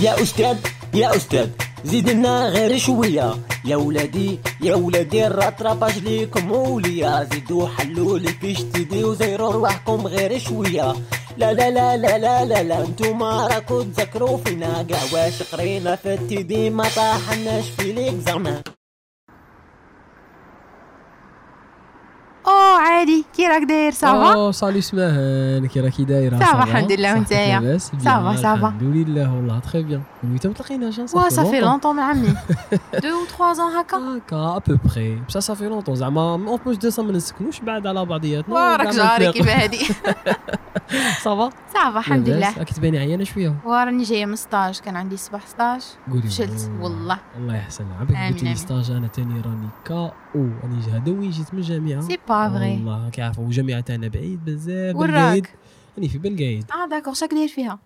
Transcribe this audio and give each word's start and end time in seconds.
يا 0.00 0.22
أستاذ 0.22 0.56
يا 0.94 1.16
أستاذ 1.16 1.48
زيد 1.84 2.10
لنا 2.10 2.48
غير 2.48 2.78
شوية. 2.78 3.34
يا 3.64 3.76
ولادي 3.76 4.38
يا 4.60 4.74
ولادي 4.74 5.26
الرطرباج 5.26 5.98
ليكم 5.98 6.52
وليا 6.52 7.24
زيدوا 7.32 7.68
حلوا 7.68 8.18
لي 8.18 8.28
fiches 8.28 8.62
TD 8.62 9.04
وزيروا 9.04 9.52
رواحكم 9.52 10.06
غير 10.06 10.38
شوية. 10.38 10.92
لا 11.36 11.52
لا 11.52 11.70
لا 11.70 11.96
لا 11.96 12.18
لا 12.18 12.44
لا 12.44 12.62
لا 12.62 12.80
انتوما 12.84 13.46
راكو 13.46 13.82
تذكروا 13.82 14.36
فينا. 14.36 14.86
قاع 14.90 15.02
واش 15.12 15.42
قرينا 15.42 15.96
في 15.96 16.14
ال 16.14 16.33
TD 16.33 16.70
ما 16.70 16.84
طاحناش 16.96 17.64
في 17.70 17.92
les 17.92 18.13
examens 18.13 18.62
عادي. 22.76 23.24
كي 23.36 23.46
راك 23.46 23.62
داير 23.62 23.92
ça 23.92 24.12
va 24.12 24.32
اوه 24.34 24.52
salut 24.52 24.80
سماهان 24.80 25.66
كي 25.66 25.80
راكي 25.80 26.04
دايرة. 26.04 26.38
ça 26.38 26.48
va، 26.48 26.62
الحمد 26.62 26.92
لله، 26.92 27.14
وانتايا؟ 27.14 27.78
ça 27.78 27.88
va 27.88 27.98
ça 28.04 28.17
va، 28.17 28.36
ça 28.36 28.49
va. 28.49 28.68
الحمد 28.68 28.82
لله 28.82 29.34
والله 29.34 29.58
très 29.58 29.82
bien 29.82 30.02
oui 30.24 30.38
تو 30.38 30.52
تلاقيناش 30.52 30.98
وا 30.98 31.28
ça 31.28 31.39
fait 31.39 31.60
longtemps 31.60 31.96
مع 31.96 32.02
عمي 32.02 32.34
deux 33.02 33.22
ou 33.22 33.24
trois 33.28 33.52
ans 33.52 33.72
هكا 33.72 33.96
هكا 33.96 34.56
à 34.56 34.58
peu 34.58 34.76
près 34.84 35.22
بصح 35.28 35.40
ça 35.40 35.49
fait 35.49 35.68
longtemps 35.68 35.94
زعما 35.94 36.32
en 36.32 36.58
plus 36.64 36.76
de 36.76 36.90
ça 36.90 37.02
ما 37.02 37.12
نسكنوش 37.12 37.60
بعد 37.60 37.86
على 37.86 38.04
بعضياتنا 38.04 38.54
وا 38.54 38.76
راك 38.76 38.88
جاري 38.88 39.32
كيف 39.32 39.48
هادي 39.48 39.78
ça 41.22 41.36
va 41.36 41.50
ça 41.74 41.86
va 41.86 41.98
الحمد 41.98 42.28
لله 42.28 42.58
راكي 42.58 42.74
تباني 42.74 42.98
عيانه 42.98 43.24
شوية 43.24 43.54
وراني 43.64 44.02
جاية 44.02 44.26
من 44.26 44.36
stage 44.36 44.80
كان 44.80 44.96
عندي 44.96 45.16
صباح 45.16 45.46
stage 45.46 45.82
فشلت 46.28 46.70
والله 46.80 47.18
الله 47.38 47.56
يحسن 47.56 47.84
عبيك 48.00 48.16
قلت 48.16 48.42
لي. 48.42 48.54
stage 48.54 48.90
أنا 48.90 49.06
تاني 49.06 49.40
راني 49.40 49.68
كا 49.84 49.94
أو 49.94 50.12
راني 50.34 50.82
هذا 50.92 51.12
وين 51.12 51.30
جيت 51.30 51.54
من 51.54 51.60
الجامعة 51.60 52.00
سي 52.00 52.18
با 52.28 52.48
فغي 52.58 52.72
والله 52.72 53.04
راكي 53.04 53.22
عارفه 53.22 53.42
والجامعة 53.42 53.80
تاعنا 53.80 54.08
بعيد 54.08 54.44
بزاف. 54.44 54.96
وين 54.96 55.10
بالقايد 55.10 55.44
راك؟ 55.44 55.54
راني 55.96 56.08
في 56.08 56.18
بالقايد 56.18 56.64
آه 56.70 56.88
d'accord 56.90 57.14
شاك 57.14 57.30
داير 57.30 57.48
فيها؟ 57.48 57.78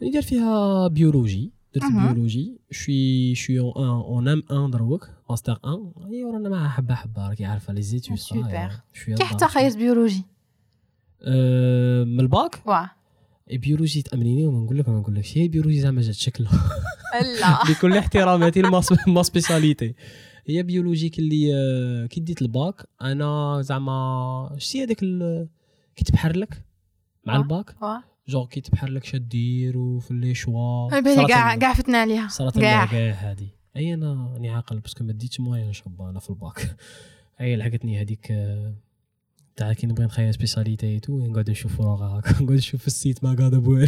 راني 0.00 0.10
داير 0.10 0.22
فيها 0.22 0.88
بيولوجي. 0.88 1.50
درت. 1.74 1.84
بيولوجي. 1.92 2.60
شوي 2.70 3.34
شوي 3.34 3.60
اون 3.60 3.88
اون 3.88 4.28
ام 4.28 4.42
ان 4.50 4.70
دروك 4.70 5.10
ماستر 5.30 5.58
1 5.64 6.10
أي 6.12 6.24
ورانا 6.24 6.48
مع 6.48 6.68
حبة 6.68 6.94
حبة. 6.94 7.28
راكي 7.28 7.44
عارفة 7.44 7.72
لي 7.72 7.82
زيتود 7.82 8.18
سوبر. 8.18 8.70
كي 9.16 9.24
حتى 9.24 9.46
خيرت 9.46 9.76
بيولوجي؟ 9.76 10.24
أه، 11.22 12.04
من 12.04 12.20
الباك؟ 12.20 12.62
واه. 12.66 12.90
بيولوجي 13.52 14.02
تأمنيني 14.02 14.46
وما 14.46 14.64
نقول 14.64 14.78
لك 14.78 14.88
ما 14.88 14.98
نقول 14.98 15.14
لكش 15.14 15.38
هي 15.38 15.48
بيولوجي 15.48 15.80
زعما 15.80 16.02
جات 16.02 16.14
شكلها. 16.14 16.70
لا 17.40 17.58
بكل 17.72 17.96
احتراماتي 17.96 18.62
ما 19.06 19.22
سبيساليتي. 19.22 19.94
هي 20.46 20.62
بيولوجيك 20.62 21.18
اللي 21.18 21.54
آه، 21.54 22.06
كي 22.06 22.20
ديت 22.20 22.42
الباك 22.42 22.86
أنا 23.02 23.58
زعما 23.62 24.54
شتي 24.58 24.84
هذاك 24.84 24.98
كي 25.96 26.04
تبحر 26.04 26.36
لك 26.36 26.62
مع 27.24 27.34
آه. 27.36 27.38
الباك 27.38 27.74
واه 27.82 28.02
جونغ 28.28 28.46
كي 28.46 28.60
تبحر 28.60 28.90
لك 28.90 29.04
شدير 29.04 29.78
وفي 29.78 30.14
les 30.14 30.34
choix. 30.34 31.00
بالي 31.00 31.26
كاع 31.26 31.56
كاع 31.56 31.74
فتنا 31.74 31.98
عليها. 31.98 32.28
صارت 32.28 32.58
كاع. 32.58 32.84
هادي. 32.94 33.48
أي 33.76 33.94
أنا 33.94 34.32
راني 34.34 34.50
عاقل 34.50 34.80
parce 34.80 34.95
que 34.95 35.04
ما 35.04 35.12
ديتش 35.12 35.40
moyenne 35.40 35.72
شابه 35.72 36.10
أنا 36.10 36.20
في 36.20 36.30
الباك. 36.30 36.76
أي 37.40 37.56
لحقتني 37.56 38.00
هذيك 38.00 38.30
آه، 38.30 38.74
تاع 39.56 39.72
كي 39.72 39.86
نبغي 39.86 40.04
نخير 40.04 40.32
spécialité 40.32 41.00
tout 41.00 41.26
نقعد 41.26 41.50
نشوف 41.50 41.80
وراها 41.80 42.18
هكا 42.18 42.30
نقعد 42.42 42.56
نشوف 42.56 42.86
ال 42.86 42.94
site 42.94 43.24
ما 43.24 43.34
قاعد 43.34 43.54
والو 43.54 43.86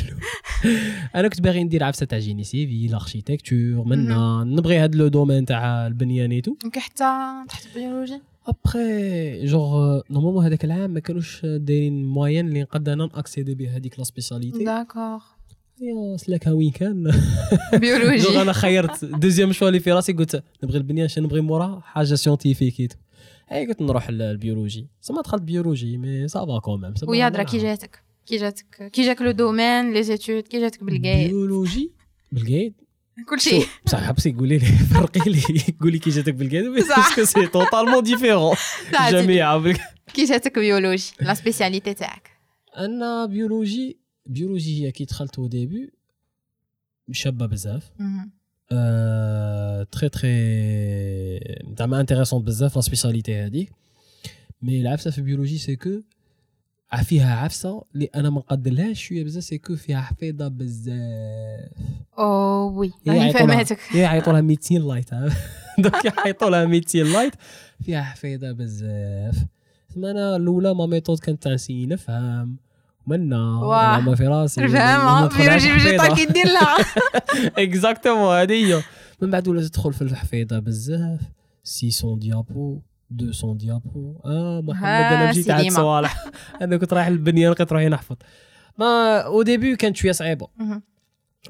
أنا 1.17 1.29
كنت 1.29 1.41
باغي 1.41 1.65
ندير 1.65 1.85
عفسة 1.85 2.07
تاع 2.07 2.19
génie 2.19 2.45
civil 2.45 2.87
l'architecture 2.87 3.85
منا 3.85 4.45
نبغي 4.45 4.77
هاد 4.79 4.95
le 4.95 5.09
domaine 5.09 5.45
تاع 5.45 5.87
البنيان 5.87 6.31
et 6.33 6.41
tout. 6.41 6.55
يمكن 6.65 6.81
حتى 6.81 7.05
تحت 7.49 7.69
biologie 7.75 8.21
après 8.47 9.47
genre 9.47 10.01
normalement 10.11 10.45
هذاك 10.45 10.65
العام 10.65 10.91
ما 10.91 11.01
كانوش 11.01 11.47
دايرين 11.47 12.05
moyenne 12.05 12.49
اللي 12.49 12.63
نقدر 12.63 12.93
أنا 12.93 13.07
ن 13.07 13.13
accéder 13.13 13.55
به 13.55 13.77
هذيك 13.77 13.99
la 13.99 14.05
spécialité 14.05 14.65
d'accord 14.65 15.21
يا 15.81 16.17
سلاكها 16.17 16.53
وين 16.53 16.71
كان؟ 16.71 17.03
جوغ 17.05 17.81
بيولوجي 17.81 18.43
أنا 18.43 18.53
خيرت 18.53 19.05
deuxième 19.05 19.53
choix 19.53 19.69
اللي 19.69 19.81
في 19.81 19.93
راسي 19.93 20.13
قلت 20.13 20.43
نبغي 20.65 20.79
البنيان 20.79 21.09
شنو 21.09 21.25
نبغي 21.25 21.41
مورا 21.41 21.81
حاجة 21.85 22.15
scientifique 22.15 22.97
اي 23.53 23.67
قلت 23.67 23.83
نروح 23.83 24.11
لل 24.11 24.27
biologie 24.27 24.89
سما 25.01 25.23
دخلت 25.23 25.43
biologie 25.43 25.97
mais 25.97 26.29
ça 26.29 26.44
va 26.44 26.59
quand 26.59 26.79
même 26.79 26.95
ويا 27.09 27.29
درا 27.29 27.43
كي 27.43 27.59
جاتك 27.59 28.05
كي 28.27 28.37
جاتك 28.37 28.91
كي 28.93 29.07
جاك 29.07 29.23
le 29.23 29.31
domaine 29.31 29.93
les 29.93 30.03
études 30.03 30.43
كي 30.43 30.61
جاتك 30.61 30.85
بالقايد. 30.85 31.31
biologie؟ 31.31 31.93
بالقايد؟ 32.33 32.75
كل 33.29 33.41
شيء. 33.41 33.67
بصح 33.87 34.03
حبسي 34.03 34.33
قولي 34.33 34.59
لي 34.59 34.67
فرقي 34.67 35.31
لي 35.31 35.43
قولي 35.81 35.99
كي 35.99 36.11
جاتك 36.11 36.35
بالقايد. 36.35 36.65
parce 36.65 37.02
que 37.02 37.25
c'est 37.25 37.47
totalement 37.47 38.03
différent. 38.03 38.57
جميعا 39.11 39.75
كي 40.15 40.25
جاتك 40.25 40.59
biologie 40.59 41.13
la 41.21 41.35
spécialité 41.35 41.95
تاعك. 41.95 42.31
أنا 42.77 43.27
biologie 43.27 43.99
biologie 44.27 44.87
هي 44.87 44.93
كي 44.93 45.05
دخلت 45.05 45.39
au 45.39 45.47
début 45.47 45.93
شابة 47.13 47.47
بزاف. 47.47 47.91
très 49.93 50.09
très 50.09 50.35
زعما 51.79 52.01
intéressante 52.01 52.43
بزاف 52.43 52.77
la 52.77 52.83
spécialité 52.83 53.37
هذيك 53.37 53.73
mais 54.63 54.81
العفسه 54.81 55.11
في 55.11 55.19
ال 55.19 55.23
biologie 55.23 55.59
c'est 55.59 55.77
que 55.77 55.91
فيها 57.05 57.37
عفسه 57.37 57.85
اللي 57.95 58.09
أنا 58.15 58.31
ما 58.31 58.39
نقدرلهاش 58.39 59.03
شوية 59.03 59.25
بزاف 59.25 59.45
c'est 59.45 59.59
que 59.59 59.77
فيها 59.77 60.01
حفيظه 60.01 60.49
بزاف 60.49 61.71
أو 62.19 62.79
وي 62.79 62.93
راني 63.09 63.33
فهمتك 63.33 63.79
هي 63.89 64.01
يعيطوا 64.01 64.33
لها 64.33 64.41
ميتين 64.41 64.89
لايت 64.89 65.15
دوك 65.79 66.05
يعيطوا 66.05 66.51
لها 66.51 66.65
ميتين 66.65 67.13
لايت 67.13 67.35
فيها 67.83 68.03
حفيظه 68.03 68.53
بزاف 68.53 69.47
أنا 69.97 70.37
الاولى 70.37 70.75
ما 70.75 70.87
ميثود 70.87 71.19
كانت 71.19 71.43
تاع 71.43 71.53
نسي 71.53 71.87
نفهم 71.87 72.57
منا. 73.07 74.01
ما 74.07 74.15
في 74.15 74.27
راسي 74.27 74.61
الفهمة 74.65 75.25
ندخل 75.25 75.49
على 75.51 75.61
بيولوجي 75.61 75.97
باش 75.97 76.01
الحفيظة. 76.07 76.15
كي 76.27 76.33
دير 76.33 76.47
لها 76.47 76.77
اكزاكتومون 77.65 78.37
هذه 78.37 78.83
من 79.23 79.31
بعد 79.31 79.49
ولا 79.49 79.69
تدخل 79.69 79.93
في 79.93 80.03
الحفيظة 80.03 80.59
بزاف 80.59 81.21
600 81.65 82.17
ديابو 82.19 82.81
200 83.11 83.55
ديابو 83.55 84.21
آه 84.25 84.61
محمد 84.61 84.85
أنا 84.89 85.31
مشيت 85.31 85.45
سيديما. 85.45 85.69
الصوالح 85.69 86.25
أنا 86.63 86.77
كنت 86.77 86.93
رايح 86.95 87.07
البنيه 87.07 87.51
لقيت 87.51 87.73
روحي 87.73 87.89
نحفظ 87.89 88.17
mais 88.79 89.19
au 89.21 89.43
début 89.43 89.77
كانت 89.77 89.97
شوية 89.97 90.13
صعيبة. 90.13 90.49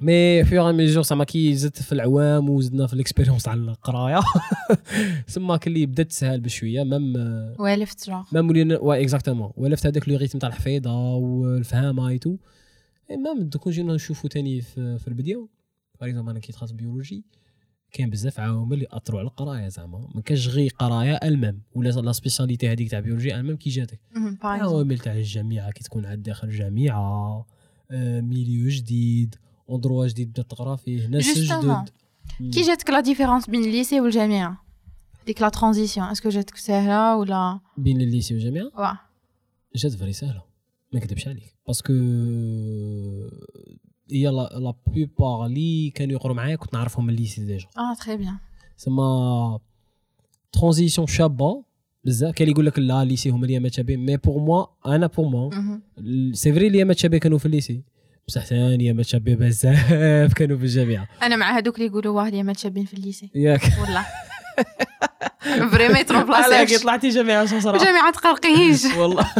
mais 0.02 0.44
في 0.44 0.72
ميجور 0.72 1.03
زعما 1.03 1.25
كي 1.25 1.55
زدت 1.55 1.82
في 1.82 1.93
العوام 1.93 2.50
وزدنا 2.50 2.87
في 2.87 2.94
ال 2.94 2.99
expérience 2.99 3.42
تاع 3.43 3.53
القراية. 3.55 4.21
سما 5.27 5.56
كلي 5.56 5.87
بدات 5.87 6.06
تسهل 6.06 6.41
بشوية 6.41 6.82
même 6.84 7.12
والفت 7.59 8.10
même 8.32 8.48
ولينا 8.49 8.78
وا 8.78 9.00
exactement. 9.02 9.52
ولفت 9.56 9.87
هذاك 9.87 10.09
le 10.08 10.16
rythme 10.16 10.38
تاع 10.38 10.49
الحفيظة 10.49 11.15
والفهامة 11.15 12.09
et 12.08 12.19
tout. 12.19 12.36
même 13.10 13.48
دوك 13.49 13.69
جينا 13.69 13.94
نشوفو 13.94 14.28
تاني 14.28 14.60
في, 14.60 14.99
في 14.99 15.09
البدايه 15.09 15.49
par 16.00 16.08
exemple 16.08 16.30
أنا 16.31 16.41
كي 16.41 16.53
دخلت 16.53 16.72
biologie 16.72 17.25
كاين 17.93 18.11
بزاف 18.11 18.41
عوامل 18.41 18.72
اللي 18.72 18.87
اثروا 18.91 19.21
على 19.21 19.28
القراية 19.28 19.69
زعما. 19.69 20.09
ما 20.15 20.21
كانش 20.21 20.49
غير 20.49 20.71
قراية 20.78 21.15
elle-même 21.14 21.62
ولا 21.75 21.88
la 21.88 22.12
spécialité 22.12 22.72
هذيك 22.72 22.91
تاع 22.91 23.00
biologie 23.00 23.34
elle-même 23.34 23.56
كي 23.56 23.71
جاتك. 23.71 24.00
عوامل 24.62 24.99
تاع 24.99 25.12
الجامعة 25.12 25.71
كي 25.71 25.84
تكون 25.84 26.06
عاد 26.06 26.22
داخل 26.22 26.49
الجامعة 26.49 27.47
آه، 27.91 28.21
milieu 28.20 28.69
جديد 28.69 29.34
endroit 29.70 30.06
جديد 30.06 30.30
بدات 30.30 30.50
تقرا 30.50 30.76
فيه 30.76 31.06
ناس. 31.06 31.38
جدد 31.38 31.88
كي 32.38 32.62
جاتك 32.62 32.91
la 32.91 33.00
différence 33.00 33.50
بين 33.50 33.64
ال 33.64 33.70
lycée 33.70 34.00
والجامعة 34.00 34.64
ديك 35.26 35.42
la 35.42 35.48
transition 35.48 36.06
est-ce 36.06 36.21
que 36.21 36.28
جاتك 36.28 36.56
سهله 36.56 37.16
ولا 37.16 37.60
بين 37.78 38.00
ال 38.00 38.06
lycée 38.06 38.34
والجامعة 38.34 38.70
واه 38.78 38.98
جات 39.76 39.92
vrai 39.92 40.12
سهله 40.12 40.42
ما 40.92 41.00
نكذبش 41.00 41.28
عليك 41.28 41.54
parce 41.66 41.83
que 41.83 41.92
هي 44.10 44.26
la 44.28 44.75
plupart 44.86 45.47
اللي 45.47 45.91
كانوا 45.91 46.12
يقروا 46.14 46.34
معايا 46.36 46.56
كنت 46.56 46.75
نعرفهم 46.75 47.06
من 47.06 47.14
ال 47.14 47.19
lycée 47.19 47.44
déjà 47.44 47.66
آه 47.78 47.94
très 48.04 48.16
bien 48.16 48.36
سما 48.76 49.58
ترانزيسيون 50.52 51.06
شابه 51.06 51.64
بزاف 52.04 52.34
كان 52.34 52.48
يقول 52.48 52.66
لك 52.66 52.78
لا 52.78 53.02
الليسي 53.02 53.31
هما 53.31 53.46
اللي 53.46 53.58
متشابهين 53.58 54.00
مي 54.06 54.16
بور 54.16 54.38
موا 54.38 54.66
أنا 54.86 55.06
بور 55.06 55.28
موا. 55.28 55.50
سي 56.32 56.52
فري 56.52 56.66
اللي 56.66 56.84
متشابه 56.84 57.19
كانوا 57.19 57.38
في 57.38 57.46
الليسي 57.46 57.82
بصح 58.28 58.44
ثاني 58.44 58.92
متشابه 58.92 59.34
بزاف. 59.34 60.32
كانوا 60.36 60.56
في 60.58 60.62
الجامعة 60.64 61.08
أنا 61.22 61.37
مع 61.37 61.58
هذوك 61.58 61.75
اللي 61.75 61.87
يقولوا 61.87 62.16
واه 62.16 62.28
اليوم 62.28 62.52
تشابين 62.52 62.84
في 62.84 62.94
الليسي. 62.94 63.31
ياك. 63.34 63.62
والله. 63.81 64.06
فريمون 65.72 65.96
يترو 65.96 66.19
على 66.19 66.66
كي 66.66 66.72
بلاصه 66.72 66.82
طلعتي 66.84 67.08
جامعة 67.08 67.46
شو 67.46 67.60
صراحة. 67.60 67.84
جامعة 67.84 68.12
تقرقيش 68.12 68.84
والله. 68.99 69.31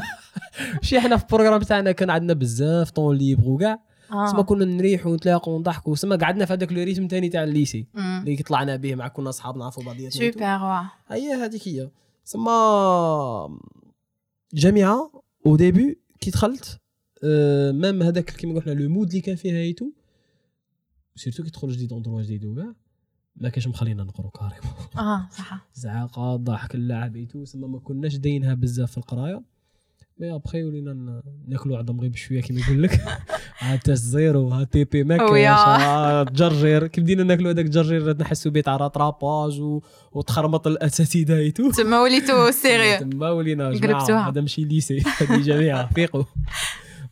شي 0.83 0.99
إحنا 0.99 1.17
في 1.17 1.23
البروغرام 1.25 1.63
تاعنا 1.63 1.93
كان 1.93 2.11
عندنا 2.11 2.33
بزاف 2.33 2.91
طون 2.91 3.17
ليبر 3.17 3.49
وكاع. 3.49 3.79
سما 4.11 4.39
آه 4.39 4.43
كنا 4.43 4.65
نريحوا 4.65 5.13
ونتلاقوا 5.13 5.57
ونضحكوا 5.57 5.95
سما 5.97 6.17
قعدنا 6.17 6.45
في 6.45 6.53
هذاك 6.53 6.73
لو 6.73 6.83
ريتم 6.83 7.09
ثاني 7.11 7.29
تاع 7.29 7.45
الليسي. 7.45 7.87
اللي 7.97 8.37
طلعنا 8.37 8.77
به 8.77 8.95
مع 8.95 9.09
كنا 9.09 9.29
أصحاب 9.31 9.57
نعرفوا 9.57 9.83
بعضياتنا 9.83 10.11
سوبر 10.33 10.43
واه. 10.45 10.91
هي 11.09 11.35
هذيك 11.35 11.69
هي. 11.69 11.89
سما 12.25 13.59
جامعة 14.55 15.11
au 15.47 15.57
début 15.57 15.99
كي 16.21 16.31
دخلت 16.31 16.79
آه، 17.25 17.73
même 17.73 18.03
هذاك 18.03 18.31
كيما 18.31 18.61
قلنا 18.61 18.81
le 18.81 18.89
mode 18.89 19.09
اللي 19.09 19.21
كان 19.21 19.37
فيها 19.37 19.55
et 19.59 19.68
tout 19.68 19.87
surtout 21.17 21.43
كي 21.43 21.51
تدخل 21.51 21.69
جديد 21.73 21.93
endroit 21.93 22.23
جديد 22.23 22.45
وكاع 22.45 22.73
ما 23.37 23.49
كانش 23.49 23.67
مخلينا 23.69 24.05
نقرو 24.05 24.31
carrément 24.31 24.75
آه 24.99 25.29
صح. 25.33 25.67
زعاقة 25.75 26.37
ضحك 26.37 26.75
اللعب 26.75 27.17
et 27.17 27.26
tout 27.26 27.45
سما 27.45 27.67
ما 27.67 27.79
كناش 27.79 28.17
داينها 28.17 28.55
بزاف 28.55 28.91
في 28.91 28.99
القراية. 28.99 29.43
mais 30.19 30.35
après 30.35 30.65
ولينا 30.65 31.23
ناكلوا 31.49 31.79
عظم 31.79 32.01
غير 32.01 32.11
بشويه 32.11 32.41
كيما 32.41 32.61
يقول 32.61 32.83
لك. 32.83 33.01
ها 33.59 33.81
zéro 33.89 34.49
ها 34.49 34.65
TP 34.65 35.05
ما 35.05 35.23
ويا. 35.31 35.51
كاش 35.55 35.59
ها 35.83 36.23
جرجير. 36.23 36.87
كي 36.87 37.01
بدينا 37.01 37.23
ناكلوا 37.23 37.51
هذاك 37.53 37.65
الجرجير؟ 37.65 38.17
نحسوا 38.21 38.53
به 38.53 38.61
تاع 38.61 38.77
rattrapage 38.77 39.61
و- 39.61 39.81
وتخرمط 40.13 40.67
الأساتذة 40.67 41.37
ايتو 41.37 41.71
تما 41.71 42.01
وليتو 42.03 42.51
سيريو 42.63 42.99
تما 42.99 43.31
ولينا 43.31 43.69
قلبتوها. 43.69 44.29
هذا 44.29 44.41
ماشي 44.41 44.65
ليسي 44.65 45.01
هذه 45.01 45.43
جامعة. 45.43 45.93
فيقوا 45.95 46.25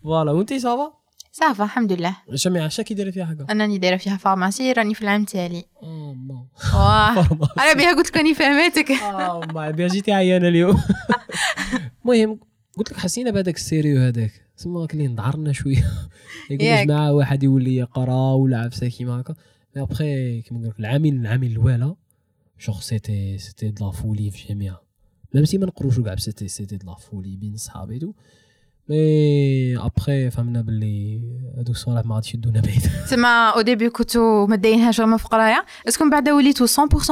فوالا 0.03 0.33
وانت 0.33 0.53
صافا 0.55 0.93
صافا 1.33 1.65
الحمد 1.65 1.93
لله 1.93 2.17
جامعه 2.33 2.67
اش 2.67 2.81
كي 2.81 2.95
دايره 2.95 3.11
فيها 3.11 3.25
حاجة 3.25 3.47
انني 3.51 3.79
دايره 3.79 3.97
فيها 3.97 4.17
فارماسي 4.17 4.73
راني 4.73 4.95
في 4.95 5.03
العام 5.03 5.21
التالي 5.21 5.65
آه 5.83 6.13
ما 6.15 6.47
واه 6.75 7.15
فارماسي. 7.23 7.53
أنا 7.61 7.73
بها 7.73 7.97
قلت 7.97 8.09
لك 8.09 8.17
راني 8.17 8.35
فهمتك 8.35 8.91
آه 8.91 9.41
ما 9.55 9.71
بيا 9.71 9.89
جيتي 9.89 10.13
عيانه 10.13 10.49
اليوم 10.49 10.81
المهم 12.05 12.41
قلت 12.77 12.93
لك 12.93 12.99
حسينا 12.99 13.31
بهذاك 13.31 13.57
السيريو 13.57 14.01
هذاك 14.01 14.33
ثم 14.57 14.85
كلي 14.85 15.09
نضعرنا 15.09 15.53
شوية 15.53 15.85
يقول 16.51 16.65
ياك. 16.67 16.87
جماعة 16.87 17.13
واحد 17.13 17.43
يولي 17.43 17.77
يقرا 17.77 18.33
ولا 18.35 18.59
عفسه 18.59 18.89
كيما 18.89 19.21
هكا 19.21 19.35
mais 19.77 19.83
après 19.83 20.43
كيما 20.43 20.61
نقول 20.61 20.71
لك 20.71 20.81
العامين 20.81 21.21
العامين 21.21 21.53
الاولى 21.53 21.95
genre 22.59 22.81
c'était 22.81 23.39
c'était 23.39 23.71
de 23.71 23.85
la 23.87 23.91
folie 23.93 24.31
في 24.31 24.43
الجامعة 24.53 24.83
même 25.35 25.45
si 25.45 25.59
ما 25.59 25.67
نقروش 25.67 26.01
كاع 26.01 26.17
c'était 26.17 26.49
c'était 26.49 26.77
de 26.77 26.87
la 26.91 26.95
folie 26.97 27.37
بين 27.37 27.57
صحابي 27.57 27.99
mais 28.89 29.77
après 29.77 30.31
فهمنا 30.31 30.61
باللي 30.61 31.21
هذوك 31.57 31.69
الصوالح 31.69 32.07
ما 32.07 32.15
غاديش 32.15 32.35
يدونا 32.35 32.61
بعيد 32.61 32.91
تما 33.11 33.51
au 33.51 33.61
début 33.61 33.91
كنتو 33.91 34.47
ما 34.47 34.57
داينهاش 34.57 35.01
في 35.01 35.29
قرايه 35.31 35.65
est-ce 35.89 35.99
que 35.99 36.05
من 36.05 36.11
بعد 36.11 36.29
وليتو 36.29 36.67
100% 36.67 36.71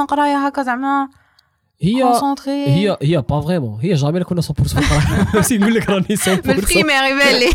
قرايه 0.09 0.47
هكا 0.47 0.63
زعما 0.63 1.09
هي 1.83 2.03
هي 2.47 2.97
هي 3.03 3.23
pas 3.23 3.41
vraiment 3.41 3.81
هي 3.81 3.95
jamais 3.95 4.25
كنا 4.25 4.43
100% 4.43 4.45
قرا 4.47 5.27
ماشي 5.35 5.59
نقول 5.59 5.75
لك 5.75 5.91
راني 5.91 6.17
100% 6.17 6.29
من 6.29 6.51
ال 6.51 6.57
première 6.57 7.05
يبان 7.05 7.41
لي 7.41 7.47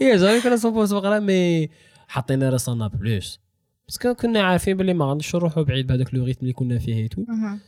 هي 0.00 0.16
jamais 0.16 0.40
كنا 0.40 0.86
100% 0.86 0.92
قرا 0.94 1.18
mais 1.18 1.70
حطينا 2.08 2.50
راسنا 2.50 2.88
plus 2.88 3.40
parce 3.88 4.04
que 4.04 4.14
كنا 4.14 4.42
عارفين 4.42 4.76
باللي 4.76 4.94
ما 4.94 5.04
غاديش 5.04 5.36
نروحوا 5.36 5.62
بعيد 5.62 5.86
بهذاك 5.86 6.14
le 6.14 6.24
rythme 6.24 6.40
اللي 6.42 6.52
كنا 6.52 6.78
فيه 6.78 6.94
et 6.94 7.03
tout. 7.03 7.24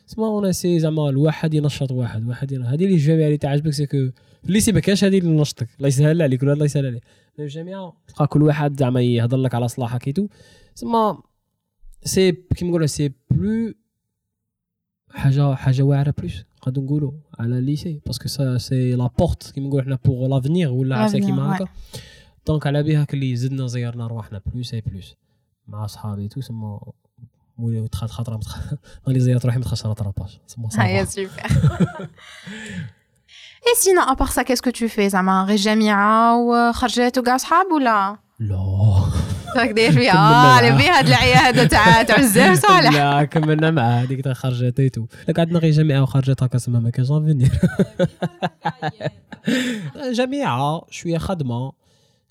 سما 0.07 0.27
on 0.27 0.53
sait 0.53 0.79
زعما 0.79 1.09
الواحد 1.09 1.55
ينشط 1.55 1.93
واحد 1.93 2.29
واحد. 2.29 2.55
هذه 2.55 2.85
اللي 2.85 2.95
الجامعة 2.95 3.27
اللي 3.27 3.37
تعجبك 3.37 3.71
c'est 3.71 3.87
que 3.87 4.11
في 4.43 4.49
ال 4.49 4.53
lycée 4.53 4.73
ما 4.73 4.81
كانش 4.81 5.05
هذه 5.05 5.19
اللي 5.19 5.41
نشطك. 5.41 5.69
الله 5.77 5.89
يسهل 5.89 6.23
عليك 6.23 6.43
ولا 6.43 6.53
الله 6.53 6.65
يسهل 6.65 6.87
عليك. 6.87 7.03
الجامعة 7.39 7.97
تلقى 8.09 8.27
كل 8.27 8.43
واحد 8.43 8.79
زعما 8.79 9.01
يهضر 9.01 9.37
لك 9.37 9.55
على 9.55 9.69
صلاحك 9.69 10.07
et 10.07 10.14
tout 10.14 10.29
سما 10.75 11.23
c'est 12.05 12.33
كيما 12.33 12.71
نقولوا 12.71 12.87
c'est 12.87 13.13
plus 13.31 13.75
حاجة 15.11 15.55
حاجة 15.55 15.83
واعرة 15.83 16.15
plus 16.19 16.45
نقدروا 16.57 16.85
نقولوا 16.85 17.13
على 17.39 17.59
الليسي 17.59 18.01
باسكو 18.07 18.29
سا 18.29 18.59
سي 18.59 18.93
لا 18.93 19.11
بورت 19.19 19.51
كيما 19.51 19.67
نقولوا 19.67 19.85
حنا 19.85 19.99
بوغ 20.05 20.29
لافنيغ 20.29 20.71
ولا 20.71 20.97
عرفتي 20.97 21.21
كيما. 21.21 21.57
هكا. 21.57 21.69
دونك 22.47 22.67
على 22.67 22.83
بها 22.83 23.05
كلي 23.05 23.37
زدنا 23.37 23.67
زيرنا 23.67 24.07
رواحنا 24.07 24.41
بلوس 24.47 24.75
اي 24.75 24.81
بلوس 24.81 25.17
مع 25.71 25.87
صحابي 25.87 26.29
تو 26.29 26.41
سما 26.41 26.81
مولي 27.59 27.89
تخاط 27.89 28.11
خاطرة 28.11 28.37
متخ... 28.37 28.59
راني 29.09 29.21
زيرت 29.21 29.47
روحي 29.47 29.59
متخشره 29.59 29.93
طراباج 29.93 30.39
سما 30.47 30.69
هيا 30.79 31.05
سوبر 31.05 31.31
اي 33.67 33.75
سينو 33.77 34.03
ابار 34.03 34.29
سا 34.29 34.43
كاسكو 34.43 34.71
تو 34.71 34.89
في 34.89 35.09
زعما 35.09 35.45
غير 35.45 35.57
جامعه 35.57 36.37
وخرجات 36.39 37.19
وكاع 37.19 37.37
صحاب 37.37 37.67
ولا 37.73 38.17
لا 38.41 38.57
راك 39.57 39.71
داير 39.71 39.93
فيها 39.93 40.13
آه 40.13 40.57
على. 40.57 40.71
بها 40.71 40.99
هاد 40.99 41.07
العيا 41.07 41.37
هذا 41.37 41.65
تاع 41.65 42.03
تاع 42.03 42.17
الزاف 42.17 42.59
صالح 42.59 42.93
لا 42.93 43.25
كملنا 43.25 43.71
معاه 43.71 44.03
هذيك 44.03 44.25
تاع 44.25 44.33
خرجات 44.33 44.81
ايتو 44.81 45.07
لا 45.29 45.35
قعدنا 45.35 45.59
غير 45.59 45.73
جامعه 45.73 46.03
وخرجات 46.03 46.43
هكا 46.43 46.59
سما 46.59 46.81
ما 46.81 46.91
كانش 46.91 47.09
فينير 47.09 47.61
جامعه 50.19 50.87
شوية 50.91 51.19
خدمه 51.19 51.73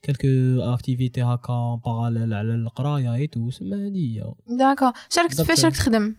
quelques 0.01 0.27
activités 0.73 1.21
هكا 1.23 1.79
parallèle 1.85 2.33
على 2.33 2.55
القراية 2.55 3.15
et 3.15 3.26
tout 3.26 3.49
سما 3.51 3.85
هادي 3.85 4.19
هي. 4.19 4.33
d'accord 4.57 4.91
شارك 5.09 5.27
بالضبط. 5.27 5.47
فاش 5.47 5.65
راك 5.65 5.73
تخدم؟ 5.73 6.15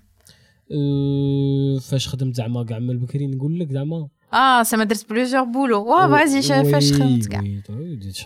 أه، 0.73 1.79
فاش 1.79 2.09
خدمت 2.09 2.35
زعما 2.35 2.65
كاع 2.65 2.79
من 2.79 2.91
البكري 2.91 3.27
نقول 3.27 3.61
لك 3.61 3.73
زعما. 3.73 4.09
آه 4.33 4.63
سما 4.63 4.85
درت 4.85 5.11
plusieurs 5.11 5.45
boulots 5.45 5.85
واه 5.85 6.09
vas-y 6.09 6.43
فاش 6.73 6.93
خدمت 6.93 7.27
كاع 7.27 7.45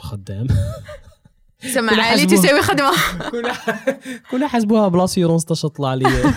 خدام. 0.01 0.47
سما 1.75 2.03
عالي. 2.03 2.27
تساوي 2.27 2.63
خدمة. 2.63 2.91
كنا 4.31 4.47
حاسبوها 4.49 4.89
بلاسيرونس 4.89 5.45
تاش 5.45 5.67
طلع 5.67 5.95
لي. 5.95 6.05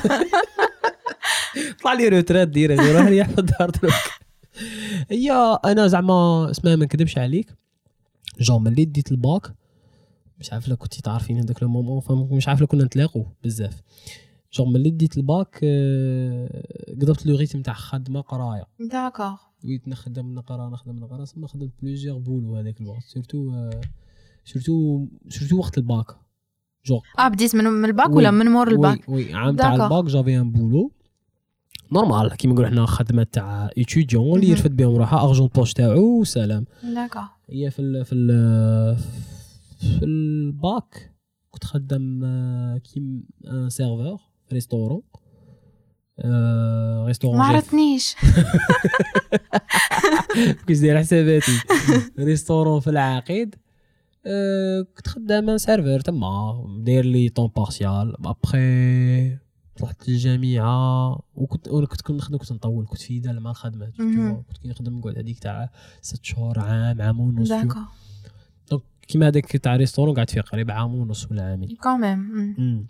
طلع 1.83 1.93
لي 1.93 2.07
روتريت 2.07 2.49
ديريكت 2.49 2.81
روح 2.83 3.05
لي 3.07 3.25
في 3.25 3.39
الدار 3.39 3.71
هي 5.11 5.59
أنا 5.65 5.87
زعما 5.87 6.47
اسمها 6.51 6.75
ما 6.75 6.85
نكذبش 6.85 7.17
عليك. 7.17 7.53
جون 8.39 8.63
ملي 8.63 8.85
ديت 8.85 9.11
الباك 9.11 9.53
مش 10.39 10.53
عارف 10.53 10.67
لا 10.67 10.75
كنتي 10.75 11.01
تعرفين 11.01 11.37
هذاك 11.37 11.63
لو 11.63 11.69
مومون 11.69 11.99
فممكن 11.99 12.35
مش 12.35 12.47
عارف 12.47 12.61
لا 12.61 12.67
كنا 12.67 12.83
نتلاقوا 12.83 13.25
بزاف. 13.43 13.81
جون 14.53 14.73
ملي 14.73 14.89
ديت 14.89 15.17
الباك 15.17 15.55
قدرت 16.89 17.25
لو 17.25 17.35
ريتم 17.35 17.61
تاع 17.61 17.73
خدمة 17.73 18.21
قراية. 18.21 18.63
داكور 18.91 19.37
وليت 19.63 19.87
نخدم 19.87 20.33
نقرا 20.33 20.69
نخدم 20.69 20.95
نقرا 20.95 21.25
سما 21.25 21.47
خدمت 21.47 21.71
بليزيغ 21.81 22.17
بولو 22.17 22.55
هذاك 22.55 22.81
الوقت 22.81 23.03
سورتو 23.03 23.53
آه، 23.53 23.81
surtout 24.45 25.07
surtout 25.29 25.57
وقت 25.57 25.77
ال 25.77 25.83
bac. 25.83 26.05
genre 26.85 26.99
آه 27.19 27.27
بديت 27.27 27.55
من 27.55 27.85
الباك. 27.85 28.09
ولا 28.09 28.31
من 28.31 28.45
مور 28.45 28.67
ال 28.67 28.76
bac؟ 28.76 29.09
oui 29.09 29.25
oui 29.25 29.33
عام 29.33 29.55
تاع. 29.55 29.73
ال 29.73 29.81
bac 29.81 30.05
j'avais 30.05 30.39
un 30.39 30.51
boulot. 30.51 30.91
normal 31.91 32.35
كيما 32.35 32.53
نقولوا 32.53 32.69
حنا 32.69 32.85
خدمه 32.85 33.23
تاع 33.23 33.69
étudiant 33.77 34.39
اللي. 34.39 34.49
يرفد 34.51 34.75
بهم 34.75 34.95
روحه 34.95 35.25
argent 35.27 35.47
poche 35.47 35.73
تاعو 35.73 36.19
وسلام 36.21 36.65
d'accord 36.83 37.21
هي 37.49 37.71
في 37.71 37.79
ال 37.81 38.05
في 38.05 38.15
ال 38.15 38.27
في 39.79 40.05
الباك 40.05 41.11
كنت 41.51 41.63
خدام 41.63 42.19
comme 42.77 43.23
un 43.51 43.69
serveur 43.69 44.19
restaurant 44.53 45.01
restaurant 47.05 47.37
ما 47.37 47.45
عرفتنيش 47.45 48.15
كنت 50.67 50.81
داير 50.81 50.99
حساباتي 50.99 51.51
restaurant 52.19 52.79
في 52.79 52.89
العقيد 52.89 53.55
كنت 54.95 55.07
خدام 55.07 55.49
un 55.49 55.57
serveur 55.57 55.99
تما 55.99 56.65
داير 56.79 57.05
لي 57.05 57.29
temps 57.29 57.49
partiel 57.55 58.27
après 58.27 59.37
طلعت 59.77 60.09
للجامعه 60.09 61.19
وكنت 61.35 61.67
وأنا 61.67 61.87
كنت 61.87 62.01
كنت 62.01 62.17
نخدم 62.17 62.37
كنت 62.37 62.51
نطول 62.51 62.85
كنت 62.87 63.01
في 63.01 63.19
دال 63.19 63.39
مع 63.39 63.51
الخدمه. 63.51 63.85
كنت 64.47 64.57
كي 64.57 64.67
نخدم 64.67 64.97
نقعد 64.97 65.17
هذيك 65.17 65.39
تاع 65.39 65.69
ست 66.01 66.25
شهور 66.25 66.59
عام 66.59 67.01
عام 67.01 67.19
ونص 67.19 67.49
donc 67.49 67.73
كيما 69.07 69.27
هذاك 69.27 69.57
تاع 69.57 69.75
restaurant 69.75 70.15
قعدت 70.15 70.29
فيه 70.29 70.41
قريب 70.41 70.71
عام 70.71 70.95
ونص 70.95 71.31
ولا 71.31 71.43
عامين. 71.43 71.75
quand 71.83 72.41
même 72.41 72.87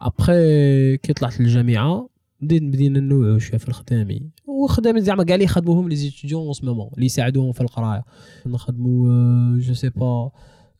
après 0.00 0.96
كي 0.96 1.12
طلعت 1.12 1.40
للجامعة 1.40 2.08
بديت 2.40 2.62
بدينا 2.62 3.00
نوعوا 3.00 3.38
شوية 3.38 3.58
في 3.58 3.68
الخدامي. 3.68 4.30
وخدامي 4.46 5.00
زعما 5.00 5.24
كاع 5.24 5.34
اللي 5.34 5.44
يخدموهم 5.44 5.88
les 5.88 5.96
étudiants 5.96 6.46
un 6.46 6.54
moment 6.62 6.90
اللي 6.94 7.06
يساعدوهم 7.06 7.52
في 7.52 7.60
القراية. 7.60 8.04
نخدموا 8.46 9.58
je 9.58 9.74
sais 9.74 9.88
pas 9.88 10.30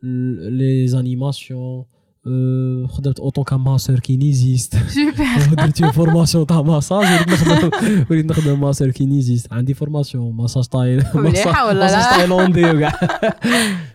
les 0.02 0.88
animations 0.88 1.84
خدمت 2.88 3.20
autant 3.20 3.44
que 3.44 3.56
masseur 3.56 3.98
kinésiste 3.98 4.76
super 4.76 5.54
درت 5.54 5.84
formation 5.84 6.46
تاع 6.46 6.62
ماساج 6.62 7.06
وليت 7.06 7.28
نخدم 7.28 7.70
وليت 8.10 8.26
نخدم 8.26 8.60
masseur 8.60 8.90
kinésiste 8.90 9.52
عندي 9.52 9.74
formation 9.74 10.34
massage 10.36 10.64
تايل؟ 10.64 11.04
ماساج 11.14 12.16
تايلاندي 12.16 12.70
وكاع 12.70 13.00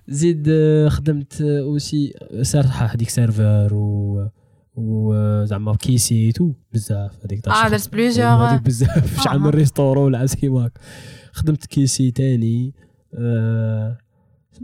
زيد 0.08 0.50
خدمت 0.88 1.42
aussi 1.42 2.14
سارحه 2.42 2.86
هذيك 2.86 3.10
سيرفر 3.10 3.74
و 3.74 4.28
وزعما 4.76 5.76
caissier 5.76 6.32
et 6.32 6.38
tout 6.38 6.52
بزاف 6.74 7.12
هذيك 7.26 7.48
آه. 7.48 7.70
درت 7.70 7.92
plusieurs 7.94 8.26
هذيك 8.26 8.62
بزاف 8.62 9.24
شحال 9.24 9.40
من. 9.40 9.50
restaurant 9.50 10.06
ولا 10.06 10.20
عسكي 10.20 10.50
ماك 10.50 10.72
خدمت 11.32 11.66
caissier 11.66 12.12
تاني 12.12 12.74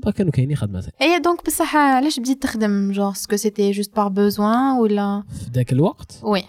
ما 0.06 0.12
كانوا 0.12 0.32
كاينين 0.32 0.56
خدمات 0.56 0.86
هي 1.02 1.20
donc 1.20 1.46
بصح 1.46 1.76
علاش 1.76 2.20
بديت 2.20 2.44
تخدم 2.44 2.92
genre 2.92 3.14
est-ce 3.14 3.29
que 3.29 3.36
c'était 3.36 3.72
juste 3.72 3.96
par 3.96 4.08
besoin 4.08 4.78
ولا 4.82 5.24
في 5.30 5.52
ذاك 5.54 5.74
الوقت 5.74 6.20
oui 6.24 6.44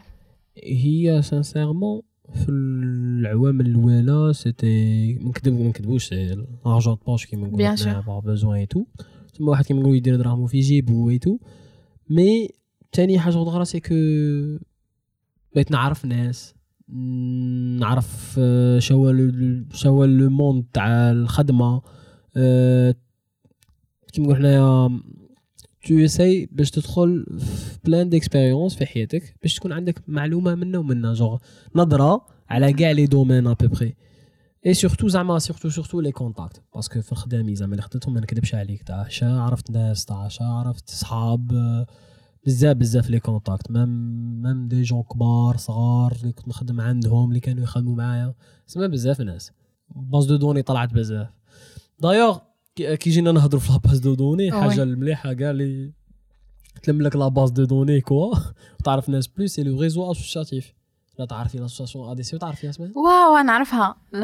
هي 0.64 1.23
sincèrement 1.23 2.02
في 2.35 2.47
العوام 2.50 3.61
الاولى 3.61 4.32
c'était 4.33 5.14
ما 5.14 5.28
نكذب 5.28 5.52
ما 5.61 5.68
نكذبوش 5.68 6.12
l'argent 6.14 6.97
poche 7.07 7.26
كيما 7.26 7.47
نقولوا 7.47 7.76
sûr. 7.76 7.80
حنا 7.80 8.00
par 8.00 8.19
besoin 8.21 8.57
et 8.59 8.66
tout 8.66 8.85
تما 9.35 9.50
واحد 9.50 9.64
كيما 9.64 9.80
نقولوا 9.80 9.97
يدير 9.97 10.16
دراهمو 10.16 10.47
في 10.47 10.61
جيبو 10.61 11.11
et 11.11 11.19
tout 11.19 11.38
mais 12.11 12.49
تاني 12.92 13.18
حاجة 13.18 13.42
أخرى 13.42 13.64
c'est 13.64 13.80
que 13.80 13.95
بقيت 15.54 15.70
نعرف 15.70 16.04
ناس 16.04 16.54
نعرف 17.78 18.37
آه، 18.38 18.78
soit 18.78 19.12
le- 19.12 19.64
soit 19.73 20.07
le 20.07 20.30
monde 20.30 20.64
تاع 20.73 21.11
الخدمه 21.11 21.82
كيما 24.11 24.26
نقول 24.26 24.37
حنايا 24.37 25.00
tu 25.87 26.04
essayes 26.04 26.49
باش 26.52 26.71
تدخل 26.71 27.26
في 27.38 27.79
plan 27.85 28.09
d'expérience 28.09 28.75
في 28.75 28.87
حياتك 28.87 29.35
باش 29.43 29.55
تكون 29.55 29.73
عندك 29.73 30.02
معلومة 30.09 30.55
منا 30.55 30.79
ومنا 30.79 31.14
جوغ 31.14 31.38
نظرة 31.75 32.26
على 32.49 32.73
كاع 32.73 32.90
les 32.90 33.07
domaines 33.07 33.47
à 33.47 33.52
peu 33.52 33.71
près 33.71 33.95
et 34.66 34.75
surtout 34.75 35.09
زعما 35.09 35.38
surtout 35.38 35.69
surtout 35.69 36.00
les 36.00 36.12
contacts 36.12 36.62
parce 36.75 36.91
que 36.91 37.00
في 37.00 37.12
الخدامي 37.12 37.55
زعما 37.55 37.73
اللي 37.73 37.83
خدمتهم 37.83 38.14
ما 38.14 38.21
نكذبش 38.21 38.55
عليك 38.55 38.83
تاع 38.83 39.09
عرفت 39.23 39.71
ناس 39.71 40.05
تاع 40.05 40.29
عرفت 40.40 40.90
صحاب 40.90 41.52
بزاف 42.47 42.76
بزاف 42.76 43.11
les 43.11 43.21
contacts 43.21 43.71
même 43.71 43.88
même 44.42 44.69
des 44.69 44.83
jeunes 44.83 45.02
كبار 45.02 45.57
صغار 45.57 46.17
اللي 46.23 46.33
كنت 46.33 46.49
نخدم 46.49 46.81
عندهم 46.81 47.29
اللي 47.29 47.40
كانوا 47.40 47.62
يخدموا 47.62 47.97
معايا. 47.97 48.35
سما 48.67 48.87
بزاف 48.87 49.21
ناس. 49.21 49.52
base 49.88 50.26
de 50.26 50.37
données 50.37 50.62
طلعت 50.62 50.95
بزاف. 50.95 51.29
دايوغ 51.99 52.38
كي 52.94 53.10
جينا 53.10 53.32
نهضروا 53.32 53.60
في 53.60 53.72
la 53.73 53.81
base 53.81 53.99
de 53.99 54.14
données. 54.14 54.52
حاجة 54.52 54.82
المليحه 54.82 55.32
كاع 55.32 55.50
اللي 55.50 55.92
تلم 56.82 57.02
لك 57.02 57.16
la 57.16 57.28
base 57.28 57.50
de 57.50 57.64
données 57.64 58.00
quoi 58.00 58.35
وتعرف 58.80 59.08
ناس 59.08 59.26
plus 59.26 59.50
c'est 59.50 59.62
le 59.62 59.80
réseau 59.80 60.11
associatif 60.11 60.73
لا 61.18 61.26
تعرفي 61.26 61.58
l'association 61.59 62.11
ADC 62.11 62.38
تعرفي 62.38 62.68
اسمها؟ 62.68 62.90
واو 62.96 63.42
نعرفها 63.44 63.96
du 64.12 64.16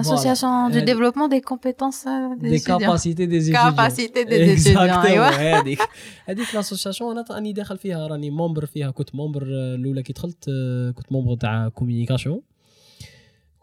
هذه- 0.74 0.84
développement 0.86 1.28
des 1.28 1.40
compétences 1.50 2.04
euh, 2.06 2.40
des 2.40 2.48
des 2.48 2.58
étudiants. 2.58 2.66
capacités 2.66 3.26
des 3.26 4.56
étudiants، 4.56 4.76
أيوة. 4.78 5.28
هذيك. 5.58 5.78
هذيك 6.26 6.54
l'association 6.54 7.10
أنا 7.18 7.24
راني 7.30 7.52
داخل 7.52 7.78
فيها 7.78 8.06
راني 8.06 8.30
membre 8.30 8.66
فيها 8.66 8.90
كنت 8.90 9.14
membre 9.14 9.42
آه، 9.42 9.74
الأولى 9.74 10.02
كي 10.02 10.12
دخلت 10.12 10.44
آه، 10.48 10.90
كنت 10.90 11.12
membre 11.12 11.34
تاع 11.36 11.68
communication 11.68 12.40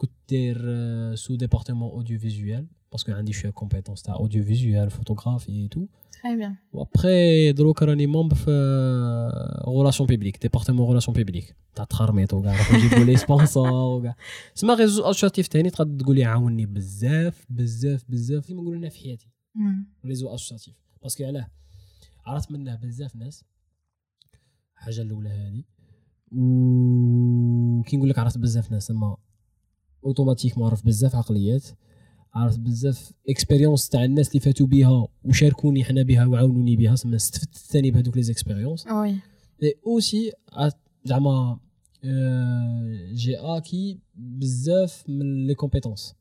كنت 0.04 0.12
داير 0.30 1.16
sous-département 1.16 1.90
audiovisuel 1.92 2.68
parce 2.92 3.04
que 3.04 3.12
عندي 3.12 3.34
شوية 3.34 3.52
compétences 3.52 4.02
تاع 4.02 4.16
audiovisuel 4.16 4.44
photographie 4.44 4.90
et 4.90 5.68
tout 5.68 5.86
très 6.14 6.40
bien. 6.42 6.52
وابخي 6.74 7.52
دروك 7.52 7.84
راني 7.84 8.08
membre 8.08 8.36
في 8.36 8.52
relations 9.66 10.08
publiques 10.08 10.42
département 10.42 10.86
relations 10.88 11.16
publiques 11.18 11.56
تاع 11.76 11.86
تخرميط 11.86 12.34
وكاع 12.34 12.54
نروحو 12.54 12.78
نجيبو 12.78 13.04
les 13.04 13.18
sponsors 13.18 13.72
وكاع 14.00 14.16
سما 14.56 14.74
réseau 14.76 15.04
associatif 15.04 15.48
تاني 15.48 15.70
تقدر 15.70 16.00
تقول 16.04 16.16
لي 16.16 16.24
عاوني 16.24 16.66
بزاف 16.66 17.46
بزاف 17.50 18.06
بزاف 18.10 18.46
كيما 18.46 18.62
نقولوا 18.62 18.80
لنا 18.80 18.90
في 18.90 19.00
حياتي 19.00 19.28
Mm. 19.58 20.06
réseau 20.06 20.30
associatif 20.36 20.74
parce 21.04 21.16
que 21.16 21.24
علاه 21.24 21.48
عرفت 22.26 22.52
منه 22.52 22.76
بزاف 22.76 23.16
ناس 23.16 23.44
الحاجة 24.78 25.02
الاولى 25.02 25.30
هذه 25.30 25.64
وكي 26.32 27.98
نقول 27.98 28.10
لك 28.10 28.20
عرفت 28.20 28.38
بزاف 28.38 28.72
ناس 28.72 28.92
اما 28.92 29.18
أوتوماتيك 30.06 30.58
عرفت 30.58 30.86
بزاف 30.86 31.16
عقليات 31.16 31.64
عرفت 32.34 32.60
بزاف 32.60 33.12
expériences 33.30 33.90
تاع 33.90 34.04
الناس 34.04 34.30
اللي 34.30 34.40
فاتوا 34.40 34.68
بيها 34.68 35.08
وشاركوني 35.24 35.84
حنا 35.84 36.04
بها 36.04 36.26
وعاونوني 36.26 36.76
بها 36.76 36.96
سما 36.96 37.16
استفدت 37.16 37.56
ثاني 37.56 37.92
بهذوك 37.92 38.18
les 38.18 38.24
expériences 38.24 38.88
et 38.88 39.16
aussi 39.88 40.32
زعما 41.06 41.60
آه، 42.06 43.10
j'ai 43.14 43.38
acquis 43.38 44.00
بزاف 44.16 45.04
من 45.10 45.48
les 45.48 45.56
compétences 45.56 46.16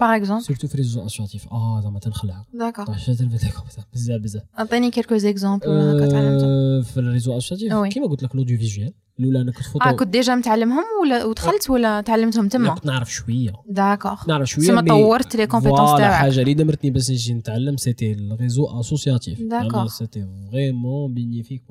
par 0.00 0.22
exemple. 0.22 0.46
surtout 0.46 0.68
في 0.68 0.76
réseau 0.76 1.06
associatif 1.06 1.48
آه 1.52 1.80
زعما 1.80 1.98
تنخلع 1.98 2.44
d'accord. 2.54 2.96
شفت 2.96 3.20
les 3.20 3.28
compétences 3.28 3.86
بزاف 3.94 4.20
بزاف 4.20 4.42
اعطيني 4.58 4.90
quelques 4.92 5.22
exemples 5.34 5.68
هكا 5.68 6.06
تعلمتهم 6.08 6.82
في 6.82 6.96
ال 6.96 7.02
réseau 7.02 7.38
associatif 7.38 7.72
oui. 7.72 7.88
كيما 7.88 8.06
قلت 8.06 8.22
لك 8.22 8.34
ال 8.34 8.58
audiovisuel 8.58 8.92
الاولى 9.20 9.40
أنا 9.40 9.52
كنت 9.52 9.64
فوتو 9.64 9.84
آه 9.88 9.92
كنت 9.92 10.08
déjà 10.08 10.34
متعلمهم 10.34 10.84
ولا 11.02 11.24
ودخلت 11.24 11.70
ولا 11.70 12.00
تعلمتهم 12.00 12.48
تما 12.48 12.74
كنت 12.74 12.86
نعرف 12.86 13.12
شوية 13.12 13.52
d'accord 13.70 14.22
نعرف 14.28 14.48
شوية 14.48 14.70
مي- 14.72 14.82
طورت 14.88 15.36
les 15.36 15.46
compétences 15.46 15.90
تاعك 15.98 16.12
حاجة 16.14 16.40
اللي 16.40 16.54
دمرتني 16.54 16.90
باش 16.90 17.10
نجي 17.10 17.34
نتعلم 17.34 17.76
c'était 17.76 18.12
ال 18.12 18.22
réseau 18.22 18.80
associatif 18.80 19.38
D'accord. 19.38 19.86
c'était 19.86 20.26
vraiment 20.52 21.14
bénéfique 21.14 21.62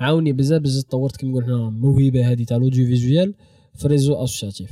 عاوني 0.00 0.32
بزاف 0.32 0.62
بزاف 0.62 0.84
طورت 0.84 1.16
كيما 1.16 1.36
قلنا 1.40 1.54
الموهبه 1.68 2.32
هذه 2.32 2.44
تاع 2.44 2.56
ال 2.56 2.86
audiovisuel 2.86 3.34
في 3.74 3.84
ال 3.84 3.88
réseau 3.88 4.14
associatif 4.14 4.70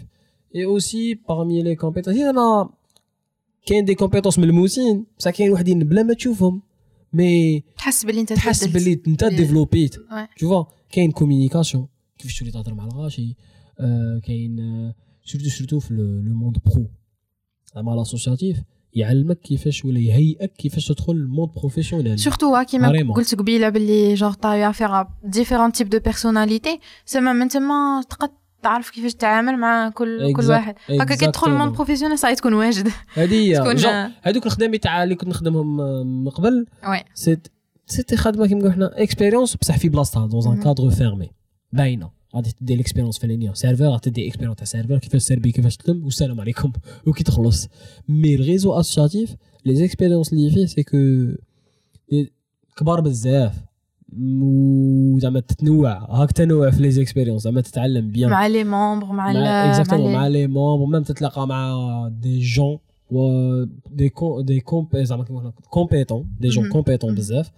et 0.54 0.64
aussi 0.64 1.14
parmi 1.14 1.62
les 1.62 1.74
compétences 1.76 2.16
أنا 2.18 2.70
كاين 3.66 3.84
des 3.84 3.94
compétences 3.94 4.38
ملموسين 4.38 5.06
بصح 5.18 5.30
كاين 5.30 5.52
وحدين 5.52 5.78
بلا 5.78 6.02
ما 6.02 6.14
تشوفهم 6.14 6.62
mais 7.12 7.60
تحس 7.76 8.04
باللي 8.04 8.20
انت 8.20 8.32
تحس 8.32 8.60
تبدلت. 8.60 8.74
باللي 8.74 9.00
انت 9.08 9.24
بي- 9.24 9.36
ديفلوبيت 9.36 9.94
Ouais. 9.96 10.40
tu 10.42 10.46
vois 10.46 10.66
كاين 10.92 11.10
communication 11.10 11.86
كيفاش 12.18 12.38
تولي 12.38 12.50
تهضر 12.50 12.74
مع 12.74 12.84
الغاشي 12.84 13.36
آه، 13.80 14.20
كاين 14.24 14.60
آه، 14.60 14.94
surtout 15.24 15.48
surtout 15.48 15.78
في 15.78 15.94
le 15.94 16.34
monde 16.34 16.56
pro 16.66 16.86
زعما 17.74 17.90
لاسوسياتيف 17.92 18.56
يعلمك 18.94 19.40
كيفاش 19.40 19.84
ولا 19.84 19.98
يهيئك 20.00 20.52
كيفاش 20.52 20.88
تدخل 20.88 21.12
ال 21.12 21.18
monde 21.18 21.50
professionnel 21.56 22.18
surtout 22.18 22.62
كيما 22.64 22.88
Carrément. 22.92 23.12
قلت 23.16 23.34
قبيله 23.34 23.68
باللي 23.68 24.14
genre 24.14 24.32
t'as 24.34 24.70
affaire 24.70 24.88
différents 25.24 25.72
types 25.72 25.88
de 25.88 25.98
personnalités 25.98 26.80
سما 27.06 27.32
من 27.32 27.48
تما 27.48 28.02
تقد 28.10 28.30
تعرف 28.62 28.90
كيفاش 28.90 29.14
تتعامل 29.14 29.56
مع 29.58 29.88
كل 29.88 30.32
كل 30.32 30.42
Exact- 30.42 30.48
واحد. 30.50 30.74
هكا 30.90 31.14
كي 31.14 31.26
تدخل 31.26 31.46
exactement. 31.58 31.74
professionnel 31.76 32.18
ça 32.18 32.24
y 32.24 32.26
est 32.26 32.34
تكون 32.34 32.54
واجد. 32.54 32.88
هذه 33.14 33.34
هي 33.34 33.56
هذوك 34.22 34.46
الخدامي 34.46 34.78
تاع 34.78 35.02
اللي 35.04 35.14
كنت 35.14 35.28
نخدمهم 35.28 35.80
آه، 35.80 36.02
من 36.02 36.28
قبل 36.28 36.66
oui. 36.88 37.00
c'ét- 37.14 37.48
c'était 37.86 38.16
خدمة 38.16 38.46
كيما 38.46 38.58
نقولوا 38.60 38.74
حنا 38.74 39.02
expérience 39.02 39.56
بصح 39.56 39.78
في 39.78 39.88
بلاصتها 39.88 40.26
dans 40.26 40.52
un. 40.56 40.62
cadre 40.62 40.90
fermé 40.90 41.30
باينة. 41.72 42.10
غادي 42.36 42.52
تدي 42.52 42.76
l'expérience 42.76 43.18
فلانيه 43.18 43.52
serveur 43.54 43.84
غادي 43.84 44.10
تدي 44.10 44.28
expérience 44.28 44.56
تاع 44.56 44.64
serveur 44.66 44.98
كيفاش 44.98 45.24
تسربي 45.24 45.52
كيفاش 45.52 45.76
تلم 45.76 46.04
والسلام 46.04 46.40
عليكم. 46.40 46.72
وكي 47.06 47.24
تخلص. 47.24 47.68
mais 48.08 48.34
ال 48.34 48.40
réseau 48.40 48.72
associatif 48.72 49.34
les 49.64 49.74
expériences 49.74 50.32
اللي 50.32 50.50
فيه 50.50 50.66
c'est 50.66 50.82
que 50.82 50.96
كبار 52.76 53.00
بزاف. 53.00 53.54
وزعما 54.18 55.40
تتنوع. 55.40 55.92
هاك 56.10 56.32
تنوع 56.32 56.70
في 56.70 56.82
les 56.82 56.90
expériences 56.90 57.42
زعما 57.42 57.60
تتعلم 57.60 58.10
bien 58.10 58.30
مع 58.30 58.46
les 58.46 58.64
membres 58.64 59.06
مع 59.12 59.30
ال- 59.30 59.36
exactement 59.36 60.12
مع 60.12 60.18
مع 60.18 60.26
les- 60.28 60.40
les 60.40 60.46
membres 60.46 60.86
même 60.86 61.02
تتلاقى 61.02 61.46
مع 61.46 61.74
des 62.12 62.40
gens 62.40 62.78
و 63.10 63.64
des 63.90 64.08
gens 64.08 64.44
des 64.44 64.60
comp- 64.60 64.96
زعما 64.96 65.24
كيما 65.24 65.50
compétents 65.70 66.30
des 66.40 66.48
gens 66.48 66.64
مهم. 66.64 66.72
compétents 66.72 67.10
مهم. 67.10 67.18
بزاف. 67.18 67.50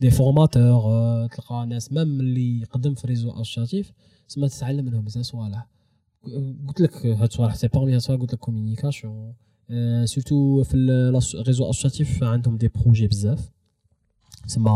des 0.00 0.10
formateurs 0.10 1.26
تلقى 1.26 1.66
ناس 1.66 1.92
même 1.92 2.20
اللي 2.20 2.60
يقدم 2.60 2.94
في 2.94 3.06
réseau 3.06 3.30
associatif 3.30 3.92
تسمى 4.28 4.48
تتعلم 4.48 4.84
منهم 4.84 5.04
بزاف 5.04 5.24
صوالح. 5.24 5.66
قلت 6.68 6.80
لك 6.80 7.06
هاد 7.06 7.32
صوالح 7.32 7.54
c'est 7.54 7.68
parmi 7.68 7.94
هاد 7.94 8.00
صوالح 8.00 8.20
قلت 8.20 8.32
لك 8.32 8.38
communication 8.38 9.32
surtout 10.04 10.62
في 10.62 10.74
ال 11.34 11.39
réseau 11.39 11.70
associatif 11.70 12.24
عندهم 12.24 12.56
des 12.56 12.68
projets 12.68 13.06
بزاف. 13.06 13.50
تسمى 14.46 14.70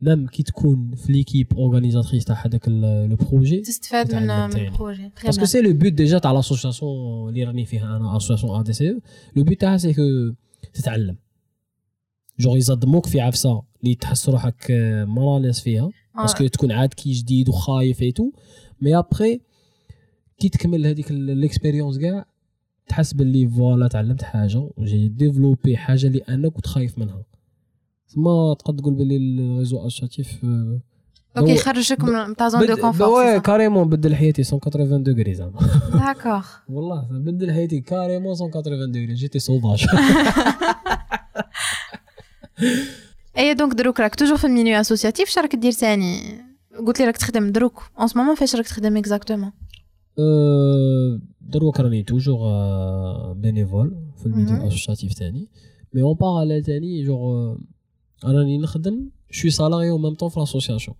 même 0.00 0.26
كي 0.26 0.42
تكون 0.42 0.94
في 0.94 1.12
l'équipe 1.12 1.52
organisatrice 1.52 2.24
تاع 2.24 2.46
هذاك 2.46 2.68
le 2.68 3.16
projet 3.16 3.60
تستفاد 3.60 4.14
من. 4.14 4.30
ال 4.30 4.41
projet 4.41 5.10
parce 5.24 5.35
que. 5.35 5.44
c'est 5.44 5.60
le 5.60 5.72
but 5.72 5.92
déjà 5.92 6.18
تاع 6.18 6.32
l'association 6.32 7.28
اللي 7.28 7.44
راني 7.44 7.64
فيها 7.64 7.96
أنا 7.96 8.16
association 8.16 8.60
ا 8.60 8.62
دي 8.62 8.72
c'est 8.72 9.00
le 9.36 9.44
but 9.44 9.60
تاعها 9.60 9.76
c'est 9.76 9.94
que 9.94 10.02
تتعلم 10.74 11.16
جور 12.40 12.56
يصدموك 12.56 13.06
في 13.06 13.20
عفسه 13.20 13.62
اللي 13.82 13.94
تحس 13.94 14.28
روحك 14.28 14.70
mal 15.08 15.24
à 15.24 15.29
l'aise 15.29 15.60
فيها 15.60 15.90
parce 16.16 16.35
que 16.35 16.46
تكون 16.46 16.72
عاد 16.72 16.94
كي 16.94 17.12
جديد 17.12 17.48
وخايف 17.48 18.02
et 18.02 18.12
tout 18.12 18.30
mais 18.80 18.98
après 18.98 19.40
كي 20.38 20.48
تكمل 20.48 20.86
هذيك 20.86 21.10
ال 21.10 21.18
expérience 21.18 21.98
كاع 21.98 22.26
تحس 22.88 23.12
باللي 23.12 23.48
voilà 23.48 23.88
تعلمت 23.88 24.22
حاجة 24.22 24.70
و 24.76 24.82
j'ai 24.82 25.08
développé 25.08 25.76
حاجة 25.76 26.06
اللي 26.06 26.18
أنا 26.18 26.48
كنت 26.48 26.66
خايف 26.66 26.98
منها 26.98 27.24
ثم 28.16 28.24
تقدر 28.58 28.78
تقول 28.78 28.94
باللي 28.94 29.16
ال 29.16 29.26
réseau 29.26 29.86
associatif 29.86 30.44
آه، 30.44 30.80
أوكي 31.38 31.48
دو- 31.52 31.54
يخرجك 31.58 32.04
من 32.04 32.36
تاع 32.36 32.48
zone 32.48 32.66
de 32.66 32.72
oui 32.74 32.80
confort 32.80 33.38
carrément 33.38 33.88
بدل 33.88 34.14
حياتي 34.14 34.42
180 34.52 35.02
degrés 35.02 35.34
زعما. 35.34 35.60
d'accord. 36.06 36.44
والله 36.68 37.08
بدل 37.10 37.52
حياتي 37.52 37.80
carrément 37.80 38.34
180 38.40 38.92
degrés 38.92 39.14
j'étais 39.14 39.38
sauvage 39.38 39.86
et 43.38 43.54
donc 43.54 43.72
دروك 43.74 44.00
راك 44.00 44.14
toujours 44.14 44.36
في 44.36 44.44
ال 44.46 44.51
milieu 44.51 44.80
associatif 44.80 45.28
شراك 45.28 45.56
دير 45.56 45.70
ثاني؟ 45.72 46.20
قلت 46.86 47.00
لي 47.00 47.06
راك 47.06 47.16
تخدم 47.16 47.52
دروك. 47.52 47.82
en 47.98 48.06
ce 48.08 48.18
moment 48.18 48.34
فاش 48.34 48.56
راك 48.56 48.66
تخدم 48.66 48.96
exactement 48.96 49.52
أه، 50.18 51.20
دروك 51.40 51.80
راني 51.80 52.02
toujours 52.02 52.38
bénévole 53.32 53.96
في 54.18 54.26
ال 54.26 54.30
milieu 54.30 54.56
مهم. 54.56 54.66
associatif 54.66 55.14
تاني. 55.14 55.48
mais 55.94 56.02
en 56.02 56.14
parallèle 56.14 56.62
تاني 56.64 57.04
genre 57.04 57.18
أه، 57.20 57.58
راني 58.24 58.58
نخدم 58.58 59.10
شوي 59.30 59.50
salarié 59.50 59.90
au 59.90 59.98
même 59.98 60.14
temps 60.14 60.28
في 60.28 60.40
l'association 60.40 60.96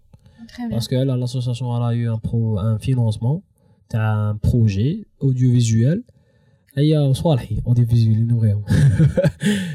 très 0.48 0.56
bien 0.58 0.70
parce 0.70 0.86
que 0.87 0.96
على 0.96 1.12
l'association 1.12 1.70
راه 1.70 1.92
y 1.92 2.14
a 2.14 2.16
un 2.16 2.20
pro- 2.24 2.60
un 2.60 2.78
financement 2.78 3.42
تاع 3.88 4.30
un 4.30 4.38
projet 4.44 5.06
audiovisuel 5.22 6.04
هي 6.74 7.14
صوالحي 7.14 7.62
audiovisuel 7.66 8.14
اللي 8.14 8.34
نبغيهم 8.34 8.64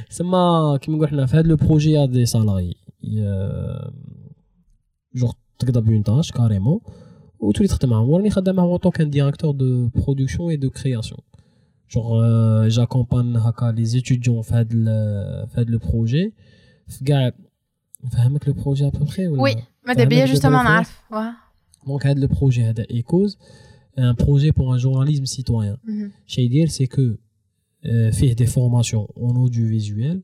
سما 0.10 0.77
كيما 0.81 0.98
نقول 0.98 1.07
حنا 1.10 1.25
في 1.25 1.38
هذا 1.38 1.48
لو 1.48 1.55
بروجي 1.55 1.91
يا 1.91 2.05
دي 2.05 2.25
سالاري 2.25 2.75
جوغ 5.15 5.31
تقدر 5.60 5.79
بون 5.79 6.03
تاش 6.03 6.31
كاريمون 6.31 6.79
وتولي 7.39 7.67
تخدم 7.67 7.89
معاهم 7.89 8.10
وراني 8.10 8.29
خدام 8.29 8.55
معاهم 8.55 8.69
اوتو 8.69 8.91
كان 8.91 9.10
ديريكتور 9.10 9.51
دو 9.51 9.88
برودكسيون 9.88 10.50
اي 10.50 10.57
دو 10.57 10.69
كرياسيون 10.69 11.19
جوغ 11.91 12.67
جاكومبان 12.67 13.36
هكا 13.36 13.65
لي 13.65 13.86
زيتيديون 13.86 14.41
في 14.41 14.53
هذا 14.53 14.65
في 15.45 15.62
هذا 15.62 15.69
لو 15.69 15.79
بروجي 15.79 16.24
في 16.29 16.33
كاع 17.06 17.33
نفهمك 18.04 18.49
لو 18.49 18.54
بروجي 18.54 18.87
ابوبخي 18.87 19.28
ولا 19.28 19.42
وي 19.42 19.56
ماذا 19.87 20.04
بيا 20.04 20.18
فهمك 20.18 20.30
جوستومون 20.30 20.59
دابا 20.59 20.68
نعرف 20.68 21.00
واه 21.11 21.35
دونك 21.87 22.06
هذا 22.06 22.21
لو 22.21 22.26
بروجي 22.26 22.62
هذا 22.62 22.87
ايكوز 22.90 23.38
un 23.97 24.14
projet 24.14 24.52
pour 24.52 24.73
un 24.73 24.78
journalisme 24.78 25.26
citoyen. 25.26 25.78
Mhm. 25.87 26.11
Chez 26.26 26.49
dire 26.49 26.71
c'est 26.71 26.87
que 26.87 27.18
euh, 27.87 28.12
fait 28.12 28.35
des 28.35 28.47
formations 28.47 29.09
en 29.16 29.35
audiovisuel, 29.37 30.23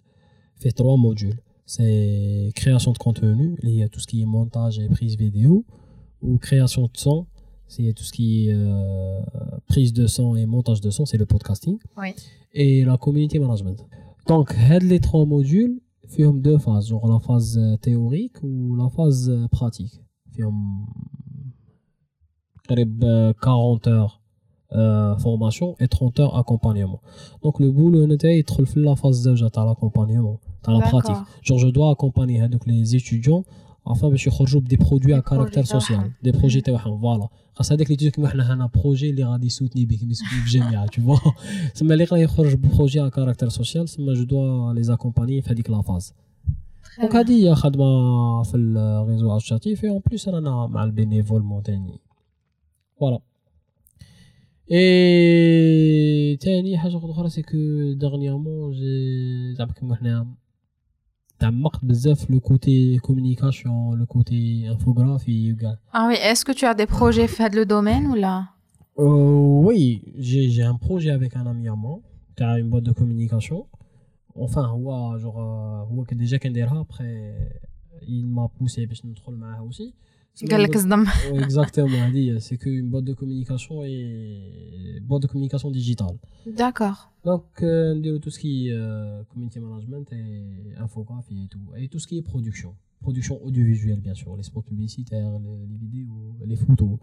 fait 0.57 0.73
trois 0.73 0.97
modules. 0.97 1.41
C'est 1.65 2.51
création 2.55 2.93
de 2.93 2.99
contenu, 2.99 3.57
il 3.63 3.71
y 3.71 3.83
a 3.83 3.89
tout 3.89 4.01
ce 4.01 4.07
qui 4.07 4.21
est 4.21 4.27
montage 4.27 4.79
et 4.79 4.89
prise 4.89 5.17
vidéo, 5.17 5.65
ou 6.21 6.37
création 6.39 6.83
de 6.83 6.97
son, 7.05 7.27
c'est 7.69 7.93
tout 7.95 8.05
ce 8.05 8.13
qui 8.13 8.49
est 8.49 8.53
euh, 8.53 9.21
prise 9.67 9.93
de 9.93 10.07
son 10.07 10.37
et 10.37 10.45
montage 10.45 10.81
de 10.81 10.91
son, 10.91 11.07
c'est 11.07 11.17
le 11.17 11.25
podcasting. 11.25 11.79
Oui. 11.97 12.15
Et 12.53 12.85
la 12.85 12.97
community 12.99 13.39
management. 13.39 13.79
Donc, 14.27 14.53
had 14.55 14.83
les 14.83 15.01
trois 15.01 15.25
modules, 15.25 15.81
فيهم 16.09 16.43
deux 16.43 16.59
phases, 16.59 16.89
genre 16.89 17.07
la 17.09 17.21
phase 17.21 17.59
euh, 17.59 17.77
théorique 17.77 18.37
ou 18.43 18.77
la 18.77 18.89
phase 18.89 19.29
euh, 19.31 19.49
pratique. 19.49 20.01
فيهم 20.33 20.87
قريب 22.69 23.05
euh, 23.05 23.33
40 23.33 23.87
heures 23.89 24.21
euh, 24.73 25.17
formation 25.19 25.77
et 25.81 25.89
30 25.89 26.21
heures 26.21 26.37
accompagnement. 26.37 27.01
Donc 27.43 27.61
le 27.61 27.71
boulot 27.71 28.07
نتاعي 28.07 28.39
يدخل 28.39 28.67
في 28.67 28.85
la 28.85 28.97
phase 28.97 29.11
زوجة 29.11 29.49
تاع 29.49 29.75
l'accompagnement, 29.75 30.39
تاع 30.63 30.79
la 30.79 30.81
D'accord. 30.81 31.03
pratique. 31.03 31.17
Genre 31.43 31.59
je 31.59 31.69
dois 31.69 31.91
accompagner 31.91 32.41
هذوك 32.43 32.67
les 32.67 32.97
Afin 33.94 34.06
باش 34.06 34.28
يخرجوا 34.28 34.62
بدي 34.62 34.76
برودوي 34.76 35.20
à 35.20 35.22
Des 35.22 35.24
caractère 35.24 35.64
projets 35.64 35.80
social, 35.80 36.62
تاعهم. 36.64 37.02
فوالا. 37.02 37.28
خاص 37.54 37.72
هذاك 37.72 37.86
اللي 37.86 37.96
تجيك 37.96 38.16
كيما 38.16 38.30
حنا 38.30 38.54
هنا 38.54 38.70
بروجي 38.76 39.10
اللي 39.10 39.24
غادي 39.24 39.46
يسوتني 39.46 39.86
به 39.86 39.96
كيما 39.96 40.12
يسوتني 40.12 40.40
في 40.40 40.46
الجامعة 40.46 40.88
tu 40.88 41.00
vois. 41.00 41.32
ثم 41.76 41.92
اللي 41.92 42.04
غادي 42.04 42.24
يخرج 42.24 42.56
بروجي 42.56 43.10
à 43.10 43.12
caractère 43.12 43.52
social 43.52 43.86
ثم 43.86 44.14
je 44.16 44.26
dois 44.26 44.74
les 44.80 44.90
accompagner 44.96 45.44
في 45.44 45.50
هذيك 45.50 45.68
phase. 45.68 46.14
دونك 47.00 47.16
هذه 47.16 47.50
هي 47.50 47.56
خدمه 47.56 48.44
في 48.44 48.58
الريزو 48.58 49.38
اسوسياتيف 49.38 49.84
اي 49.84 49.90
اون 49.90 50.02
بليس 50.08 50.30
رانا 50.30 50.68
مع 50.68 50.84
البينيفول 50.84 51.62
تاني 51.66 52.00
فوالا 53.00 53.20
اي 54.72 56.38
تاني 56.38 56.78
حاجة 56.78 56.98
أخرى 56.98 57.30
سي 57.30 57.42
كو 57.42 57.58
دغنيامون 57.94 58.74
زعما 59.58 59.72
كيما 59.74 59.96
حنا 59.96 60.28
تعمقت 61.39 61.85
بزاف 61.85 62.31
لو 62.31 62.41
كوتي 62.41 62.99
كومونيكاسيون 62.99 63.99
لو 63.99 64.07
كوتي 64.07 64.71
انفوغرافي 64.71 65.53
وكاع 65.53 65.77
Ah 65.95 66.07
oui, 66.09 66.15
est-ce 66.15 66.45
que 66.45 66.53
tu 66.53 66.65
as 66.65 66.75
des 66.75 66.87
projets 66.87 67.29
faits 67.29 67.53
de 67.53 67.57
le 67.57 67.67
domaine 67.67 68.07
ou 68.07 68.15
là 68.15 68.37
Euh, 68.99 69.65
oui, 69.67 69.83
j'ai 70.27 70.45
j'ai 70.55 70.65
un 70.73 70.77
projet 70.87 71.11
avec 71.19 71.33
un 71.41 71.47
ami 71.53 71.67
à 71.75 71.77
moi, 71.85 71.97
qui 72.37 72.43
a 72.43 72.59
une 72.63 72.69
boîte 72.73 72.85
de 72.91 72.93
communication. 73.01 73.59
Enfin, 74.45 74.65
هو 74.67 75.19
genre 75.19 75.39
euh, 75.39 75.93
هو 75.93 76.05
كان 76.05 76.27
déjà 76.27 76.35
كان 76.37 76.53
دايرها 76.53 76.83
après 76.85 77.35
il 78.03 78.27
m'a 78.27 78.49
poussé 78.49 78.87
باش 78.89 79.07
ندخل 79.07 79.33
معاه 79.35 79.69
aussi. 79.71 79.95
قال 80.51 80.63
لك 80.63 80.79
صدم 80.79 81.05
Exactement, 81.07 81.95
هذه 81.95 82.39
c'est 82.41 82.57
que 82.57 82.69
une 82.69 82.91
boîte 82.91 83.05
de 83.05 83.13
communication 83.15 83.85
et 83.85 85.01
boîte 85.09 85.23
de 85.23 85.27
communication 85.29 85.71
digitale. 85.71 86.17
D'accord. 86.47 86.99
Donc 87.25 87.45
euh, 87.63 87.95
نديرو 87.95 88.19
tout 88.19 88.31
ce 88.31 88.39
qui 88.39 88.69
est 88.69 88.73
euh, 88.73 89.23
community 89.33 89.59
management 89.61 90.07
et 90.13 90.75
infographie 90.85 91.39
et 91.45 91.49
tout 91.53 91.65
et 91.77 91.89
tout 91.93 91.99
ce 92.03 92.07
qui 92.09 92.17
est 92.19 92.23
production. 92.33 92.71
Production 93.07 93.35
audiovisuelle 93.47 94.01
bien 94.01 94.15
sûr, 94.21 94.31
les 94.41 94.47
spots 94.51 94.67
publicitaires, 94.71 95.33
les, 95.45 95.57
les 95.71 95.79
vidéos, 95.85 96.25
les 96.51 96.57
photos. 96.65 96.95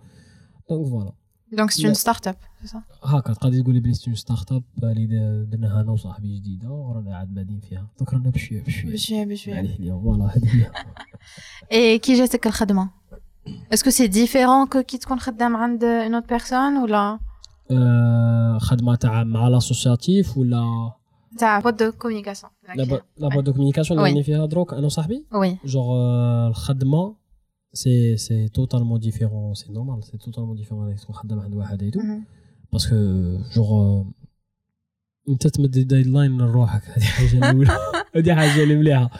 Donc 0.69 0.81
voilà. 0.93 1.13
Donc 1.59 1.71
c'est 1.71 1.83
لا. 1.83 1.89
une 1.89 1.95
start-up, 2.03 2.37
c'est 2.61 2.67
ça 2.73 2.79
هاكا 3.03 3.33
تقدر 3.33 3.61
تقولي 3.61 3.79
بلي 3.79 3.93
ستون 3.93 4.15
ستارت 4.15 4.51
اب 4.51 4.63
اللي 4.83 5.05
دا- 5.07 5.43
درناها 5.43 5.81
انا 5.81 5.91
وصاحبي 5.91 6.35
جديده 6.39 6.69
ورانا 6.69 7.15
عاد 7.17 7.33
بادين 7.33 7.59
فيها 7.59 7.87
دونك 7.99 8.13
رانا 8.13 8.29
بشويه 8.29 8.63
بشويه 8.63 8.93
بشوية 8.93 9.25
بشوية. 9.25 9.55
عليه 9.55 9.75
اليوم 9.79 10.01
فوالا 10.03 10.25
هذه 10.25 10.47
هي 11.71 11.97
Et 11.97 12.01
qui 12.05 12.11
جاتك 12.17 12.47
الخدمة 12.47 12.89
Est-ce 13.72 13.84
que 13.84 13.90
c'est 13.90 14.08
différent 14.08 14.66
que 14.74 14.78
كي 14.82 14.98
تكون 14.98 15.18
خدام 15.20 15.56
عند 15.56 15.84
une 15.84 16.14
autre 16.22 16.36
personne 16.36 16.82
ولا 16.82 17.18
آه، 17.70 18.58
خدمه 18.60 18.94
تاع 18.94 19.24
مع 19.24 19.48
l'associatif 19.48 20.38
ولا 20.38 20.92
تاع 21.38 21.60
boîte 21.60 21.74
de 21.74 21.92
communication 22.04 22.48
la 23.18 23.28
boîte 23.28 23.40
de 23.40 23.52
communication 23.52 23.98
اللي 23.98 24.10
oui. 24.10 24.14
راني 24.14 24.22
فيها 24.24 24.46
دروك 24.46 24.74
أنا 24.74 24.86
وصاحبي 24.86 25.26
Oui. 25.34 25.66
جوغ 25.66 25.84
آه، 25.90 26.48
الخدمه 26.48 27.16
c'est 27.72 28.16
c'est 28.16 28.48
totalement 28.48 29.00
différent 29.00 29.54
c'est 29.54 29.72
normal 29.72 30.04
c'est 30.04 30.18
totalement 30.18 30.56
différent 30.56 30.88
انك 30.88 31.00
تكون 31.00 31.14
خدام 31.14 31.40
عند 31.40 31.54
واحد 31.54 31.82
et 31.82 31.88
tout 31.88 32.00
Mhm. 32.00 32.04
parce 32.72 32.86
que 32.86 32.94
جوغ 33.56 34.02
انت 35.28 35.46
تمد 35.46 35.70
deadline 35.70 36.38
لروحك 36.38 36.82
هذه 36.88 37.02
حاجة 37.04 37.38
الاولى 37.38 37.70
هذه 38.16 38.34
حاجة 38.34 38.62
اللي 38.62 38.76
مليحه 38.76 39.10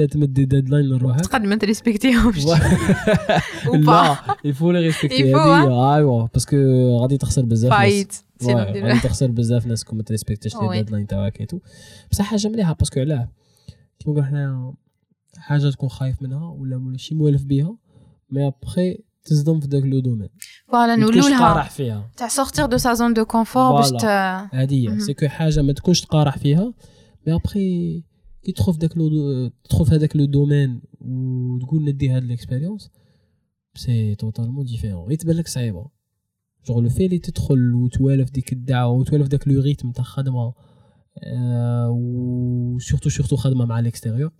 انت 0.00 0.12
تمد 0.12 0.32
deadline 0.32 0.84
لروحك؟ 0.84 1.20
تقدم 1.20 1.48
ما 1.48 1.56
تريسبكتيهمش. 1.56 2.44
لا 3.86 4.16
il 4.44 4.53
faut 4.53 4.70
les 4.70 4.80
respecter 4.80 5.34
هذه 5.34 5.94
ايوا 5.94 6.26
parce 6.26 6.45
que 6.45 6.56
غادي 7.00 7.16
تخسر 7.18 7.42
بزاف. 7.44 7.72
فايت. 7.72 8.14
غادي 8.44 9.00
تخسر 9.00 9.30
بزاف 9.30 9.66
ناس 9.66 9.84
كون 9.84 9.98
ما 9.98 10.04
تريسبكتيش 10.04 10.56
les. 10.56 10.68
deadline 10.72 11.06
تاعك 11.06 11.40
et 11.40 11.46
tout 11.46 11.58
بصح 12.10 12.24
حاجة 12.24 12.48
مليحة 12.48 12.72
parce 12.72 12.89
que 12.89 13.00
علاه 13.00 13.28
كيما 13.98 14.14
نقول 14.14 14.24
حنايا 14.24 14.72
حاجة 15.38 15.70
تكون 15.70 15.88
خايف 15.88 16.22
منها 16.22 16.48
ولا 16.48 16.78
ماشي 16.78 17.14
موالف 17.14 17.44
بها 17.44 17.76
mais 18.30 18.46
après 18.46 18.98
تصدم 19.24 19.60
في 19.60 19.66
داك 19.66 19.82
le 19.82 20.00
domaine. 20.00 20.28
voilà 20.68 21.06
تكونش 21.06 21.28
لها 21.28 21.62
فيها. 21.62 22.10
تاع 22.16 22.28
sortir 22.28 22.68
de 22.68 22.78
sa 22.78 22.98
zone 22.98 23.14
de 23.18 23.24
confort 23.32 23.56
باش 23.56 24.04
هذه 24.52 24.74
هي. 24.74 24.88
مهم. 24.88 25.00
سي 25.00 25.14
que 25.14 25.28
حاجة 25.28 25.62
ما 25.62 25.72
تكونش 25.72 26.00
تقارح 26.00 26.38
فيها 26.38 26.74
mais 27.26 27.34
après 27.34 28.02
كي 28.46 28.52
تدخل 28.52 28.72
في 28.72 28.78
داك 28.78 28.96
le 28.96 29.48
تدخل 29.64 29.86
في 29.86 29.94
هذاك 29.94 30.16
le 30.16 30.24
domaine 30.24 30.80
وتقول 31.00 31.84
ندي 31.84 32.10
هاد 32.10 32.24
l'expérience 32.24 32.90
c'est 33.74 34.14
totalement 34.14 34.64
différent 34.64 35.12
يتبان 35.12 35.36
لك 35.36 35.48
صعيبة. 35.48 35.86
genre 36.66 36.80
le 36.80 36.88
fait 36.88 37.06
اللي 37.06 37.18
تدخل 37.18 37.74
وتوالف 37.74 38.30
ديك 38.30 38.52
الدعوة 38.52 38.92
وتوالف 38.92 39.28
داك 39.28 39.48
le 39.48 39.60
rythme 39.60 39.92
تاع 39.92 40.04
خدمة 40.04 40.54
آه 41.18 41.90
و 41.90 42.05
surtout 42.05 43.08
surtout 43.08 43.36
خدمة 43.36 43.64
مع 43.64 43.78
ال 43.78 43.83
extérieur 43.83 44.32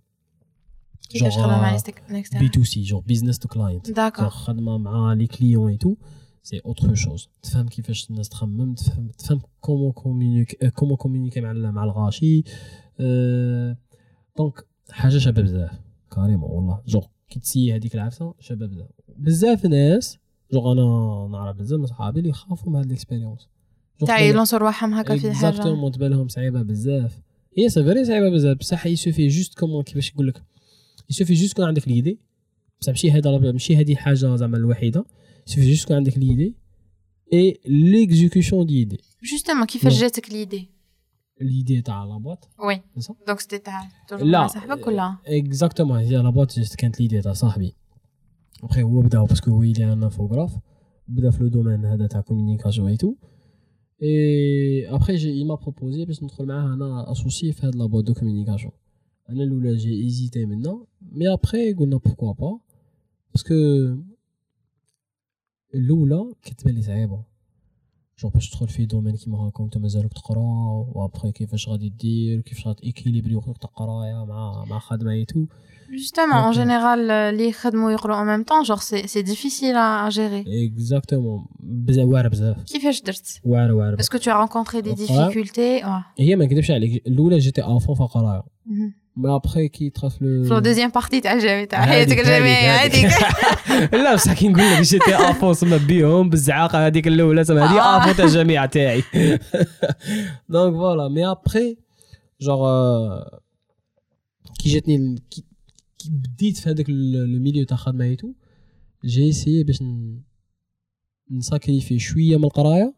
كيفاش 1.09 1.39
خدمة 1.39 1.47
مع 1.47 1.79
l'extérieur؟ 1.79 2.39
B 2.39 2.49
to 2.49 2.65
C 2.65 2.83
genre 2.83 3.01
business 3.01 3.39
to 3.39 3.49
client 3.49 3.91
d'accord 3.91 4.29
خدمة 4.29 4.79
مع 4.79 5.13
les 5.13 5.27
clients 5.27 5.71
et 5.71 5.77
tout 5.77 5.97
c'est 6.43 6.59
autre 6.59 6.95
chose 6.95 7.29
تفهم 7.43 7.69
كيفاش 7.69 8.11
الناس 8.11 8.29
تخمم 8.29 8.75
تفهم 8.75 9.09
تفهم 9.09 9.41
comment 9.61 9.93
communique 9.93 10.67
comment 10.67 10.97
communiquer 10.97 11.41
مع 11.41 11.53
مع 11.53 11.85
الغاشي 11.85 12.45
أه 13.01 13.77
donc 14.39 14.67
حاجة 14.91 15.19
شابة 15.19 15.43
بزاف. 15.43 15.71
carrément 16.15 16.51
والله. 16.51 16.83
جوغ 16.87 17.07
كي 17.29 17.41
تسيي 17.41 17.77
هذيك 17.77 17.95
العفسة 17.95 18.35
شابة 18.41 18.67
بزاف. 18.67 18.89
بزاف 19.17 19.67
ناس 19.67 20.19
جوغ 20.53 20.73
أنا 20.73 21.29
نعرف 21.33 21.57
بزاف 21.57 21.81
من 21.81 21.87
صحابي 21.87 22.19
اللي 22.19 22.31
يخافوا 22.31 22.73
من 22.73 22.79
هاد 22.79 22.87
ال 22.87 22.92
expérience 22.92 23.49
تاع 24.07 24.21
يلونسوا 24.21 24.59
رواحهم 24.59 24.95
هكا 24.95 25.17
في 25.17 25.33
حاجة 25.33 25.49
exactement 25.49 25.93
تبان 25.93 26.11
لهم 26.11 26.29
صعيبة 26.29 26.63
بزاف. 26.63 27.21
هي 27.59 27.69
c'est 27.69 27.85
vrai 27.85 28.05
صعيبة 28.05 28.31
بزاف. 28.31 28.59
بصح 28.59 28.87
il 28.87 28.97
suffit 28.97 29.29
juste 29.29 29.59
comment 29.59 29.83
كيفاش 29.83 30.13
نقول 30.13 30.27
لك؟ 30.27 30.43
il 31.11 31.17
suffit 31.17 31.35
juste 31.35 31.53
يكون 31.53 31.65
عندك 31.65 31.89
l'idée 31.89 32.21
بصح 32.81 32.91
ماشي 32.93 33.11
هذا 33.11 33.39
ماشي 33.39 33.77
هذه 33.77 33.95
حاجة 33.95 34.15
زعما 34.15 34.57
الوحيدة. 34.57 35.05
il 35.47 35.53
suffit 35.53 35.71
juste 35.71 35.85
يكون 35.85 35.97
عندك 35.97 36.19
l'idée 36.19 36.57
et 37.33 37.61
l'exécution 37.67 38.67
d'idée 38.67 38.99
justement 39.33 39.67
كيفاش. 39.67 40.01
جاتك 40.01 40.31
l'idée 40.33 40.76
l'idée 41.41 41.83
تاع 41.83 42.05
la 42.05 42.19
boîte 42.19 42.49
oui 42.59 42.83
صح 42.99 43.15
donc 43.27 43.41
c'était 43.41 43.59
تاع 43.59 43.89
toujours 44.09 44.27
لا. 44.27 44.41
مع 44.41 44.47
صاحبك 44.47 44.87
ولا 44.87 45.17
exactement 45.27 45.99
هي 45.99 46.17
la 46.17 46.31
boîte 46.31 46.59
juste 46.59 46.77
كانت 46.77 47.01
l'idée 47.01 47.21
تاع 47.21 47.33
صاحبي 47.33 47.75
ابخي 48.63 48.83
هو 48.83 49.01
بدا 49.01 49.23
parce 49.23 49.40
que 49.40 49.51
هو 49.51 49.63
اللي 49.63 49.93
un 49.93 50.03
infographe 50.03 50.59
بدا 51.09 51.31
في 51.31 51.43
le 51.43 51.49
domaine 51.49 51.85
هذا 51.85 52.07
تاع 52.07 52.21
communication 52.21 52.89
et 52.89 52.97
tout 52.97 53.15
اي 54.03 54.89
après 54.89 55.17
j'ai 55.17 55.45
m'a 55.45 55.55
proposé 55.55 56.05
باش 56.05 56.23
ندخل 56.23 56.47
معاه 56.47 56.75
أنا 56.75 57.13
associée 57.13 57.53
في 57.53 57.67
هاد 57.67 57.75
la 57.77 57.87
boîte 57.87 58.05
de 58.05 58.15
communication 58.15 58.73
أنا 59.31 59.45
الاولى 59.45 59.77
j'ai 59.77 60.03
hésité 60.05 60.47
منا 60.47 60.87
mais 61.03 61.33
après 61.33 61.73
قلنا 61.73 61.97
pourquoi 61.97 62.33
pas 62.33 62.61
parce 63.33 63.46
que 63.46 63.55
الاولى 65.75 66.35
كتبان 66.43 66.75
لي 66.75 66.83
صعيبه 66.83 67.25
jeune 68.23 68.31
باش 68.35 68.51
تدخل 68.51 68.69
في 68.69 68.87
domaine 68.87 69.17
كيما 69.17 69.39
هاكا 69.39 69.63
وانت 69.63 69.79
مازالك 69.79 70.13
تقرا 70.13 70.41
وابخي 70.95 71.33
كيفاش 71.33 71.69
غادي 71.69 71.89
دير 71.89 72.41
كيفاش 72.41 72.67
غادي 72.67 72.83
équilibrer 72.85 73.37
وقت 73.37 73.65
القرايه 73.65 74.25
مع 74.25 74.65
مع 74.65 74.79
خدمه 74.79 75.11
et 75.13 75.25
tout 75.25 75.47
général, 76.53 77.01
euh, 77.11 77.39
les 77.39 77.53
خدموا 77.63 77.89
يقروا 77.91 78.17
en 78.17 78.25
même 78.25 78.45
temps, 78.45 78.65
genre 78.69 78.83
c'est 78.83 79.07
c'est 79.07 79.23
difficile 79.23 79.77
à, 79.77 80.07
à 80.07 80.11
gérer. 80.11 80.45
exactement 80.47 81.47
بزاف 81.61 82.09
واعره 82.09 82.29
بزاف 82.29 82.63
كيفاش 82.65 83.03
درت 83.03 83.27
tu 84.23 84.29
as 84.29 84.47
rencontré 84.47 84.83
des 84.83 84.91
Ouais. 84.91 84.97
difficultés? 84.97 85.85
Ouais. 85.85 86.05
هي 86.19 86.37
ما 86.37 86.45
نكذبش 86.45 86.71
عليك. 86.71 87.07
الأولى 87.07 87.39
j'étais 87.39 87.63
à 87.63 87.69
fond 87.69 87.95
في 87.95 88.01
القرايه 88.01 88.43
Mhm. 89.17 89.21
mais 89.23 89.35
après 89.35 89.69
كي 89.69 89.89
دخلت 89.89 90.13
في 90.13 90.19
في 90.19 90.49
le 90.51 90.57
الدوزيام 90.59 90.91
partie 90.91 91.21
تاع 91.21 91.33
الجامعة 91.33 91.65
تاع 91.65 91.79
هذيك- 91.85 91.89
حياتك 91.91 92.19
الجامعية 92.19 92.77
هذيك- 92.77 93.07
هذيك 93.07 93.95
لا 93.95 94.15
بصح 94.15 94.33
كي 94.33 94.49
نقول 94.49 94.73
لك 94.73 94.81
j'étais 94.81 95.15
à 95.15 95.23
fond 95.23 95.55
سما 95.55 95.77
بيهم 95.77 96.31
بالزعاقه 96.31 96.87
هذيك 96.87 97.07
الاولى 97.09 97.45
سما 97.45 97.65
هذه 97.65 97.81
آه. 97.81 98.03
à 98.03 98.05
fond 98.05 98.17
تاع 98.17 98.25
الجامعة 98.25 98.67
تاعي 98.67 99.03
donc 100.49 100.75
voilà 100.75 101.09
mais 101.09 101.27
après 101.31 101.77
genre 102.41 102.69
كي 104.59 104.69
جاتني 104.73 104.97
ال- 104.97 105.19
كي 105.31 105.45
كي 105.99 106.11
بديت 106.11 106.57
في 106.57 106.71
هذاك 106.71 106.91
le 106.91 107.41
milieu 107.41 107.65
تاع 107.65 107.77
خدمه 107.77 108.05
et 108.05 108.14
tout 108.14 108.33
j'ai 109.05 109.29
essayé 109.29 109.65
باش 109.65 109.83
ن- 109.83 110.21
نـ 111.31 111.37
sacrifier 111.37 111.99
شوية 111.99 112.37
من 112.37 112.45
القرايه 112.45 112.95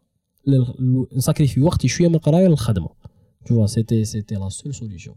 لل- 0.46 1.06
نـ 1.16 1.21
sacrifier 1.21 1.60
وقتي 1.60 1.88
شوية 1.88 2.08
من 2.08 2.14
القرايه 2.14 2.48
للخدمه 2.48 2.88
toutefois 3.46 3.66
c'était 3.66 4.04
c'était 4.04 4.34
la 4.34 4.48
seule 4.48 4.74
solution 4.74 5.16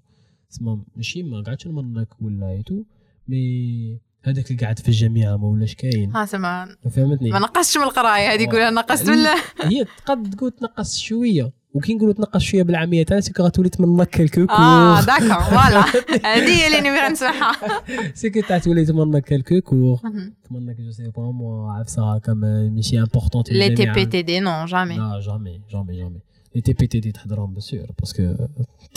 تسمى 0.51 0.79
ماشي 0.95 1.23
ما 1.23 1.41
قعدتش 1.41 1.67
نـ 1.67 1.73
manque 1.73 2.07
ولا 2.21 2.49
et 2.51 2.62
tout 2.62 2.83
mais 3.27 3.99
هذاك 4.23 4.51
اللي 4.51 4.61
قاعد 4.61 4.79
في 4.79 4.87
الجامعة 4.87 5.37
ما 5.37 5.47
ولاش 5.47 5.75
كاين. 5.75 6.15
ها 6.15 6.25
سما 6.25 6.75
فهمتني؟ 6.91 7.29
ما 7.29 7.39
نقصتش 7.39 7.77
من 7.77 7.83
القراية 7.83 8.33
هذه 8.33 8.41
يقولها 8.43 8.69
نقصت 8.69 9.09
ولا 9.09 9.35
هي 9.61 9.85
تقد 10.05 10.29
تقول 10.35 10.51
تنقص 10.51 10.97
شوية 10.99 11.51
وكي 11.73 11.93
نقولوا 11.93 12.13
تنقص 12.13 12.41
شوية 12.41 12.63
بالعامية 12.63 13.03
تاعك 13.03 13.19
c'est 13.23 13.33
غتولي 13.41 13.69
تـ 13.69 13.75
manque 13.75 14.09
quelques 14.09 14.29
cours 14.29 14.41
آه 14.53 15.01
d'accord 15.01 15.27
voilà. 15.43 15.81
هذه 16.25 16.61
هي 16.61 16.67
اللي 16.67 16.89
نبغي 16.89 17.09
نسمعها. 17.09 17.55
c'est 18.19 18.29
que 18.29 18.41
تاع 18.41 18.57
تولي 18.57 18.85
تـ 18.85 18.92
manque 18.92 19.33
مهم. 19.33 20.33
تـ 20.49 20.54
manque 20.54 20.81
je 20.81 20.91
sais 20.91 21.09
pas 21.09 21.31
moi 21.31 21.71
عفسه 21.73 22.15
هكا 22.15 22.33
ما- 22.33 22.69
ماشي 22.69 22.99
important 22.99 23.43
les 23.51 23.75
TP 23.75 24.05
TD 24.05 24.21
non 24.21 24.65
jamais 24.65 24.97
لا 24.97 25.19
jamais 25.25 25.61
jamais 25.71 25.97
jamais 25.97 26.19
les 26.55 26.61
TP 26.61 26.87
TD 26.87 27.11
تحضرهم 27.11 27.53
bien 27.53 27.73
sûr 27.73 27.87
parce 27.99 28.22
que 28.22 28.35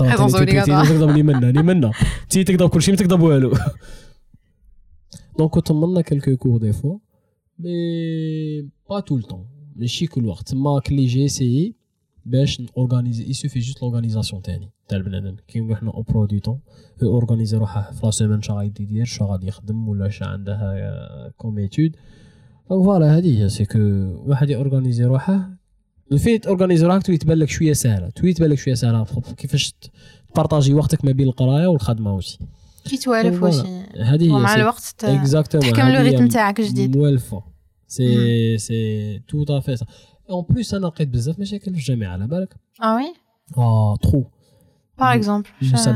Présence 0.03 0.35
obligatoire. 0.35 0.89
تقدر 0.89 1.13
les 1.13 1.23
manques 1.23 1.47
les 1.47 1.63
manques 1.63 2.45
تقدر 2.45 2.69
كل 2.69 2.83
شيء 2.83 2.95
ما 2.95 3.01
تقدر 3.01 3.23
والو 3.25 3.53
donc 5.39 5.51
كنت 5.51 5.67
تمنى 5.67 6.03
كالكو 6.03 6.37
كور 6.37 6.59
دي 6.59 6.73
فوا 6.73 6.99
مي 7.59 7.71
با 8.91 9.01
تو 9.01 9.17
التون 9.17 9.47
ماشي 9.77 10.07
كل 10.07 10.27
وقت 10.27 10.49
تما 10.49 10.81
كلي 10.81 11.07
j'ai 11.07 11.25
essayé 11.25 11.75
باش 12.27 12.61
نـ 12.61 12.68
organiser 12.68 13.31
شوفي 13.31 13.59
juste 13.61 13.83
l'organisation 13.83 14.43
تاني 14.43 14.71
تاع 14.89 14.99
البنادم 14.99 15.37
كي 15.49 15.61
نقول 15.61 15.77
حنا 15.77 15.91
emploi 15.91 16.25
du 16.27 16.39
temps 16.39 16.59
organiser 17.03 17.57
روحه 17.57 17.93
في 17.93 18.01
la 18.05 18.11
semaine 18.11 18.43
شا 18.43 18.53
غادي 18.53 18.83
يدير 18.83 19.05
شا 19.05 19.25
غادي 19.25 19.47
يخدم 19.47 19.89
ولا 19.89 20.09
شا 20.09 20.27
عندها 20.27 21.33
comme 21.37 21.59
études 21.59 21.97
donc 22.71 22.85
voilà 22.85 23.19
هذه 23.19 23.43
هي 23.43 23.49
c'est 23.49 23.65
que 23.65 23.79
واحد 24.27 24.51
يـ 24.51 24.56
organiser 24.56 25.05
روحه 25.05 25.64
الفيت 26.13 26.47
organiser 26.47 26.87
روحك 26.87 27.03
تولي 27.03 27.19
تبان 27.19 27.39
لك 27.39 27.49
شوية 27.49 27.73
سهلة. 27.73 28.09
تولي 28.11 28.33
تبان 28.33 28.51
لك 28.51 28.59
شوية 28.59 28.75
سهلة. 28.75 29.07
كيفاش 29.37 29.75
تـ 30.33 30.38
partager 30.38 30.75
وقتك 30.75 31.05
ما 31.05 31.13
بين 31.13 31.29
القراية 31.29 31.67
والخدمة 31.67 32.11
aussi 32.11 32.39
كي 32.85 32.97
توالف 32.97 33.43
واش. 33.43 33.55
هذه 34.01 34.25
هي 34.25 34.31
ومع 34.31 34.55
c'est- 34.55 34.61
الوقت 34.61 34.95
ت- 34.99 35.05
exactement 35.05 35.73
تحكم 35.73 35.83
هذه 35.83 35.93
هي 35.97 36.01
ال 36.01 36.05
rythme 36.05 36.29
تاعك 36.29 36.61
جديد 36.61 36.97
موالفة. 36.97 37.43
c'est 37.87 38.59
c'est 38.59 39.19
tout 39.29 39.45
à 39.59 39.62
fait 39.62 39.77
ça 39.77 39.87
en 40.31 40.45
plus 40.51 40.75
أنا 40.75 40.87
لقيت 40.87 41.09
بزاف 41.09 41.39
مشاكل 41.39 41.65
في 41.73 41.79
الجامعة 41.79 42.09
على 42.13 42.27
بالك؟ 42.27 42.55
آه 42.83 42.95
oui 42.97 43.15
آه 43.59 43.97
ترو 43.97 44.31
باغ 44.99 45.15
اكزومبل 45.15 45.49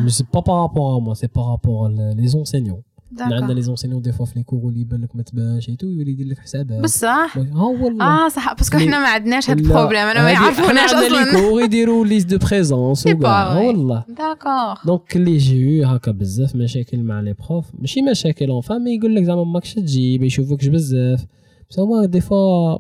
مي 0.05 0.11
سي 0.11 0.25
با 0.35 0.41
بارابور 0.41 0.97
ا 0.97 1.01
موا 1.01 1.15
سي 1.15 1.27
بارابور 1.37 1.89
لي 1.89 2.27
زونسينيون 2.29 2.83
عندنا 3.21 3.53
les 3.53 3.63
enseignants 3.63 4.03
des 4.03 4.13
fois 4.13 4.27
في 4.27 4.33
les 4.37 4.43
cours 4.43 4.69
اللي 4.69 4.81
يبان 4.81 5.03
لك 5.03 5.17
ما 5.17 5.23
تبانش 5.23 5.69
et 5.69 5.75
tout 5.75 5.87
يولي 5.87 6.11
يدير 6.11 6.27
لك 6.27 6.39
حسابات 6.39 6.83
بصح. 6.83 7.39
ها 7.39 7.63
والله 7.65 8.05
آه 8.05 8.29
صح. 8.29 8.53
parce 8.55 8.70
que 8.70 8.79
حنا 8.79 9.01
ما 9.01 9.09
عندناش 9.09 9.51
هاد 9.51 9.59
ال 9.59 9.63
problème 9.63 10.01
أنا 10.01 10.23
ما 10.23 10.31
يعرفوناش 10.31 10.95
عندنا 10.95 11.09
les 11.09 11.23
أصلا. 11.23 11.41
cours 11.41 11.63
يديروا 11.63 12.07
liste 12.07 12.27
de 12.35 12.39
présence 12.49 13.07
وكاع. 13.07 13.59
والله. 13.59 14.05
d'accord 14.09 14.79
donc 14.87 15.17
اللي 15.17 15.31
يجيو 15.35 15.87
هكا 15.87 16.11
بزاف 16.11 16.57
مشاكل 16.57 16.99
مع 16.99 17.21
les 17.21 17.35
profs 17.49 17.67
ماشي 17.79 18.03
مشاكل 18.03 18.49
enfin 18.51 18.79
mais 18.79 18.95
يقول 18.97 19.15
لك 19.15 19.23
زعما 19.25 19.45
ماكش 19.45 19.75
تجي 19.75 20.27
يشوفوكش 20.27 20.67
بزاف. 20.67 21.25
بس 21.71 21.79
هما 21.79 22.07
des 22.07 22.21
fois 22.21 22.79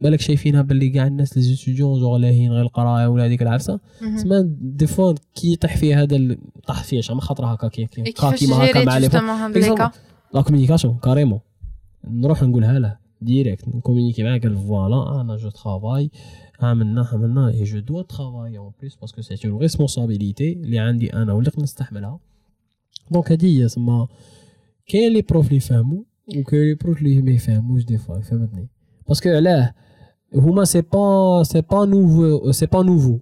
بالك 0.00 0.20
شايفينها 0.20 0.62
باللي 0.62 0.88
كاع 0.88 1.06
الناس 1.06 1.36
les 1.36 1.42
étudiants 1.42 2.00
genre 2.00 2.16
لاهين 2.16 2.52
غير 2.52 2.62
القراية 2.62 3.06
ولا 3.06 3.24
هذيك 3.26 3.42
العفسة. 3.42 3.80
تسمى 4.16 4.42
des 4.60 4.86
fois 4.86 5.14
كي 5.34 5.52
يطيح 5.52 5.76
فيه 5.76 6.02
هذا 6.02 6.36
طاح 6.66 6.84
فيه 6.84 7.00
شحال 7.00 7.16
من 7.16 7.20
خطره 7.20 7.46
هكا 7.46 7.68
كي 7.68 7.86
كي 7.86 8.06
إي 8.06 8.12
كا 8.12 8.30
كيفاش 8.30 8.38
كيما 8.40 8.70
هكا 8.70 8.84
مع 8.84 8.98
les 8.98 9.08
la 10.34 10.42
communication 10.42 10.98
carrément 10.98 11.40
نروح 12.04 12.42
نقولها 12.42 12.78
له 12.78 12.96
ديريكت 13.20 13.68
نكومينيكي 13.68 14.22
معاه 14.22 14.38
قال 14.38 14.56
voilà 14.56 15.20
أنا 15.20 15.36
je 15.36 15.50
travaille 15.50 16.10
عملنا 16.60 17.08
عملنا 17.12 17.48
et 17.48 17.64
je 17.64 17.78
dois 17.78 18.02
travailler 18.02 18.58
en 18.58 18.72
plus 18.80 18.96
parce 18.96 19.12
que 19.12 19.22
c'est 19.22 19.48
une 19.48 19.58
responsabilité 19.58 20.52
اللي 20.52 20.78
عندي 20.78 21.12
أنا 21.12 21.32
واللي 21.32 21.50
نستحملها. 21.58 22.18
donc 23.10 23.32
هادي 23.32 23.62
هي 23.62 23.66
تسمى 23.66 24.06
كاين 24.86 25.12
les 25.12 25.22
profs 25.22 25.46
اللي 25.46 25.56
يفهموا 25.56 26.02
وكاين 26.36 26.62
les 26.62 26.74
profs 26.74 26.98
اللي 26.98 27.22
ما 27.22 27.30
يفهموش 27.30 27.84
des 27.84 27.98
fois 27.98 28.20
فهمتني؟ 28.20 28.68
parce 29.08 29.20
que 29.20 29.28
علاه 29.28 29.74
هما 30.34 30.64
c'est 30.64 30.80
pas 30.80 31.42
c'est 31.42 31.60
pas 31.60 31.84
nouveau 31.84 32.52
c'est 32.52 32.66
pas 32.66 32.82
nouveau 32.82 33.18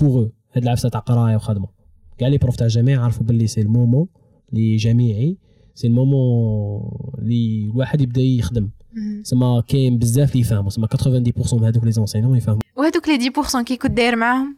pour 0.00 0.16
eux 0.18 0.30
هاد 0.52 0.62
العفسة 0.62 0.88
تاع 0.88 1.00
قرايه 1.00 1.36
وخدمه 1.36 1.66
كاع 2.18 2.28
les 2.28 2.38
profs 2.38 2.56
تاع 2.56 2.66
الجامعة 2.66 3.04
عرفوا 3.04 3.26
باللي 3.26 3.46
c'est 3.46 3.60
ال 3.60 3.67
moment 3.67 4.06
لي 4.52 4.76
جامعي 4.76 5.38
c'est 5.74 5.86
ال 5.86 5.99
moment 5.99 6.80
اللي 7.18 7.70
الواحد 7.72 8.00
يبدأ 8.00 8.20
يخدم. 8.20 8.70
سما 9.22 9.60
كاين 9.68 9.98
بزاف 9.98 10.30
اللي 10.30 10.40
يفهموا 10.40 10.70
سما 10.70 10.86
90% 10.86 11.54
من 11.54 11.64
هذوك 11.64 11.84
les 11.84 11.92
enseignants 11.92 12.36
يفهموا. 12.36 12.60
وهذوك 12.76 13.08
les 13.08 13.18
10% 13.58 13.62
كي 13.64 13.76
كنت 13.76 13.90
داير 13.92 14.16
معاهم؟ 14.16 14.56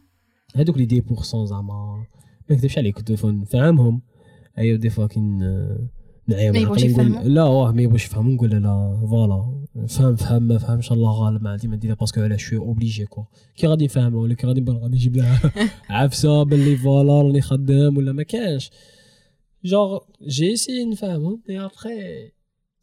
هذوك 0.55 0.77
les 0.77 0.85
10% 0.85 1.45
زعما 1.45 1.73
ما 2.49 2.55
نكذبش 2.55 2.77
عليك 2.77 2.95
كنت 2.97 3.11
نفهمهم. 3.25 4.01
أيوا 4.57 4.77
des 4.77 4.89
fois 4.89 5.07
كي 5.07 5.19
ن- 5.19 5.77
نعيا 6.27 6.51
ما 6.51 6.57
يبغوش 6.59 6.83
يفهموا؟ 6.83 7.21
لا 7.23 7.43
واه 7.43 7.71
ما 7.71 7.81
يبغوش 7.81 8.05
يفهموا 8.05 8.33
نقول 8.33 8.49
لا 8.49 8.97
voilà. 9.09 9.58
فهم 9.87 10.15
فهم 10.15 10.43
ما 10.43 10.57
فهمش 10.57 10.91
الله 10.91 11.11
غالب 11.11 11.43
ما 11.43 11.49
عندي 11.49 11.67
ما 11.67 11.75
نديرها 11.75 11.95
parce 11.95 12.11
que 12.11 12.21
علاش 12.21 12.43
شوية 12.43 12.59
obligé 12.59 13.05
quoi 13.05 13.23
كي 13.55 13.67
غادي 13.67 13.85
نفهمها 13.85 14.19
ولا 14.19 14.33
كي 14.33 14.47
غادي 14.47 14.71
غادي 14.71 14.95
نجيب 14.95 15.15
لها 15.17 15.51
عفسة 15.89 16.43
باللي 16.43 16.77
voilà 16.77 17.21
راني 17.21 17.41
خدام 17.41 17.97
ولا 17.97 18.11
ما 18.11 18.23
كانش 18.23 18.71
جوغ 19.65 19.99
جي 20.27 20.55
سي 20.55 20.85
نفهمهم 20.85 21.41
mais 21.49 21.59
après 21.65 21.89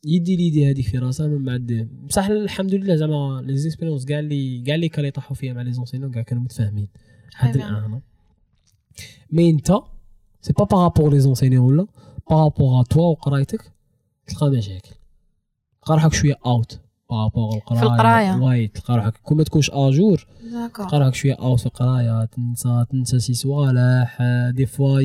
يدي 0.05 0.37
l'idée 0.37 0.71
هذيك 0.71 0.87
في 0.87 0.99
راسها 0.99 1.27
من 1.27 1.45
بعد 1.45 1.89
بصح 2.09 2.27
الحمد 2.27 2.75
لله 2.75 2.97
زعما 2.97 3.43
les 3.47 3.57
expériences 3.57 4.05
كاع 4.05 4.19
اللي 4.19 4.63
كاع 4.63 4.75
اللي 4.75 4.89
كانوا 4.89 5.09
يطيحوا 5.09 5.37
فيها 5.37 5.53
مع 5.53 5.63
les 5.63 5.73
enseignants 5.73 6.11
كاع 6.11 6.23
كانوا 6.23 6.43
متفاهمين. 6.43 6.89
حد. 7.35 7.57
الآن 7.57 8.01
mais 9.31 9.51
انت 9.51 9.73
c'est 10.41 10.53
pas 10.53 10.65
par 10.65 10.79
rapport 10.79 11.13
les 11.13 11.21
enseignants 11.21 11.65
ولا 11.65 11.87
par 12.31 12.46
rapport 12.46 12.81
à 12.81 12.83
toi 12.83 13.07
وقرايتك 13.07 13.73
تلقى 14.27 14.51
مشاكل. 14.51 14.97
تلقى 15.87 15.95
روحك 15.95 16.13
شوية 16.13 16.37
out 16.47 16.81
par 17.11 17.25
rapport 17.25 17.57
القراية 17.57 17.83
القراية. 17.83 18.43
واي 18.43 18.69
تلقى 18.69 18.97
روحك 18.97 19.17
كون 19.23 19.37
ما 19.37 19.45
تكونش 19.45 19.71
à 19.71 19.82
jour 19.82 20.27
تلقى 20.75 20.99
روحك 20.99 21.15
شوية 21.15 21.35
out 21.35 21.61
في 21.61 21.67
القراية 21.67 22.25
تنسى 22.25 22.85
تنسى 22.91 23.19
سي 23.19 23.35
صوالح 23.35 24.23
des 24.51 24.67
fois 24.67 25.01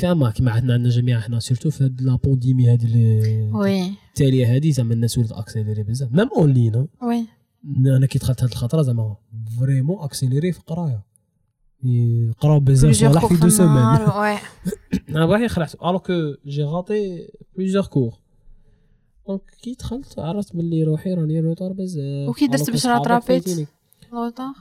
فاهمة 0.00 0.30
كيما 0.30 0.50
عندنا 0.50 0.74
عندنا 0.74 0.90
جميع 0.90 1.20
حنا 1.20 1.40
surtout 1.40 1.70
في 1.70 1.84
هاد 1.84 2.00
la 2.02 2.16
pandémie 2.16 2.72
هادي 2.72 2.86
اللي 2.86 3.50
oui. 3.52 3.92
التالية 4.08 4.54
هادي 4.54 4.72
زعما 4.72 4.94
الناس 4.94 5.18
ولات 5.18 5.32
accéléré 5.32 5.82
بزاف. 5.82 6.12
même 6.12 6.28
en 6.36 6.50
ligne 6.52 6.86
oui. 7.02 7.26
أنا 7.96 8.06
كي 8.06 8.18
دخلت 8.18 8.42
هاد 8.42 8.50
الخطرة 8.50 8.82
زعما 8.82 9.16
vraiment 9.60 10.04
accéléré 10.04 10.52
في 10.52 10.58
القراية. 10.58 11.04
يقراو 11.84 12.60
بزاف 12.60 12.94
صوالح 12.94 13.26
في 13.26 13.34
دو 13.34 14.20
oui. 14.20 14.38
أنا 15.16 15.26
باغي 15.26 15.48
خلعت 15.48 15.74
alors 15.74 15.98
que 15.98 16.34
j'ai 16.46 16.62
raté 16.62 17.28
plusieurs 17.56 17.86
cours 17.86 18.23
donc 19.28 19.40
كي 19.62 19.74
دخلت 19.74 20.18
عرفت 20.18 20.56
باللي 20.56 20.84
روحي 20.84 21.14
راني 21.14 21.40
retard 21.40 21.72
بزاف 21.72 22.28
وكي 22.28 22.46
درت 22.46 22.70
باش 22.70 22.86
rattraper؟ 22.86 23.68
لوطا 24.12 24.54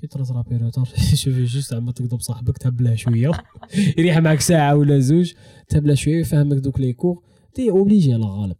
كي 0.00 0.06
تـ 0.06 0.11
rattraper 0.11 0.56
retard؟ 0.56 0.84
شوفي 1.14 1.44
juste 1.44 1.70
زعما 1.70 1.92
تقدر 1.92 2.18
صاحبك 2.18 2.58
تهبله 2.58 2.94
شوية. 2.94 3.30
يريح 3.98 4.18
معك 4.18 4.40
ساعة 4.40 4.76
ولا 4.76 4.98
زوج 4.98 5.32
تهبله 5.68 5.94
شوية 5.94 6.20
يفهمك 6.20 6.56
دوك 6.56 6.80
les 6.80 6.92
cours. 6.92 7.22
t'es 7.54 7.70
obligé 7.70 8.12
على 8.14 8.24
غالب 8.24 8.56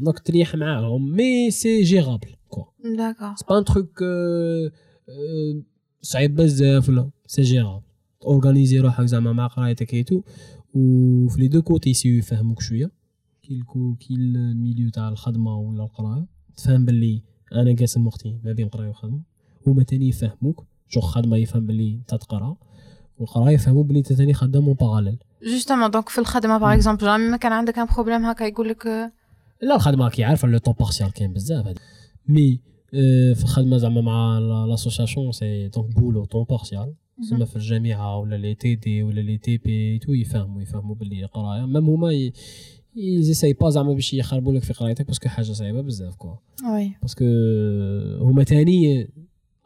donc 0.00 0.18
تريح 0.18 0.54
معاهم 0.54 1.10
mais 1.16 1.50
c'est 1.50 1.82
gérable 1.82 2.28
quoi 2.48 2.64
d'accord 2.96 3.34
c'est 3.36 3.44
pas 3.48 3.58
un 3.58 3.64
truc 3.64 4.04
صعيب 6.02 6.34
بزاف 6.34 6.88
ولا 6.88 7.10
c'est 7.26 7.42
gérable 7.42 7.82
organiser 8.24 8.80
روحك 8.80 9.04
زعما 9.04 9.32
مع 9.32 9.46
قرايتك 9.46 9.94
et 9.94 10.03
tout 10.03 10.22
وفي 10.74 11.40
les 11.40 11.48
deux 11.48 11.62
côtés 11.62 11.90
يسيو 11.90 12.18
يفهموك 12.18 12.62
شوية. 12.62 12.99
كي 13.50 13.56
الكو 13.56 13.94
كي 13.94 14.14
ال 14.14 14.25
milieu 14.25 14.90
تاع 14.90 15.08
الخدمه 15.08 15.58
ولا 15.58 15.84
القرايه 15.84 16.26
تفهم 16.56 16.84
باللي 16.84 17.22
أنا 17.52 17.76
قاسم 17.78 18.06
وقتي 18.06 18.38
ما 18.44 18.52
بين 18.52 18.68
قرايه 18.68 18.88
وخدمه 18.88 19.20
هما 19.66 19.82
تاني 19.82 20.08
يفهموك 20.08 20.66
جو 20.92 21.00
خدمه 21.00 21.36
يفهم 21.36 21.66
باللي 21.66 21.94
انت 21.94 22.14
تقرا 22.14 22.56
والقرايه 23.18 23.54
يفهموا 23.54 23.84
باللي 23.84 23.98
انت 23.98 24.12
تاني 24.12 24.34
خدام 24.34 24.64
en 24.64 24.74
parallèle 24.74 25.18
justement 25.42 25.90
donc 25.90 26.08
في 26.08 26.18
الخدمه 26.18 26.58
par 26.58 26.74
exemple 26.74 27.04
jamais 27.06 27.28
ما 27.28 27.36
كان 27.36 27.52
عندك 27.52 27.78
un 27.78 27.86
problème 27.94 28.24
هكا 28.24 28.44
يقول 28.44 28.68
لك 28.68 28.86
لا 29.62 29.76
الخدمه 29.76 30.08
كي 30.08 30.24
عارفه 30.24 30.48
le 30.48 30.58
temps 30.58 30.74
partiel 30.74 31.12
كاين 31.12 31.32
بزاف 31.32 31.74
mais 32.28 32.60
في 33.34 33.42
الخدمه 33.42 33.76
زعما 33.76 34.00
مع 34.00 34.38
l'association 34.38 35.32
si 35.32 35.68
donc 35.68 35.94
pour 35.96 36.15
le 36.15 36.24
temps 36.24 36.44
partiel 36.44 36.94
تسمى 37.22 37.46
في 37.46 37.56
الجامعة 37.56 38.18
ولا 38.18 38.36
les 38.36 38.54
TD 38.54 39.02
ولا 39.02 39.20
les 39.20 39.38
TP 39.38 39.98
tout 39.98 40.12
يفهموا 40.12 40.62
يفهموا 40.62 40.94
باللي 40.94 41.24
قرايه 41.24 41.66
ميم 41.66 41.88
هما 41.88 42.30
يزيساي 42.96 43.52
با 43.52 43.70
زعما 43.70 43.92
باش 43.92 44.14
يخربوا 44.14 44.52
لك 44.52 44.62
في 44.62 44.72
قرايتك 44.72 45.06
parce 45.06 45.20
que 45.20 45.28
حاجة 45.28 45.52
صعيبة 45.52 45.80
بزاف 45.80 46.14
quoi 46.14 46.34
oui. 46.74 46.92
parce 47.02 47.16
que 47.16 47.24
هما 48.20 48.42
تاني 48.42 49.08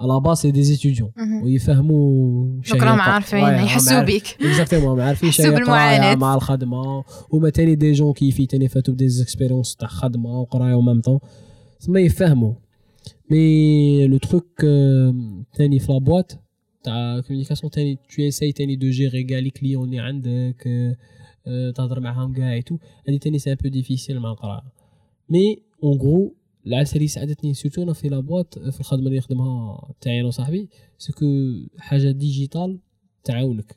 على 0.01 0.21
base 0.21 0.43
c'est 0.43 0.51
des 0.51 0.65
étudiants 0.65 1.11
ويفهموا 1.43 2.45
donc 2.71 2.83
راهم 2.83 3.01
عارفين 3.01 3.39
يحسوا 3.39 4.03
بيك. 4.03 4.37
exactement 4.41 5.01
عارفين 5.01 5.31
شيء. 5.31 5.65
قرايه 5.65 6.17
مع 6.17 6.35
الخدمة. 6.35 7.05
هما 7.33 7.51
تاني 7.51 7.75
des 7.75 7.93
gens 7.93 8.13
qui 8.13 8.47
تاني 8.47 8.69
فاتوا 8.69 8.95
ب 8.95 9.09
des 9.09 9.23
expériences 9.23 9.77
تاع 9.77 9.89
خدمة 9.89 10.41
وقراية 10.41 10.75
و 10.75 10.80
même 10.80 11.01
temps 11.01 11.19
تسمى 11.81 12.01
يفهموا. 12.01 12.55
mais 13.31 14.07
le 14.07 14.19
truc 14.19 14.61
ثاني 15.57 15.79
في 15.79 15.93
la 15.93 16.06
boîte 16.06 16.39
تاع 16.83 17.21
communication 17.21 17.71
ثاني 17.71 17.99
tu 18.17 18.23
essayes 18.23 18.53
ثاني 18.53 18.77
de 18.77 18.91
gérer 18.91 19.25
كاع 19.25 19.39
les 19.39 19.51
clients 19.51 19.85
اللي 19.85 19.99
عندك 19.99 20.69
تهضر 21.75 22.01
معاهم 22.01 22.33
كاع 22.33 22.61
tout 22.61 22.79
هادي 23.09 23.19
ثاني 23.19 23.39
c'est 23.39 23.53
un 23.53 23.57
peu 23.63 23.69
difficile 23.69 24.21
مع 24.21 24.31
القراءه 24.31 24.73
mais 25.29 25.63
en 25.83 25.99
gros 25.99 26.37
اللي 26.67 27.07
ساعدتني 27.07 27.55
surtout 27.55 27.83
أنا 27.83 27.93
في 27.93 28.09
la 28.09 28.23
boîte 28.23 28.59
في 28.59 28.81
الخدمه 28.81 29.07
اللي 29.07 29.19
نخدمها 29.19 29.81
تاعي 30.01 30.21
أنا 30.21 30.29
وصاحبي 30.29 30.69
parce 30.99 31.16
que 31.16 31.27
حاجة 31.79 32.11
digitale 32.11 32.79
تعاونك 33.25 33.77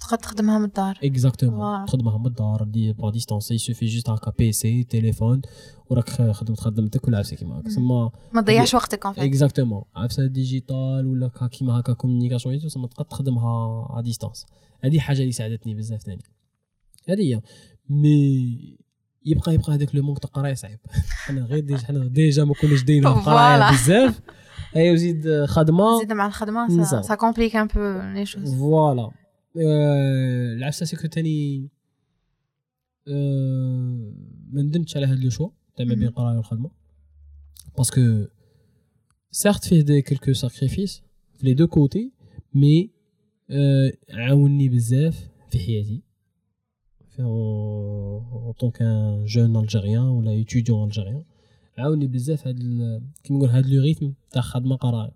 تقدر 0.00 0.16
تخدمها 0.16 0.58
من 0.58 0.64
الدار 0.64 0.98
exactement 1.04 1.86
تخدمها 1.86 2.18
من 2.18 2.26
الدار 2.26 2.64
à 2.64 2.92
distance 2.92 3.10
il 3.10 3.50
suffit 3.50 3.86
juste 3.86 4.10
هكا 4.10 4.32
PC 4.38 4.84
téléphone 4.84 5.42
وراك 5.90 6.10
خدمت 6.10 6.60
خدمتك 6.60 7.08
ولا 7.08 7.18
عفسه 7.18 7.36
كيما 7.36 7.60
هكا 7.60 7.68
تسمى 7.68 8.10
ما 8.32 8.42
تضيعش 8.42 8.74
وقتك 8.74 9.06
en 9.06 9.14
exactement 9.18 9.82
عفسه 9.96 10.26
digitale 10.26 11.06
ولا 11.06 11.30
كيما 11.52 11.80
هكا 11.80 11.92
communication 11.92 12.58
تسمى 12.58 12.88
تقدر 12.88 13.04
تخدمها 13.04 13.86
à 13.98 14.00
distance 14.00 14.46
هذه 14.80 14.98
حاجة 14.98 15.20
اللي 15.20 15.32
ساعدتني 15.32 15.74
بزاف 15.74 16.02
ثاني 16.02 16.22
هذه 17.08 17.20
هي. 17.34 17.40
mais 17.88 18.78
يبقى 19.26 19.54
يبقى 19.54 19.74
هذاك 19.74 19.94
le 19.94 20.02
manque 20.02 20.18
تاع 20.18 20.28
القرايه 20.28 20.54
صعيب 20.54 20.78
حنا 21.26 21.44
غير 21.44 21.60
déjà 21.64 21.86
حنا 21.86 22.06
déjà 22.08 22.44
ما 22.44 22.54
كناش 22.54 22.82
دايرين 22.82 23.06
القرايه 23.12 23.72
بزاف. 23.72 24.20
اي 24.76 24.92
وزيد 24.92 25.44
خدمة. 25.44 25.98
زيد 26.00 26.12
مع 26.12 26.26
الخدمة 26.26 26.84
سا 27.02 27.14
كومبليك 27.14 27.56
ان 27.56 27.66
بو 27.66 27.80
لي 28.14 28.26
شوز 28.26 28.54
فوالا. 28.54 29.10
العفسة 30.56 30.86
c'est 30.86 31.00
que 31.00 31.08
تاني. 31.08 31.68
ما 34.52 34.62
ندمتش 34.62 34.96
على 34.96 35.06
هذا 35.06 35.14
le 35.14 35.30
choix 35.30 35.50
تاع 35.76 35.86
ما 35.86 35.94
بين 35.94 36.08
القرايه 36.08 36.36
والخدمة. 36.36 36.70
parce 37.78 38.07
que 38.07 38.24
certes 39.30 39.64
فيه 39.64 39.80
des 39.80 40.02
quelques 40.02 40.32
sacrifices 40.32 41.02
في 41.38 41.46
les 41.46 41.54
deux 41.54 41.66
côtés 41.66 42.12
mais 42.54 42.90
عاوني 44.10 44.68
بزاف 44.68 45.28
في 45.50 45.58
حياتي. 45.58 46.02
En 47.20 48.52
tant 48.60 48.70
qu'un 48.70 49.24
jeune 49.26 49.56
algérien 49.56 50.04
ولا 50.16 50.32
étudiant 50.44 50.84
algérien. 50.84 51.22
عاوني 51.78 52.06
بزاف 52.06 52.46
هاد 52.46 52.58
كيما 53.24 53.38
نقول 53.38 53.48
هاد 53.50 53.66
le 53.66 53.82
rythme 53.82 54.12
تاع 54.30 54.42
خدمة 54.42 54.76
قرايه 54.76 55.10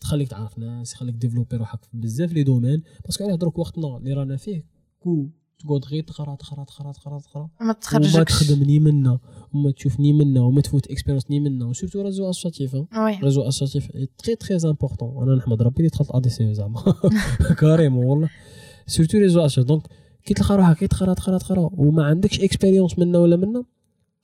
تخليك 0.00 0.28
تعرف 0.28 0.58
ناس 0.58 0.92
يخليك 0.92 1.14
développer 1.14 1.56
روحك 1.56 1.80
بزاف 1.92 2.32
les 2.32 2.42
domaines 2.42 2.82
parce 3.04 3.16
que 3.16 3.24
علاه 3.24 3.34
دروك 3.36 3.58
وقتنا 3.58 3.96
اللي 3.96 4.12
رانا 4.12 4.36
فيه 4.36 4.64
que 5.00 5.26
تقعد 5.58 5.84
غير 5.84 6.02
تقرا 6.02 6.34
تقرا 6.34 6.64
تقرا 6.64 6.92
تقرا 6.92 7.18
تقرا 7.20 7.48
ما 7.60 7.72
تخرجكش. 7.72 8.14
وما 8.14 8.24
تخدمني 8.24 8.78
منا 8.80 9.18
وما 9.54 9.70
تشوفني 9.70 10.12
منا 10.12 10.40
وما 10.40 10.60
تفوت 10.60 10.86
expérience 10.90 11.30
ni 11.30 11.40
منا 11.40 11.66
و 11.66 11.70
surtout 11.70 12.02
réseau 12.02 12.30
associatif 12.30 12.76
réseau 13.24 13.42
associatif 13.48 13.90
très 14.18 14.36
très 14.36 14.56
important 14.70 15.22
أنا 15.22 15.34
نحمد 15.36 15.62
ربي 15.62 15.76
اللي 15.78 15.88
دخلت 15.88 16.10
ADC 16.10 16.54
زعما. 16.54 16.82
carrément 17.60 18.04
والله. 18.06 18.30
surtout 18.86 19.18
réseau 19.18 19.40
associatif 19.40 19.68
donc 19.68 19.82
كي 20.24 20.34
تلقى 20.34 20.56
روحك 20.56 20.76
كي 20.76 20.86
تقرا 20.86 21.14
تقرا 21.14 21.38
تقرا 21.38 21.70
وما 21.72 22.04
عندكش 22.04 22.40
expérience 22.40 22.98
منا 22.98 23.18
ولا 23.18 23.36
منا 23.36 23.64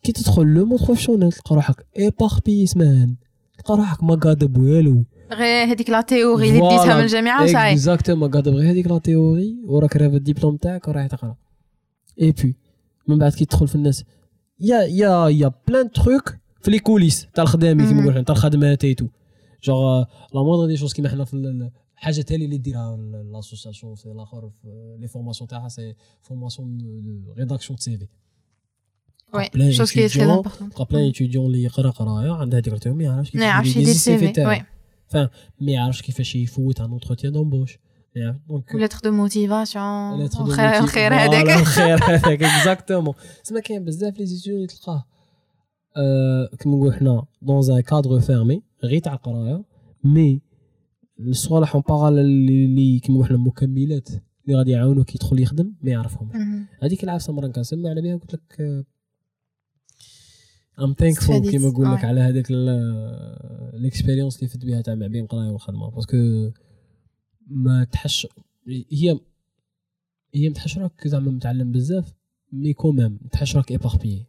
كي 0.03 0.13
تدخل 0.13 0.43
le 0.42 0.66
monde 0.66 0.81
professionnel 0.81 1.33
تلقى 1.33 1.55
روحك 1.55 1.87
éparpillé 1.99 2.77
même 2.77 3.16
تلقى 3.59 3.77
روحك 3.77 4.03
ما 4.03 4.15
قادب 4.15 4.59
والو 4.59 5.05
غير 5.33 5.73
هذيك 5.73 5.91
la 5.90 6.01
théorie 6.01 6.49
اللي 6.49 6.61
ديتها 6.61 6.97
من 6.97 7.03
الجامعة 7.03 7.45
وصاي 7.45 7.73
exactement 7.73 8.31
قادب 8.31 8.55
غير 8.55 8.71
هذيك 8.71 8.87
la 8.87 8.99
théorie 8.99 9.57
وراك 9.65 9.97
راه 9.97 10.07
الدبلوم 10.07 10.57
تاعك 10.57 10.89
ورايح 10.89 11.07
تقرا. 11.07 11.37
اي 12.21 12.33
بي 12.33 12.57
من 13.09 13.19
بعد 13.19 13.33
كي 13.33 13.45
تدخل 13.45 13.69
في 13.69 13.75
الناس 13.75 14.05
y 14.61 14.83
a 14.83 15.29
y 15.29 15.53
a 15.68 15.72
plein 15.72 15.90
trucs 15.90 16.37
في 16.63 16.71
les 16.71 16.79
coulisses 16.79 17.27
تاع 17.35 17.45
الخدامي 17.45 17.87
كيما 17.89 18.01
نقولوا 18.01 18.23
تاع 18.23 18.35
الخدمات 18.35 18.85
et 18.85 18.94
toujours 18.94 20.05
la 20.35 20.42
moindre 20.42 20.66
des 20.66 20.77
choses 20.77 20.92
كيما 20.93 21.09
حنا 21.09 21.25
في 21.25 21.35
حاجة 22.01 22.21
تالي 22.21 22.45
اللي 22.45 22.59
ديرها 22.59 22.97
l'association 23.33 23.94
في 23.95 24.07
الآخر 24.07 24.51
les 24.99 25.09
formations 25.09 25.49
تاعها 25.49 25.69
c'est 25.68 25.94
formation 26.23 26.79
de 26.79 27.33
rédaction 27.33 27.77
de 27.77 27.83
CV 27.83 27.99
oui 27.99 28.07
chose 29.35 29.73
qui 29.73 29.92
est 29.92 30.09
très 30.09 30.25
important 30.25 30.71
تلقى 30.71 30.85
plein 30.90 31.03
étudiants 31.03 31.47
اللي 31.47 31.63
يقرأ 31.63 31.91
قرايه 31.91 32.33
عنده 32.33 32.59
هذيك 32.59 32.87
ما 32.87 33.05
يعرفش 33.05 33.37
ما 33.37 33.45
يعرفش 33.45 33.77
يدير 33.77 33.89
ال 33.88 34.18
CV 34.18 34.29
تاعو. 34.29 34.61
فاهم 35.07 35.29
ما 35.61 35.73
يعرفش 35.73 36.03
كيفاش 36.03 36.37
يفوت 36.37 36.81
ان 36.81 36.91
اونتروتيان 36.91 37.33
دومبوش 37.33 37.79
دونك 38.49 38.75
لتر 38.75 38.99
دو 39.05 39.11
موتيفاسيون 39.13 40.29
خير 40.29 40.87
خير 40.87 41.15
هذاك. 41.15 41.63
خير 41.63 42.05
هذاك 42.11 42.43
exactement 42.42 43.14
تسمى 43.45 43.61
كاين 43.61 43.85
بزاف 43.85 44.19
les 44.18 44.27
étudiants 44.27 44.57
اللي 44.57 44.67
تلقاه. 44.67 45.05
كيما 46.59 46.77
نقول 46.77 46.95
حنا 46.95 47.25
dans 47.42 47.71
un 47.71 47.81
cadre 47.81 48.21
fermé 48.21 48.62
غير 48.85 49.01
تاع 49.01 49.13
القرايه 49.13 49.65
mais 50.05 50.40
الصوالح 51.20 51.74
en 51.75 51.85
parallèle 51.88 52.25
اللي 52.24 52.98
كيما 53.00 53.18
نقول 53.18 53.28
حنا 53.28 53.38
مكملات 53.38 54.09
اللي 54.44 54.59
غادي 54.59 54.70
يعاونوه 54.70 55.04
كي 55.04 55.12
يدخل 55.14 55.40
يخدم 55.40 55.74
ما 55.83 55.90
يعرفهمش 55.90 56.37
هذيك 56.83 57.04
العفسه 57.04 57.33
مره 57.33 57.48
كنسمع 57.48 57.90
على 57.90 58.02
بها 58.02 58.16
قلت 58.16 58.35
لك 58.35 58.61
I'm 60.81 60.94
thankful 60.99 61.51
كيما 61.50 61.68
نقول 61.68 61.92
لك 61.92 62.04
على 62.04 62.20
هذاك 62.20 62.46
ال 62.51 62.67
expérience 62.67 64.37
اللي 64.37 64.48
فت 64.48 64.64
بها 64.64 64.81
تاع 64.81 64.94
ما 64.94 65.07
بين 65.07 65.24
القرايه 65.24 65.50
والخدمة. 65.50 65.90
parce 65.90 66.28
que 66.28 66.51
ما 67.46 67.85
تحش 67.85 68.26
هي 68.68 69.20
هي 70.35 70.48
متحش 70.48 70.78
راك 70.78 71.09
زعما 71.09 71.31
متعلم 71.31 71.72
بزاف 71.72 72.14
mais 72.53 72.73
quand 72.73 72.98
même 72.98 73.18
متحش 73.22 73.57
راك 73.57 73.70
éparpillé 73.71 74.27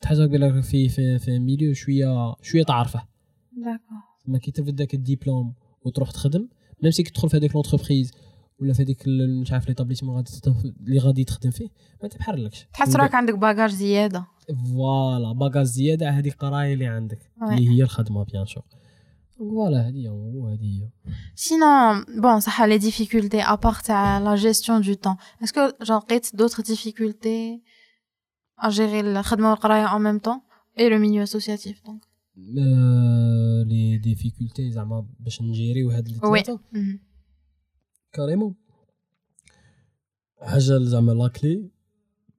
تحس 0.00 0.18
راك 0.18 0.60
في 0.64 0.88
في 0.88 1.18
في 1.18 1.38
milieu 1.38 1.74
شوية 1.74 2.34
شوية 2.42 2.62
تعرفه. 2.62 3.06
d'accord 3.52 3.98
ما 4.26 4.38
كي 4.38 4.50
تفد 4.50 4.76
داك 4.76 4.94
الدبلوم. 4.94 5.54
وتروح 5.84 6.10
تخدم 6.10 6.48
même 6.82 6.92
si 6.92 7.02
تدخل 7.02 7.30
في 7.30 7.36
هذيك 7.36 7.54
l'entreprise 7.54 8.12
ولا 8.60 8.72
في 8.72 8.82
هذيك 8.82 9.02
مش 9.42 9.52
عارف 9.52 9.68
l'établissement 9.68 10.16
غادي 10.16 10.30
اللي 10.80 10.98
غادي 10.98 11.24
تخدم 11.24 11.50
فيه 11.50 11.68
ما 12.02 12.08
تبحرلكش 12.08 12.66
تحس 12.72 12.96
راك 12.96 13.14
عندك 13.14 13.34
bagage 13.34 13.70
زياده 13.70 14.26
voilà 14.74 15.32
bagage 15.32 15.64
زياده 15.64 16.06
على 16.06 16.16
هذيك 16.16 16.32
القرايه 16.32 16.74
اللي 16.74 16.86
عندك 16.86 17.18
اللي 17.42 17.68
هي 17.68 17.82
الخدمه 17.82 18.24
bien 18.24 18.46
sûr 18.46 18.64
voilà 19.38 19.88
هذه 19.88 20.08
هو 20.08 20.48
هذه 20.48 20.62
هي 20.62 20.88
sinon 21.34 22.04
bon 22.20 22.40
صح 22.40 22.62
les 22.62 22.78
difficultés 22.78 23.42
à 23.42 23.48
part 23.48 23.74
تاع 23.74 24.18
la 24.18 24.34
gestion 24.36 24.70
du 24.70 24.80
temps 24.80 25.16
est-ce 25.44 25.61
que 25.61 25.70
جون 25.82 25.96
لقيت 25.96 26.36
d'autres 26.36 26.60
difficultés 26.60 27.62
à 28.58 28.68
gérer 28.68 29.00
الخدمه 29.00 29.50
والقرايه 29.50 29.84
اون 29.84 30.02
ميم 30.02 30.18
طون 30.18 30.40
اي 30.78 30.88
لو 30.88 30.98
ميليو 30.98 31.22
اسوسياتيف 31.22 31.82
دونك 31.86 32.13
لي 32.36 33.98
ديفيكولتي 33.98 34.70
زعما 34.70 35.06
باش 35.20 35.42
نـ 35.42 35.48
gérer 35.48 35.78
يو 35.78 35.90
هاد 35.90 36.08
الثلاثه 36.08 36.60
carrément. 38.12 38.54
حاجة 40.40 40.78
زعما 40.78 41.12
la 41.12 41.35
clé 41.35 41.70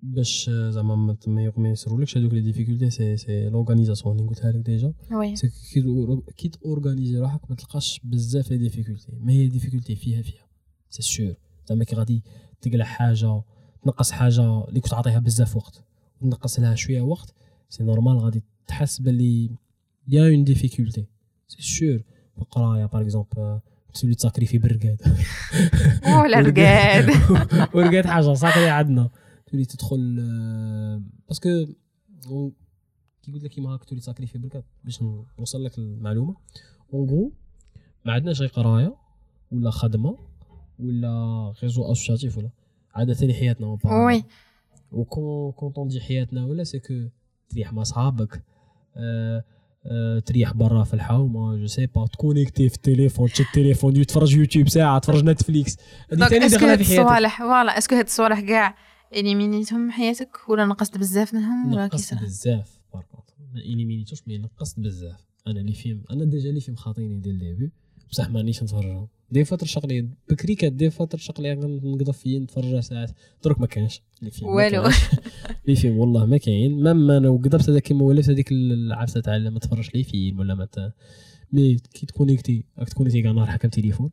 باش 0.01 0.49
زعما 0.49 1.17
ما 1.57 1.69
يصيرولكش 1.69 2.17
هذوك 2.17 2.33
les 2.33 2.41
difficultés 2.41 2.89
c'est 2.89 3.17
c'est 3.17 3.49
l'organisation 3.49 4.15
اللي 4.15 4.29
قلتها 4.29 4.51
لك 4.51 4.65
déjà. 4.65 4.93
c'est 5.35 5.49
كي 6.37 6.49
t'organiser 6.49 7.17
روحك 7.17 7.49
ما 7.49 7.55
تلقاش 7.55 8.01
بزاف 8.03 8.51
les 8.51 8.57
difficultés. 8.57 9.11
ما 9.19 9.33
هي 9.33 9.47
difficultés 9.47 9.95
فيها 9.95 10.21
فيها. 10.21 10.47
c'est 10.89 11.01
sûr 11.01 11.35
زعما 11.69 11.83
كي 11.83 11.95
غادي 11.95 12.23
تقلع 12.61 12.85
حاجة 12.85 13.43
تنقص 13.83 14.11
حاجة 14.11 14.67
اللي 14.67 14.79
كنت 14.79 14.93
عاطيها 14.93 15.19
بزاف 15.19 15.55
وقت 15.55 15.83
تنقص 16.21 16.59
لها 16.59 16.75
شوية 16.75 17.01
وقت 17.01 17.33
c'est 17.69 17.83
normal 17.83 18.17
غادي 18.17 18.43
تحس 18.67 19.01
باللي 19.01 19.49
y 20.07 20.27
a 20.27 20.31
une 20.31 20.43
difficulté 20.43 21.05
c'est 21.47 21.61
sûr 21.61 22.03
في 22.35 22.41
القرايه 22.41 22.85
par 22.85 23.01
exemple 23.01 23.59
تولي 23.93 24.15
ت 24.15 24.19
sacrifier 24.19 24.57
بالرقاد 24.57 25.01
ولا 26.23 26.39
رقاد 26.39 27.09
ورقاد 27.75 28.05
حاجة 28.05 28.33
صافي 28.33 28.69
عندنا 28.69 29.09
تولي 29.47 29.65
تدخل 29.65 29.99
parce 31.27 31.41
que 31.41 31.49
كي 33.21 33.31
قلت 33.31 33.43
لك 33.43 33.51
كيما 33.51 33.73
هاك 33.73 33.83
تولي 33.83 34.01
ت 34.01 34.05
sacrifier 34.05 34.37
بالرقاد 34.37 34.63
باش 34.83 35.03
نوصل 35.39 35.63
لك 35.63 35.77
المعلومة. 35.77 36.35
en 36.93 37.09
gros 37.09 37.33
ما 38.05 38.13
عندناش 38.13 38.41
غير 38.41 38.49
قراية 38.49 38.95
ولا 39.51 39.69
خدمة 39.71 40.17
ولا 40.79 41.53
réseau 41.63 41.91
associatif 41.91 42.37
ولا. 42.37 42.49
عاده 42.93 43.13
ثاني 43.13 43.33
حياتنا 43.33 43.77
oui 43.85 44.23
وكون 44.91 45.51
quand 45.51 45.87
on 45.87 45.93
dit 45.93 46.01
حياتنا 46.01 46.45
ولا 46.45 46.63
c'est 46.63 46.79
que 46.79 46.93
تريح 47.49 47.73
مع 47.73 47.83
صحابك 47.83 48.43
أه 48.95 49.43
تريح 50.25 50.53
برا 50.53 50.83
في 50.83 50.93
الحومه 50.93 51.55
je 51.57 51.67
sais 51.67 51.85
pas 51.85 52.07
ت 52.07 52.13
connecter 52.13 52.69
في 52.69 52.75
التليفون 52.75 53.29
تشد 53.29 53.45
التليفون 53.45 54.05
تفرج 54.05 54.35
يوتيوب 54.35 54.69
ساعة 54.69 54.99
تفرج 54.99 55.23
نتفليكس. 55.23 55.77
هذه 56.11 56.27
ثاني 56.27 56.47
داخله 56.47 56.57
في 56.57 56.65
حياتك. 56.65 56.81
الصوالح 56.81 57.39
voilà 57.39 57.77
est-ce 57.77 57.89
que 57.89 57.95
هاد 57.95 58.05
الصوالح 58.05 58.39
كاع 58.39 58.75
إليمينيتهم 59.13 59.79
من 59.79 59.91
حياتك؟ 59.91 60.37
ولا 60.49 60.65
نقصت 60.65 60.97
بزاف 60.97 61.33
منهم؟ 61.33 61.73
ولا 61.73 61.85
نقصت 61.85 62.13
بزاف 62.13 62.79
ما 62.93 63.61
إليمينيتوش 63.61 64.27
mais 64.27 64.37
نقصت 64.37 64.79
بزاف. 64.79 65.25
أنا 65.47 65.59
اللي 65.59 65.73
فيهم 65.73 66.03
أنا 66.11 66.25
déjà 66.25 66.49
اللي 66.49 66.61
فيهم 66.61 66.75
خاطيني 66.75 67.19
ديال 67.19 67.35
الديبي. 67.35 67.71
بصح 68.11 68.29
مانيش 68.29 68.63
نتفرجهم 68.63 69.07
دي 69.31 69.43
ترشق 69.43 69.85
لي 69.85 70.09
بكري 70.29 70.55
كانت 70.55 70.73
دي 70.73 70.89
ترشق 70.89 71.41
لي 71.41 71.55
نقضى 71.55 72.13
فيه 72.13 72.39
نتفرج 72.39 72.65
على 72.65 72.81
ساعات. 72.81 73.11
درك 73.43 73.59
ما 73.59 73.67
كانش. 73.67 74.01
اللي 74.19 74.31
فيه 74.31 74.45
ما 74.45 74.51
والو. 74.51 74.83
اللي 75.65 75.75
فيه 75.75 75.89
والله 75.89 76.25
ما 76.25 76.37
كاين. 76.37 76.83
même 76.83 77.11
أنا 77.11 77.29
وقدرت 77.29 77.69
هذاك 77.69 77.81
كيما 77.81 78.03
ولات 78.03 78.29
هذيك 78.29 78.51
العفسة 78.51 79.21
تاع 79.21 79.37
ما 79.37 79.59
تفرجش 79.59 79.95
لي 79.95 80.03
فيلم 80.03 80.39
ولا 80.39 80.55
ما 80.55 80.67
mais 81.53 81.75
كي 81.93 82.05
تكونيكتي 82.05 82.65
راك 82.79 82.89
تكونيكتي 82.89 83.21
كاع 83.21 83.31
نهار 83.31 83.47
حكم 83.47 83.69
تليفون. 83.69 84.09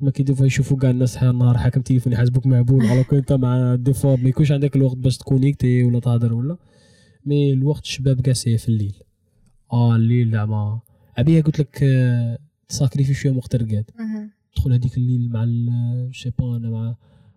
ما 0.00 0.10
كي 0.10 0.22
des 0.22 0.32
fois 0.32 0.46
يشوفوا 0.46 0.78
كاع 0.78 0.90
الناس 0.90 1.22
نهار 1.22 1.58
حكم 1.58 1.80
تليفون 1.80 2.12
يحسبوك 2.12 2.46
معبول 2.46 2.86
على 2.86 3.04
أنت 3.12 3.32
مع 3.32 3.74
des 3.74 3.92
fois 3.92 4.16
ما 4.16 4.28
يكونش 4.28 4.52
عندك 4.52 4.76
الوقت 4.76 4.96
باش 4.96 5.18
تكونيكتي 5.18 5.84
ولا 5.84 6.00
تهضر 6.00 6.32
ولا. 6.34 6.56
mais 7.26 7.52
الوقت 7.52 7.82
الشباب 7.82 8.20
كاع 8.20 8.34
في 8.34 8.68
الليل. 8.68 8.94
آه 9.72 9.96
الليل 9.96 10.30
زعما. 10.30 10.80
ابيها 11.18 11.42
قلت 11.42 11.58
لك 11.58 11.80
آه، 11.82 12.38
تساكريفي 12.68 13.14
شوية 13.14 13.32
مهم. 13.98 14.30
تدخل 14.54 14.72
هذيك 14.72 14.96
الليل 14.96 15.30
مع 15.32 15.46
je 16.10 16.17
sais 16.17 16.30
pas 16.38 16.56
أنا 16.56 16.70
مع 16.70 16.94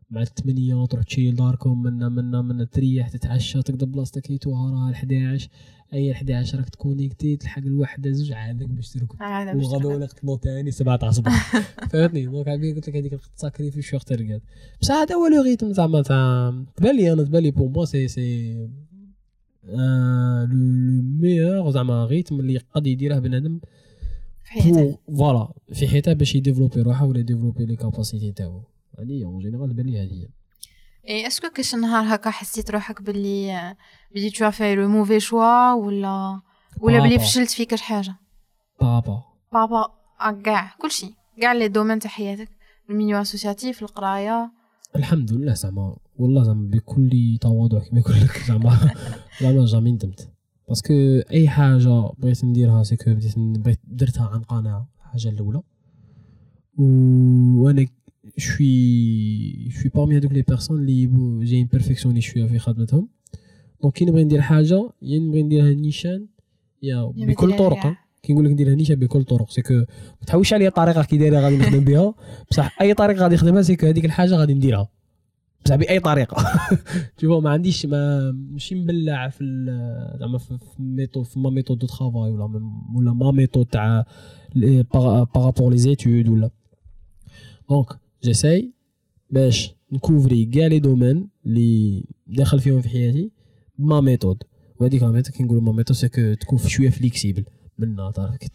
مع 0.10 0.22
الثمانية 0.22 0.86
تروح 0.86 1.04
تشيل 1.04 1.36
داركم 1.36 1.84
منا 1.84 2.10
منا 2.10 2.42
منا 2.42 2.64
تريح 2.66 3.10
تتعشى 3.10 3.62
تقضي 3.62 3.86
بلاصتك 3.86 4.32
هي 4.32 4.38
توهرها 4.38 4.90
ال 4.90 4.94
11 4.94 5.50
أي 5.94 6.12
ال 6.12 6.16
11 6.16 6.58
راك 6.58 6.70
تكونيكتي 6.70 7.36
تلحق 7.36 7.62
الوحدة 7.62 8.12
زوج 8.12 8.32
عادك 8.32 8.68
باش 8.68 8.90
تركب 8.90 9.16
وغدا. 9.56 9.88
ولا 9.88 10.06
تطلو 10.06 10.36
تاني 10.36 10.72
سبعة 10.72 10.96
تاع 10.98 11.10
الصباح 11.10 11.56
فهمتني؟ 11.92 12.26
donc 12.26 12.48
عبيه 12.48 12.76
قلت 12.76 12.90
لك 12.90 12.96
هذيك 12.96 13.20
تساكريفي 13.38 13.82
شوية 13.82 14.00
وقت 14.00 14.12
الرقاد 14.12 14.42
بصح 14.82 14.94
هذا 14.96 15.16
هو 15.16 15.28
le 15.28 15.44
rythme 15.44 15.74
زعما 15.74 16.02
تاع 16.02 16.54
تبان 16.76 16.96
لي 16.98 17.14
أنا 17.14 17.24
تبان 17.24 17.44
لي 17.44 17.52
pour 17.52 17.70
moi 17.70 17.86
c'est 17.86 18.08
c'est 18.08 18.54
le 19.64 20.48
meilleur 21.22 21.72
زعما 21.72 22.06
rythme 22.06 22.40
اللي 22.40 22.58
قد 22.58 22.88
يديره 22.88 23.20
بنادم. 23.20 23.60
في 23.60 23.68
voilà 25.18 25.54
في 25.74 25.88
حياته 25.88 26.14
باش 26.14 26.36
يديفلوبي 26.36 26.82
روحه 26.82 27.06
ولا 27.06 27.20
يديفلوبي 27.20 27.66
les 27.66 27.76
capacités 27.76 28.32
تاعو. 28.32 28.62
هذه 29.00 29.24
en 29.26 29.40
général 29.40 29.74
بان 29.74 29.86
لي 29.86 30.02
هذه 30.04 30.28
et 31.10 31.28
est-ce 31.28 31.42
que 31.42 31.50
كاش 31.50 31.76
نهار 31.76 32.16
هكا 32.16 32.30
حسيت 32.30 32.72
روحك 32.72 33.02
باللي 33.02 33.76
باللي 34.14 34.30
tu 34.30 34.52
fais 34.52 34.76
le 34.76 34.88
mauvais 34.88 35.20
choix 35.20 35.74
ولا 35.74 36.42
ولا 36.80 37.00
بابا. 37.00 37.18
فشلت 37.18 37.50
في 37.52 37.66
كاش 37.66 37.82
حاجة 37.82 38.16
بابا 38.82 39.24
بابا 39.54 39.88
كاع 40.44 40.76
كلشي 40.82 41.14
كاع 41.42 41.54
les 41.54 41.68
domaines 41.68 42.00
تاع 42.00 42.12
حياتك. 42.12 42.50
ال 42.90 42.94
milieu 42.94 43.22
associatif 43.22 43.82
القراية. 43.84 44.52
الحمد 44.96 45.32
لله 45.32 45.54
زعما. 45.54 45.98
والله 46.20 46.44
زعما 46.44 46.70
بكل 46.70 47.38
تواضع 47.42 47.80
كما 47.80 48.00
يقول 48.00 48.16
لك 48.22 48.38
زعما 48.48 48.92
زعما 49.42 49.66
jamais 49.66 49.92
ندمت 49.92 50.30
parce 50.68 50.84
que 50.84 50.94
أي 51.32 51.50
حاجة 51.50 52.12
بغيت 52.18 52.46
نديرها 52.46 52.84
c'est 52.84 53.02
que 53.02 53.14
بديت 53.14 53.40
بغيت 53.40 53.80
درتها 53.88 54.28
عن 54.28 54.42
قناعة 54.42 54.90
الحاجة 55.00 55.30
الأولى. 55.30 55.62
وأنا 57.58 57.86
شوي 58.38 59.70
شوي 59.70 59.92
parmi 59.96 60.18
هذوك 60.18 60.32
les 60.32 60.42
personnes 60.42 60.82
اللي 60.82 61.06
جايين 61.46 61.68
perfectionnistes 61.68 62.22
شوية 62.22 62.46
في 62.46 62.60
خدمتهم. 62.60 63.10
donc 63.82 63.94
كي 63.94 64.06
نبغي 64.06 64.24
ندير 64.24 64.42
حاجة 64.42 64.90
يا 65.02 65.20
نبغي 65.20 65.44
نديرها 65.44 65.74
نيشان 65.74 66.28
يا 66.84 67.14
بكل 67.16 67.58
طرق. 67.58 67.94
كي 68.24 68.34
نقول 68.34 68.46
لك 68.46 68.52
نديرها 68.52 68.76
نيشان 68.76 68.96
بكل 68.96 69.24
طرق 69.24 69.50
c'est 69.50 69.65
que 69.65 69.74
ما 69.74 70.26
تحوش 70.28 70.54
عليا 70.54 70.70
طريقه 70.70 71.04
كي 71.04 71.18
دايره 71.18 71.40
غادي 71.40 71.58
نخدم 71.58 71.84
بها. 71.84 72.14
بصح 72.52 72.82
أي 72.82 72.94
طريقة 72.94 73.22
غادي 73.24 73.36
نخدمها 73.36 73.62
c'est 73.62 73.78
que 73.78 73.88
هذيك 73.88 74.06
الحاجة 74.06 74.36
غادي 74.36 74.54
نديرها. 74.54 74.90
بصح 75.68 75.76
باي 75.76 76.00
طريقة. 76.00 76.38
شوفوا 77.22 77.42
ما 77.42 77.50
عنديش 77.50 77.86
ما 77.86 78.32
ماشي 78.32 78.76
مبلع 78.76 79.30
في 79.30 79.44
زعما 80.20 80.38
في 80.38 80.58
méthode 80.80 81.26
في 81.26 81.40
ma 81.40 81.50
méthode 81.50 81.78
de 81.78 81.88
travail 81.88 82.32
ولا 82.32 82.44
ولا 82.96 83.14
ma 83.14 83.32
méthode 83.32 83.66
تاع 83.66 84.06
par 85.36 85.46
rapport 85.46 85.72
les 85.72 85.78
études 85.78 86.30
ولا. 86.30 86.50
donc 87.70 87.88
j'essaye 88.24 88.74
باش 89.30 89.76
نكوفري 89.92 90.46
كاع 90.46 90.68
les 90.68 90.80
domaines 90.80 91.30
اللي 91.46 92.04
داخل 92.28 92.60
فيهم 92.60 92.82
في 92.82 92.90
حياتي 92.90 93.32
ma 93.80 94.02
méthode 94.02 94.44
وهذيك 94.80 95.04
la 95.04 95.12
méthode 95.12 95.36
كي 95.36 95.44
نقولوا 95.44 95.62
ma 95.62 95.72
méthode 95.72 95.96
c'est 95.96 96.19
que 96.19 96.34
تكون 96.34 96.60
شوية 96.60 96.90
flexible 96.90 97.46
منا 97.78 98.12
تعرف 98.12 98.36
كي 98.36 98.50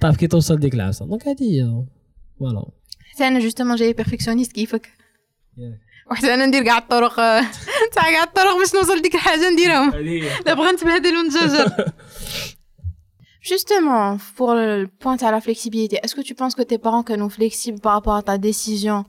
تعرف 0.00 0.16
كي 0.20 0.26
توصل 0.26 0.56
ديك 0.56 0.74
العفسه 0.74 1.06
donc 1.06 1.28
هذه 1.28 1.86
voilà 2.38 2.64
حتى 3.00 3.28
أنا 3.28 3.40
justement 3.40 3.76
جاي 3.76 3.92
perfectionniste 3.92 4.52
كيفك. 4.52 5.05
وحتى 6.11 6.33
انا 6.33 6.45
ندير 6.45 6.63
كاع 6.63 6.77
الطرق 6.77 7.15
تاع 7.15 8.11
كاع 8.11 8.23
الطرق 8.23 8.57
باش 8.57 8.75
نوصل 8.75 8.97
لديك 8.97 9.15
الحاجه 9.15 9.49
نديرهم 9.49 9.89
لا 10.45 10.53
بغا 10.53 10.71
نتبهدل 10.71 11.17
ونتجرجر 11.17 11.85
Justement, 13.53 14.17
pour 14.37 14.53
le 14.53 14.87
point 15.03 15.17
à 15.27 15.31
la 15.31 15.41
flexibilité, 15.41 15.95
est-ce 16.03 16.13
que 16.15 16.21
tu 16.29 16.35
penses 16.35 16.53
que 16.59 16.61
tes 16.61 16.77
parents 16.77 17.03
sont 17.07 17.29
flexibles 17.29 17.79
par 17.79 17.93
rapport 17.93 18.15
à 18.15 18.23
ta 18.29 18.37
décision 18.37 18.99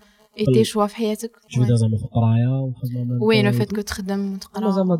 et 0.40 0.44
tes 0.46 0.60
Oui. 0.60 0.64
choix 0.64 0.86
في 0.86 0.96
حياتك 0.96 1.30
جو 1.50 1.62
Ouais. 1.62 1.66
زعما 1.74 1.96
في 1.96 2.04
القرايه 2.04 2.48
وخدمه 2.48 3.18
Oui, 3.20 3.42
le 3.42 3.52
fait 3.58 3.72
que 3.76 3.80
تخدم 3.80 4.32
وتقرا 4.34 4.70
زعما 4.70 4.96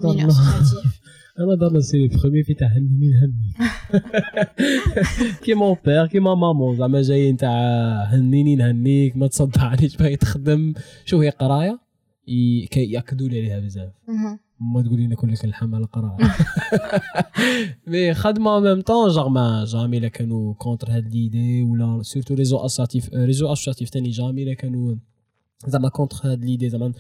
انا 1.39 1.55
دارنا 1.55 1.79
سي 1.79 1.97
لي 1.97 2.07
برومي 2.07 2.43
في 2.43 2.53
تاع 2.53 2.67
هني 2.67 3.13
هني 3.15 3.53
كي 5.43 5.53
مون 5.53 5.75
بير 5.85 6.07
كيما 6.07 6.35
مامون 6.35 6.75
زعما 6.75 7.01
جايين 7.01 7.37
تاع 7.37 7.51
هنيني 8.03 8.55
نهنيك 8.55 9.17
ما 9.17 9.27
تصدعنيش 9.27 9.97
باغي 9.97 10.15
تخدم 10.15 10.73
شوف 11.05 11.21
هي 11.21 11.29
قرايه 11.29 11.79
كي- 12.71 12.91
ياكدوا 12.91 13.27
لي 13.27 13.39
عليها 13.39 13.59
بزاف. 13.59 13.91
ما 14.59 14.81
تقولي 14.81 15.05
لنا 15.05 15.15
كل 15.15 15.31
لك 15.31 15.45
الحمل 15.45 15.85
قرايه 15.85 16.17
مي 17.87 18.13
خدمه 18.13 18.59
ميم 18.59 18.81
طون 18.81 19.09
جار 19.09 19.29
ما 19.29 19.65
جامي 19.67 19.99
لا 19.99 20.07
كانوا 20.07 20.53
كونتر 20.53 20.91
هاد 20.91 21.13
ليدي 21.13 21.63
ولا 21.63 21.99
سورتو 22.03 22.33
ريزو 22.33 22.57
اسوسياتيف 22.57 23.13
ريزو 23.13 23.53
اسوسياتيف 23.53 23.89
تاني 23.89 24.09
جامي 24.09 24.45
لا 24.45 24.53
كانوا 24.53 24.95
زعما 25.67 25.89
contre 25.89 26.17
هاد 26.23 26.45
l'idée 26.45 26.69
زعما 26.69 26.91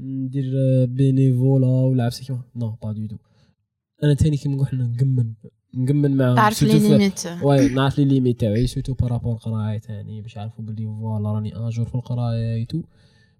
ندير 0.00 0.52
bénévolat 0.86 1.66
ولا 1.66 2.04
عرفتي 2.04 2.24
كيما 2.24 2.40
non 2.56 2.74
pas 2.82 2.92
du 2.92 3.06
tout 3.06 3.16
أنا 4.02 4.14
تاني 4.14 4.36
كيما 4.36 4.54
نقول 4.54 4.66
حنا 4.68 4.84
نقمن 4.86 5.32
نقمن 5.74 6.16
معاهم. 6.16 6.36
تعرف 6.36 6.62
لي 6.62 6.80
في- 6.80 6.88
limites 6.88 7.26
ouais 7.42 7.68
نعرف 7.74 7.98
les 7.98 8.04
limites 8.04 8.40
تاعي 8.40 8.66
surtout 8.66 8.94
par 8.94 9.05
rapport 9.05 9.32
القراية 9.32 9.78
تاني 9.78 10.22
باش 10.22 10.36
يعرفوا 10.36 10.64
بلي 10.64 10.84
voilà 10.86 11.32
راني 11.32 11.56
à 11.56 11.68
jour 11.68 11.86
في 11.86 11.94
القراية 11.94 12.54
et 12.54 12.63
tout 12.63 12.82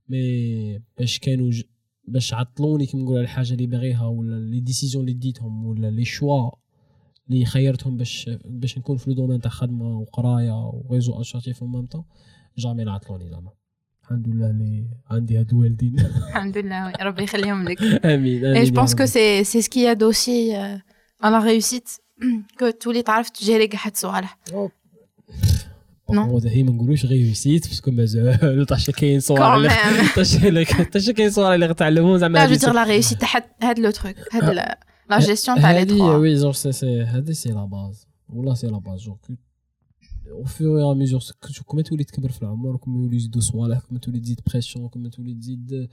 mais 0.08 0.78
باش 0.98 1.18
كانوا 1.18 1.50
ج... 1.50 1.62
باش 2.08 2.34
عطلوني 2.34 2.86
كيما 2.86 3.02
نقول 3.02 3.16
على 3.16 3.24
الحاجة 3.24 3.52
اللي 3.52 3.66
باغيها 3.66 4.06
ولا 4.06 4.50
les 4.50 4.60
décisions 4.60 5.04
اللي 5.04 5.14
ديتهم 5.18 5.66
ولا 5.66 5.90
les 5.90 6.04
choix 6.04 6.50
اللي 7.30 7.44
خيرتهم 7.44 7.96
باش 7.96 8.30
باش 8.44 8.78
نكون 8.78 8.96
في 8.96 9.10
le 9.10 9.16
domaine 9.16 9.40
تاع 9.40 9.50
خدمة 9.50 9.98
وقراية 9.98 10.66
و 10.66 10.73
réseau 10.73 11.12
associatif 11.20 11.62
en 11.62 11.68
même 11.68 11.86
temps 11.86 12.04
جامي 12.58 12.84
لا 12.84 12.92
عطلوني 12.92 13.28
زعما. 13.30 13.50
الحمد 14.04 14.28
لله 14.28 14.46
اللي 14.50 14.84
عندي 15.10 15.38
هاد 15.38 15.50
الوالدين. 15.52 15.96
الحمد 16.28 16.58
لله 16.58 16.86
وي. 16.86 16.92
ربي 17.00 17.22
يخليهم 17.22 17.68
لك. 17.68 17.82
آمين 17.82 18.42
Et 18.42 18.46
امين 18.46 18.64
je 18.66 18.68
يا 18.78 18.84
pense 18.84 18.94
que 18.94 19.02
رب. 19.02 19.06
c'est 19.08 19.44
c'est 19.44 19.62
ce 19.62 19.68
qui 19.70 19.84
aide 19.84 20.02
aussi 20.02 20.54
euh, 20.54 21.26
à 21.26 21.30
la 21.30 21.40
réussite 21.40 21.88
que 22.60 22.70
تولي 22.80 23.02
تعرف 23.02 23.30
تجيري 23.30 23.66
كاع 23.66 23.80
هاد 23.86 23.92
الصوالح 23.92 24.38
Non. 26.12 26.18
هو 26.18 26.38
هي 26.38 26.62
ما 26.62 26.72
نقولوش 26.72 27.06
غير 27.06 27.26
ريسيت 27.28 27.68
باسكو 27.68 27.90
مازال 27.90 28.66
طاش 28.66 28.90
كاين 28.90 29.20
صوالح 29.20 29.84
quand 30.14 30.18
اللي 30.44 30.64
même. 30.64 30.74
طاش 30.76 30.86
طاش 30.92 31.10
كاين 31.10 31.30
صوالح 31.30 31.50
اللي 31.54 31.66
غتعلمهم 31.66 32.16
زعما 32.18 32.38
لا 32.38 32.46
جو 32.46 32.50
هادي 32.52 32.58
دير 32.66 32.72
لا 32.72 33.00
réussite 33.02 33.18
تاع 33.18 33.28
هاد 33.36 33.42
هاد 33.62 33.78
لو 33.78 33.90
تروك 33.90 34.16
هاد 34.32 34.44
لا- 34.44 34.78
لا 35.10 35.18
جيستيون 35.18 35.60
تاع 35.60 35.70
لي 35.72 35.80
هادي 35.80 35.94
تخوا 35.94 36.14
وي 36.16 36.34
جور 36.34 36.52
سي 36.52 36.72
سي 36.72 37.02
هادي 37.02 37.34
سي 37.34 37.48
لا 37.48 37.64
باز 37.64 38.06
والله 38.28 38.54
سي 38.54 38.66
لا 38.66 38.78
باز 38.78 39.00
جور 39.00 39.16
au 40.32 40.44
fur 40.44 40.92
et 40.92 40.94
à 40.94 40.98
mesure 40.98 41.20
كما 41.70 41.82
تولي 41.82 42.04
تكبر 42.04 42.28
في 42.30 42.42
العمر 42.42 42.76
كما 42.76 42.98
يولي 43.02 43.16
يزيدو 43.16 43.40
صوالح 43.40 43.78
كما 43.80 43.98
تولي 43.98 44.20
تزيد 44.20 44.40
pression 44.50 44.88
كما 44.88 45.08
تولي 45.08 45.34
تزيد 45.34 45.88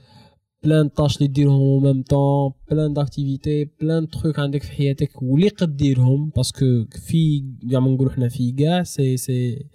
plein 0.64 0.88
tâches 0.88 1.16
اللي 1.16 1.28
ديرهم 1.28 1.60
au 1.60 1.80
même 1.80 2.02
temps 2.02 2.52
plein 2.70 2.92
d'activités 2.92 3.64
plein 3.80 4.08
trucs 4.08 4.38
عندك 4.38 4.62
في 4.62 4.72
حياتك 4.72 5.22
واللي 5.22 5.48
قد 5.48 5.76
ديرهم 5.76 6.30
parce 6.36 6.66
que 6.66 6.84
في 6.90 7.44
زعما 7.70 7.90
نقولو 7.90 8.10
حنا 8.10 8.28
في 8.28 8.52
كاع 8.52 8.82
c'est 8.82 9.16
c'est 9.16 9.66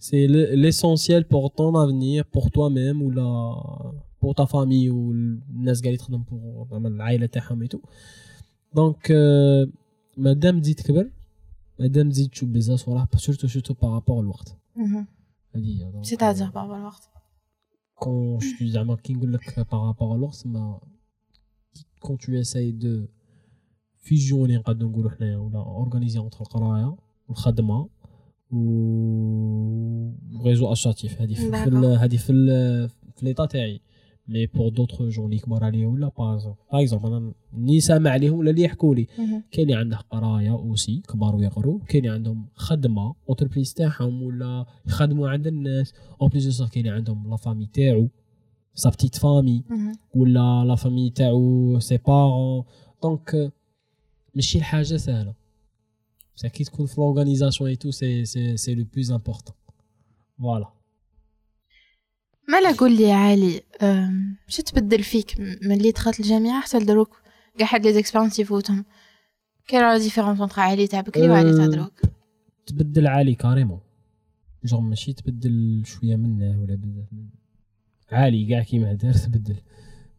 c'est 0.00 0.26
l'essentiel 0.26 1.22
pour 1.22 1.46
ton 1.48 1.76
avenir 1.76 2.24
pour 2.34 2.48
toi-même 2.48 3.02
ولا 3.02 3.22
pour 4.22 4.34
ta 4.34 4.44
famille 4.44 4.90
والناس 4.90 5.82
قاعد 5.82 5.96
تخدم 5.96 6.22
pour 6.22 6.66
زعما 6.70 6.88
العائله 6.88 7.26
تاعهم 7.26 7.62
et 7.62 7.78
tout 8.74 8.93
donc 8.93 9.12
مادام 10.16 10.60
تزيد 10.60 10.74
تكبر 10.76 11.10
مادام 11.80 12.10
تزيد 12.10 12.30
تشوف 12.30 12.48
بزاف 12.48 12.78
صراحة 12.78 13.08
surtout 13.16 13.48
surtout 13.48 13.74
par 13.74 13.88
rapport 13.88 14.20
الوقت 14.20 14.56
هذه 15.54 15.84
هي 15.84 15.90
donc 15.92 16.04
c'est-à-dire 16.04 16.50
بابا 16.50 16.76
الوقت 16.76 17.10
je 18.40 18.58
suis 18.58 18.64
زعما 18.64 18.96
كي 18.96 19.12
نقول 19.12 19.32
لك 19.32 19.66
par 19.72 19.85
rapport 19.85 20.16
الوقت 20.16 20.46
ما 20.46 20.80
quand 22.04 22.16
tu 22.16 22.30
essayes 22.40 22.72
de 22.72 23.08
fusionner 24.06 24.58
نقدروا 24.58 24.90
نقولوا 24.90 25.10
حنايا 25.10 25.36
ولا 25.36 25.58
organiser 25.58 26.18
entre 26.18 26.40
القرايه 26.40 26.96
والخدمه 27.28 27.88
و 28.50 28.60
réseau 30.44 30.72
associatif 30.72 31.20
هذه 31.20 31.34
في 31.34 31.50
هذه 31.96 32.16
في 32.16 32.32
في 33.16 33.26
l'état 33.26 33.46
تاعي 33.46 33.80
mais 34.28 34.46
pour 34.46 34.68
d'autres 34.68 35.02
gens 35.02 35.24
اللي 35.24 35.38
كبار 35.38 35.64
عليا 35.64 35.86
ولا 35.86 36.08
par 36.18 36.52
exemple 36.70 37.12
أنا 37.12 37.32
اللي 37.54 37.80
سامع 37.80 38.10
عليهم 38.10 38.38
ولا 38.38 38.50
اللي 38.50 38.62
يحكوا 38.62 38.94
لي. 38.94 39.06
كاين 39.50 39.66
اللي 39.68 39.74
عنده 39.74 39.96
قراية 39.96 40.50
aussi 40.50 41.02
كبار 41.08 41.36
ويقروا. 41.36 41.78
كاين 41.88 42.04
اللي 42.04 42.14
عندهم 42.14 42.46
خدمة 42.54 43.14
entreprise 43.28 43.74
تاعهم 43.74 44.22
ولا 44.22 44.66
يخدموا 44.86 45.28
عند 45.28 45.46
الناس. 45.46 45.94
en 46.22 46.28
plus 46.28 46.62
كاين 46.62 46.86
اللي 46.86 46.96
عندهم 46.96 47.30
la 47.30 47.36
famille 47.36 47.66
تاعو 47.66 48.08
sa 48.74 48.90
petite 48.90 49.16
famille 49.16 49.64
ولا 50.14 50.64
la 50.64 50.74
famille 50.74 51.10
تاعو 51.10 51.78
ses 51.78 51.96
parents 51.96 52.64
donc 53.02 53.52
ماشي 54.34 54.58
الحاجة 54.58 54.96
سهلة. 54.96 55.34
بصح 56.36 56.48
كي 56.48 56.64
تكون 56.64 56.86
في 56.86 57.00
l'organisation 57.00 57.70
et 57.70 57.76
tout 57.76 57.90
c'est 57.90 58.24
c'est 58.24 58.56
c'est 58.56 58.74
le 58.74 58.84
plus 58.94 59.12
important 59.12 59.54
voilà 60.38 60.79
مالا 62.52 62.76
قول 62.76 62.96
لي 62.96 63.12
عالي 63.12 63.60
أم، 63.82 64.36
شو 64.48 64.62
تبدل 64.62 65.02
فيك 65.02 65.40
من 65.40 65.72
اللي 65.72 65.90
دخلت 65.90 66.20
الجامعة 66.20 66.60
حتى 66.60 66.78
لدروك؟ 66.78 67.22
كاع 67.58 67.66
حد 67.66 67.86
لي 67.86 67.92
expériences 67.92 68.38
يفوتهم. 68.38 68.84
كاين 69.68 69.82
la 69.82 69.98
différence 69.98 70.40
entre 70.40 70.60
عالي 70.60 70.86
تاع 70.86 71.00
بكري 71.00 71.28
وعالي 71.28 71.56
تاع 71.56 71.64
أه، 71.64 71.68
دروك. 71.68 72.00
تبدل 72.66 73.06
عالي 73.06 73.34
carrément 73.34 73.80
genre 74.64 74.82
ماشي 74.84 75.12
تبدل 75.12 75.82
شوية 75.86 76.16
منه 76.16 76.60
ولا 76.60 76.74
بزاف 76.74 77.12
منه. 77.12 77.30
عالي 78.12 78.46
كاع 78.46 78.62
كيما 78.62 78.92
دار 78.92 79.12
تبدل. 79.12 79.56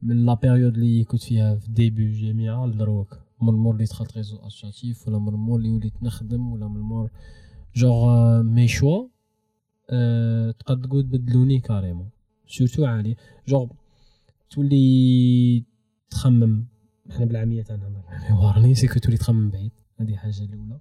من 0.02 0.26
la 0.26 0.34
période 0.34 0.76
اللي 0.78 1.04
كنت 1.04 1.24
فيها 1.24 1.56
في 1.56 1.72
début 1.72 2.12
جامعة 2.12 2.66
لدروك. 2.66 3.20
من 3.42 3.50
المور 3.50 3.74
اللي 3.74 3.86
دخلت 3.86 4.18
réseau 4.18 4.38
associatif 4.38 5.08
ولا 5.08 5.20
من 5.20 5.28
المور 5.28 5.60
اللي 5.60 5.70
وليت 5.72 6.04
نخدم 6.04 6.52
ولا 6.52 6.68
من 6.68 6.76
المور 6.76 7.10
genre 7.76 8.42
mes 8.44 8.68
choix 8.68 9.08
أه 9.90 10.52
تقد 10.52 10.82
تقول 10.82 11.04
بدلوني 11.04 11.60
carrément 11.60 12.10
surtout 12.52 12.86
عالي 12.86 13.16
جونغ 13.48 13.68
تولي 14.50 15.64
تخمم 16.10 16.66
إحنا 17.12 17.26
بالعامية 17.26 17.64
تاعنا 17.64 18.04
وارني 18.32 18.76
c'est 18.76 18.88
تولي 18.88 19.18
تخمم 19.18 19.50
بعيد. 19.50 19.72
هذه 20.00 20.16
حاجة 20.16 20.44
الأولى. 20.44 20.80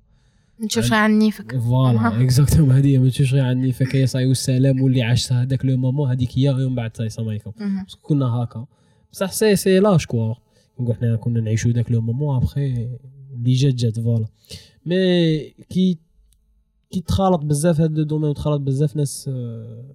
نشوف 0.61 0.85
شنو 0.85 0.97
عن 0.97 1.19
نيفو 1.19 1.57
voilà 1.57 2.23
exactement 2.23 2.73
هذه 2.77 2.99
ما 2.99 3.09
تشوفش 3.09 3.35
غير 3.35 3.45
عني 3.45 3.73
فكايا 3.73 4.07
صاي 4.07 4.27
والسلام 4.27 4.83
واللي 4.83 5.03
عشت 5.03 5.33
هذاك 5.33 5.65
le 5.65 5.77
moment 5.77 6.11
هذيك 6.11 6.39
هي 6.39 6.51
ومن 6.51 6.75
بعد 6.75 6.97
صاي 6.97 7.07
السلام 7.07 7.29
عليكم 7.29 7.53
كنا 8.03 8.27
هكا. 8.27 8.67
بصح 9.13 9.33
c'est 9.33 9.57
c'est 9.57 9.79
l'âge 9.79 10.07
quoi 10.07 10.35
نقول 10.81 10.95
حنا 10.95 11.17
كنا 11.17 11.41
نعيشو 11.41 11.71
داك 11.71 11.91
le 11.91 12.01
moment 12.01 12.37
après 12.37 12.97
اللي 13.35 13.53
جات 13.53 13.75
جات. 13.75 14.01
voilà 14.01 14.27
mais 14.87 15.41
كي 15.51 15.99
كي 16.91 17.01
تخالط 17.01 17.45
بزاف 17.45 17.81
هاد 17.81 17.99
le 17.99 18.05
domaine 18.05 18.31
وتخالط 18.31 18.61
بزاف 18.61 18.97
ناس 18.97 19.31
آه، 19.33 19.95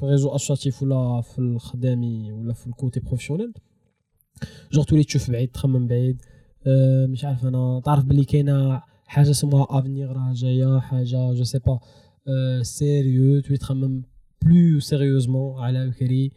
في 0.00 0.06
réseau 0.06 0.28
associatif 0.34 0.82
ولا 0.82 1.20
في 1.20 1.38
الخدامي 1.38 2.32
ولا 2.32 2.52
في 2.52 2.66
ال 2.66 2.73
côté 2.73 3.00
professionnel 3.00 3.52
genre 4.72 4.84
تولي 4.84 5.04
تشوف 5.04 5.30
بعيد 5.30 5.48
تخمم 5.48 5.86
بعيد. 5.86 6.22
آه، 6.66 7.06
مش 7.06 7.24
عارف 7.24 7.44
أنا 7.46 7.80
تعرف 7.84 8.04
بلي 8.04 8.24
كاينة 8.24 8.82
حاجة 9.06 9.30
اسمها 9.30 9.66
avenir 9.70 10.12
راه 10.12 10.32
جاية 10.34 10.78
حاجة 10.78 11.32
je 11.32 11.44
sais 11.44 11.58
pas 11.58 11.78
sérieux 12.62 13.40
تولي 13.40 13.58
تخمم 13.58 14.02
plus 14.42 14.80
sérieusement 14.80 15.62
على 15.62 15.88
بكري 15.90 16.32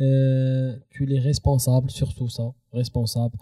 آه، 0.00 0.80
تولي 0.98 1.18
responsable 1.18 1.90
sur 1.90 2.08
tout 2.08 2.28
ça 2.28 2.52
responsable 2.74 3.38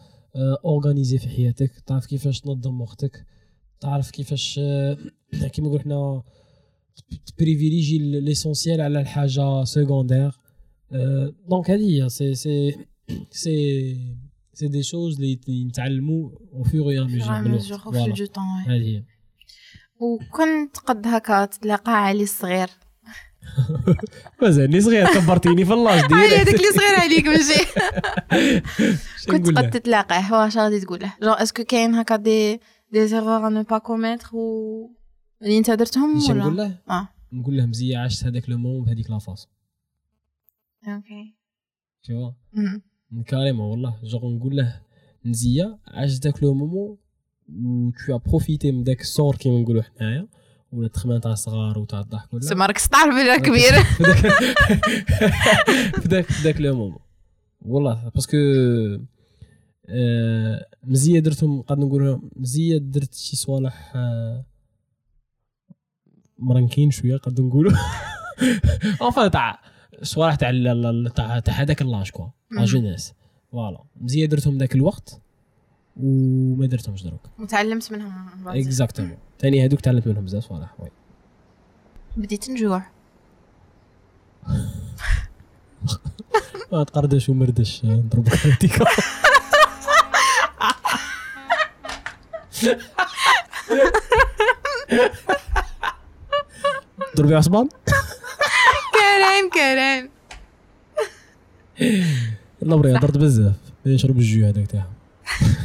organisé 0.65 1.19
في 1.19 1.29
حياتك 1.29 1.71
تعرف 1.87 2.07
كيفاش 2.07 2.41
تنظم 2.41 2.81
وقتك. 2.81 3.27
تعرف 3.81 4.11
كيفاش 4.11 4.61
كيما 5.53 6.23
نقول 6.99 7.19
حنا 7.19 7.25
تبريفيليجي 7.27 7.99
ليسونسيال 8.21 8.81
على 8.81 9.01
الحاجة 9.01 9.65
سكوندير 9.65 10.31
دونك 11.49 11.71
هذه 11.71 12.05
هي 12.05 12.09
سي 12.09 12.35
سي 12.35 12.77
سي 13.31 13.97
سي 14.55 14.69
دي 14.69 14.83
شوز 14.83 15.21
اللي 15.21 15.65
نتعلموا 15.65 16.31
أو 16.53 16.63
فور 16.65 16.91
اي 16.91 16.99
فور 16.99 17.07
ميجور 17.07 17.41
ميزور 17.41 17.79
بالوقت 17.79 17.87
أو 17.87 17.93
فيل 17.93 18.01
فوالا 18.01 18.15
دو 18.15 18.27
طون 18.27 18.45
هذه 18.67 18.97
هي 18.97 19.03
وكنت 20.01 20.77
قد 20.77 21.07
هكا 21.07 21.45
تلاقى 21.45 22.05
علي 22.05 22.23
الصغير 22.23 22.69
مازالني 24.43 24.81
صغير 24.81 25.07
كبرتيني 25.15 25.65
في 25.65 25.73
اللاج 25.73 26.01
هاي 26.01 26.29
ديريكت 26.29 26.49
هذاك 26.49 26.55
اللي 26.55 26.73
صغير 26.73 27.01
عليك 27.01 27.27
ماشي 27.27 27.65
شنو 29.23 29.37
كنت 29.37 29.43
نقول 29.43 29.57
قد 29.57 29.65
له؟ 29.65 29.71
تتلاقاه 29.71 30.33
واش 30.33 30.57
غادي 30.57 30.81
تقول 30.81 31.01
له 31.01 31.13
genre 31.23 31.33
est-ce 31.33 31.54
que 31.54 31.65
كاين 31.65 31.95
هكا 31.95 32.17
des 32.17 32.61
des 32.93 33.07
erreurs 33.07 33.49
ne 33.49 33.63
pas 33.63 33.79
commettre 33.79 34.29
و 34.33 35.02
اللي 35.43 35.59
انت 35.59 35.71
درتهم 35.71 36.21
شنو 36.21 36.37
نقول 36.39 36.53
ولا؟ 36.53 36.63
له 36.63 36.79
آه. 36.91 37.09
نقول 37.33 37.57
له 37.57 37.67
مزيه 37.67 37.99
عشت 37.99 38.25
هذاك 38.25 38.49
le 38.51 38.59
moment 38.59 38.85
بهذيك 38.85 39.11
la 39.11 39.19
façon 39.19 39.51
OK 40.89 41.35
مم. 42.53 42.83
carrément 43.27 43.67
والله. 43.71 43.97
جوغ 44.05 44.29
نقول 44.37 44.57
له 44.57 44.81
مزيه 45.25 45.79
عشت 45.89 46.23
داك 46.23 46.43
le 46.43 46.55
moment 46.55 46.97
و 47.49 47.91
tout 48.07 48.19
بروفيتي 48.19 48.73
من 48.73 48.85
داك 48.85 49.01
الصور 49.01 49.37
كيما 49.37 49.61
نقولوا 49.61 49.83
حنايا 49.83 50.29
ولا 50.73 50.87
التخمام 50.87 51.21
تاع 51.21 51.33
الصغار 51.33 51.79
وتاع 51.79 52.01
الضحك 52.01 52.33
ولا؟ 52.35 52.43
سما 52.43 52.67
راك 52.67 52.79
تعرف 52.79 53.15
بلي 53.15 53.29
راك 53.29 53.41
كبير. 53.43 53.83
في 53.93 54.03
ذاك 54.03 54.27
في 56.01 56.09
ذاك 56.09 56.25
في 56.25 56.43
ذاك 56.43 56.61
le 56.61 56.77
moment 56.77 56.99
والله 57.63 58.09
parce 58.15 58.28
que 58.28 58.37
آه، 59.89 60.67
مزيه 60.85 61.21
درتهم 61.21 61.63
قد 61.63 61.79
نقول 61.79 62.31
مزيه 62.37 62.79
درت 62.79 63.15
شي 63.15 63.37
صوالح 63.37 63.93
آه، 63.97 64.45
مرنكين 66.43 66.91
شوية 66.91 67.17
قد 67.17 67.41
نقولوا 67.41 67.73
enfin 69.03 69.29
تاع 69.29 69.59
صوالح 70.03 70.35
تاع 70.35 70.51
ال- 70.51 70.67
ال- 70.87 71.13
تاع 71.15 71.39
تاع 71.39 71.55
هذاك 71.55 71.83
l'âge 71.83 72.11
quoi. 72.11 72.27
لا. 72.51 72.65
jeunesse 72.65 73.13
voilà. 73.53 73.79
مزيه 74.01 74.27
درتهم 74.27 74.59
ذاك 74.59 74.75
الوقت 74.75 75.21
وما 75.97 76.67
درتهمش 76.67 77.03
دروك. 77.03 77.21
وتعلمت 77.39 77.93
منهم. 77.93 78.49
exactement 78.49 79.17
ثاني 79.41 79.65
هذوك 79.65 79.81
تعلمت 79.81 80.07
منهم 80.09 80.25
بزاف 80.25 80.45
صوالح. 80.45 80.81
oui. 80.81 80.89
بديت 82.17 82.51
نجوع. 82.51 82.83
ما 86.73 86.85
تقردش 86.85 87.29
ومردش. 87.29 87.85
نضرب 87.85 88.29
كريتيكا 88.29 88.85
ضربي 97.17 97.35
عصبان؟ 97.35 97.69
كريم 98.95 99.51
كريم 99.55 100.11
لا 102.63 102.77
بري 102.77 102.97
هضرت 102.97 103.19
بزاف. 103.19 103.55
يشرب 103.87 104.19
الجو 104.19 104.47
هذاك 104.47 104.67
تاعها. 104.67 104.91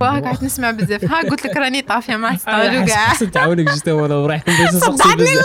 وهاك 0.00 0.24
قعدت 0.24 0.42
نسمع 0.42 0.70
بزاف. 0.70 1.04
ها 1.04 1.20
قلت 1.30 1.46
لك 1.46 1.56
راني 1.56 1.82
طافيه 1.82 2.16
مع 2.16 2.28
أنا 2.28 2.36
ستارو 2.38 2.82
حس- 2.82 2.88
كاع 2.88 2.96
حسيت 3.06 3.34
تعاونك 3.34 3.70
جيت 3.72 3.88
وأنا 3.88 4.14
ورايح 4.16 4.48
نسقسي 4.48 5.16
بزاف. 5.16 5.44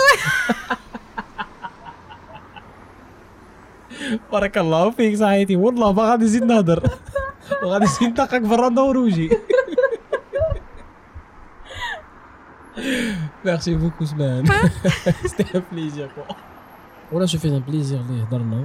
بارك 4.32 4.58
الله 4.58 4.90
فيك 4.90 5.16
صحيتي. 5.16 5.56
والله 5.56 5.92
ما 5.92 6.02
غادي 6.02 6.24
نزيد 6.24 6.42
نهضر. 6.44 6.90
وغادي 7.62 7.84
نزيد 7.84 8.08
نطقك 8.08 8.40
برا 8.40 8.68
ندور 8.68 8.96
ميرسي 13.46 13.74
بوكو 13.74 14.04
سمان 14.04 14.44
سيتي 15.26 15.58
ان 15.58 15.62
بليزير 15.72 16.10
ولا 17.12 17.26
شوفي 17.26 17.48
ان 17.48 17.58
بليزير 17.58 18.00
اللي 18.00 18.22
هضرنا. 18.22 18.64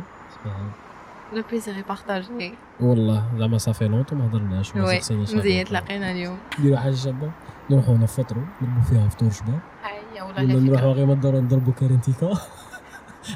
لو 1.33 1.43
بليزير 1.51 1.77
يبارطاجي 1.77 2.53
والله 2.79 3.23
زعما 3.37 3.57
صافي 3.57 3.87
لونتو 3.87 4.15
ما 4.15 4.25
هضرناش 4.25 4.67
سقسينيش 4.67 5.33
مزيان. 5.33 5.65
تلاقينا 5.65 6.11
اليوم 6.11 6.37
نديرو 6.59 6.77
حاجة 6.77 6.95
شابه 6.95 7.31
نروحو 7.69 7.95
نفطرو 7.95 8.41
نضربو 8.61 8.81
فيها 8.89 9.09
فطور 9.09 9.31
شباب 9.31 9.59
هيا 9.83 10.23
ولا 10.23 10.41
ولا 10.41 10.53
لا 10.53 10.59
نروحو 10.59 10.91
غير 10.91 11.05
ما 11.05 11.13
ندورو 11.13 11.39
نضربو 11.39 11.71
كارنتيكا 11.71 12.37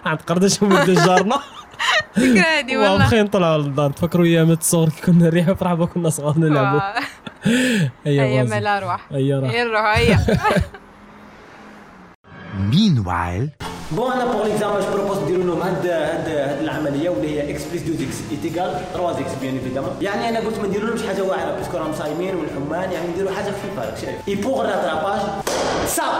عند 0.05 0.21
قرداش 0.21 0.61
ولد 0.61 0.89
جارنا 0.89 1.39
فكره 2.13 2.39
هادي 2.39 2.77
والله 2.77 2.93
وابخي 2.93 3.21
نطلعوا 3.21 3.57
للدار 3.57 3.91
تفكروا 3.91 4.25
ايامات 4.25 4.61
الصغر 4.61 4.89
كي 4.89 5.01
كنا 5.01 5.25
نريحو 5.25 5.55
في 5.55 5.65
رحبه 5.65 5.85
كنا 5.85 6.09
صغار 6.09 6.39
نلعبوا 6.39 6.81
هيا 8.05 8.23
هيا 8.23 8.41
غازي. 8.41 8.55
مال 8.55 8.67
ارواح 8.67 9.07
هيا 9.11 9.39
نروح 9.39 9.97
هيا 9.97 10.19
Meanwhile, 12.55 13.49
بون 13.91 14.11
أنا 14.11 14.25
بور 14.25 14.43
ليكزامبل 14.43 14.81
جو 14.81 14.91
بروبوز 14.93 15.17
نديرو 15.17 15.43
لهم 15.43 15.61
هاد 15.61 15.87
هاد 15.87 16.29
هاد 16.29 16.61
العملية 16.61 17.09
واللي 17.09 17.29
هي 17.29 17.51
إكس 17.51 17.63
بليس 17.63 17.81
2 17.81 17.97
إكس 18.07 18.15
ايتيكال 18.31 18.81
3 18.93 19.19
إكس 19.19 19.31
بيان 19.41 19.53
ايفيدامون 19.53 19.89
يعني 20.01 20.29
أنا 20.29 20.39
قلت 20.39 20.59
ما 20.59 20.67
نديرولهمش 20.67 21.03
حاجة 21.03 21.21
واعره 21.21 21.51
باسكو 21.51 21.77
راهم 21.77 21.93
صايمين 21.93 22.35
والحمان 22.35 22.91
يعني 22.91 23.07
نديرو 23.07 23.29
حاجة 23.29 23.45
خفيفه 23.45 23.85
راك 23.85 23.97
شايف 23.97 24.15
اي 24.27 24.35
بوغ 24.35 24.61
راتراباج 24.61 25.19
صاب 25.87 26.11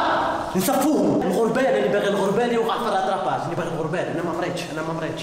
نصفوهم 0.56 1.22
الغربال 1.22 1.66
اللي 1.66 1.88
باغي 1.90 2.08
الغربال 2.08 2.54
يوقع 2.54 2.78
في 2.78 2.88
الراتراباج 2.88 3.42
اللي 3.44 3.56
باغي 3.56 3.70
الغربال 3.70 4.00
أنا 4.00 4.24
ما 4.24 4.38
مريتش 4.38 4.62
أنا 4.74 4.82
ما 4.82 4.94
مريتش 4.94 5.22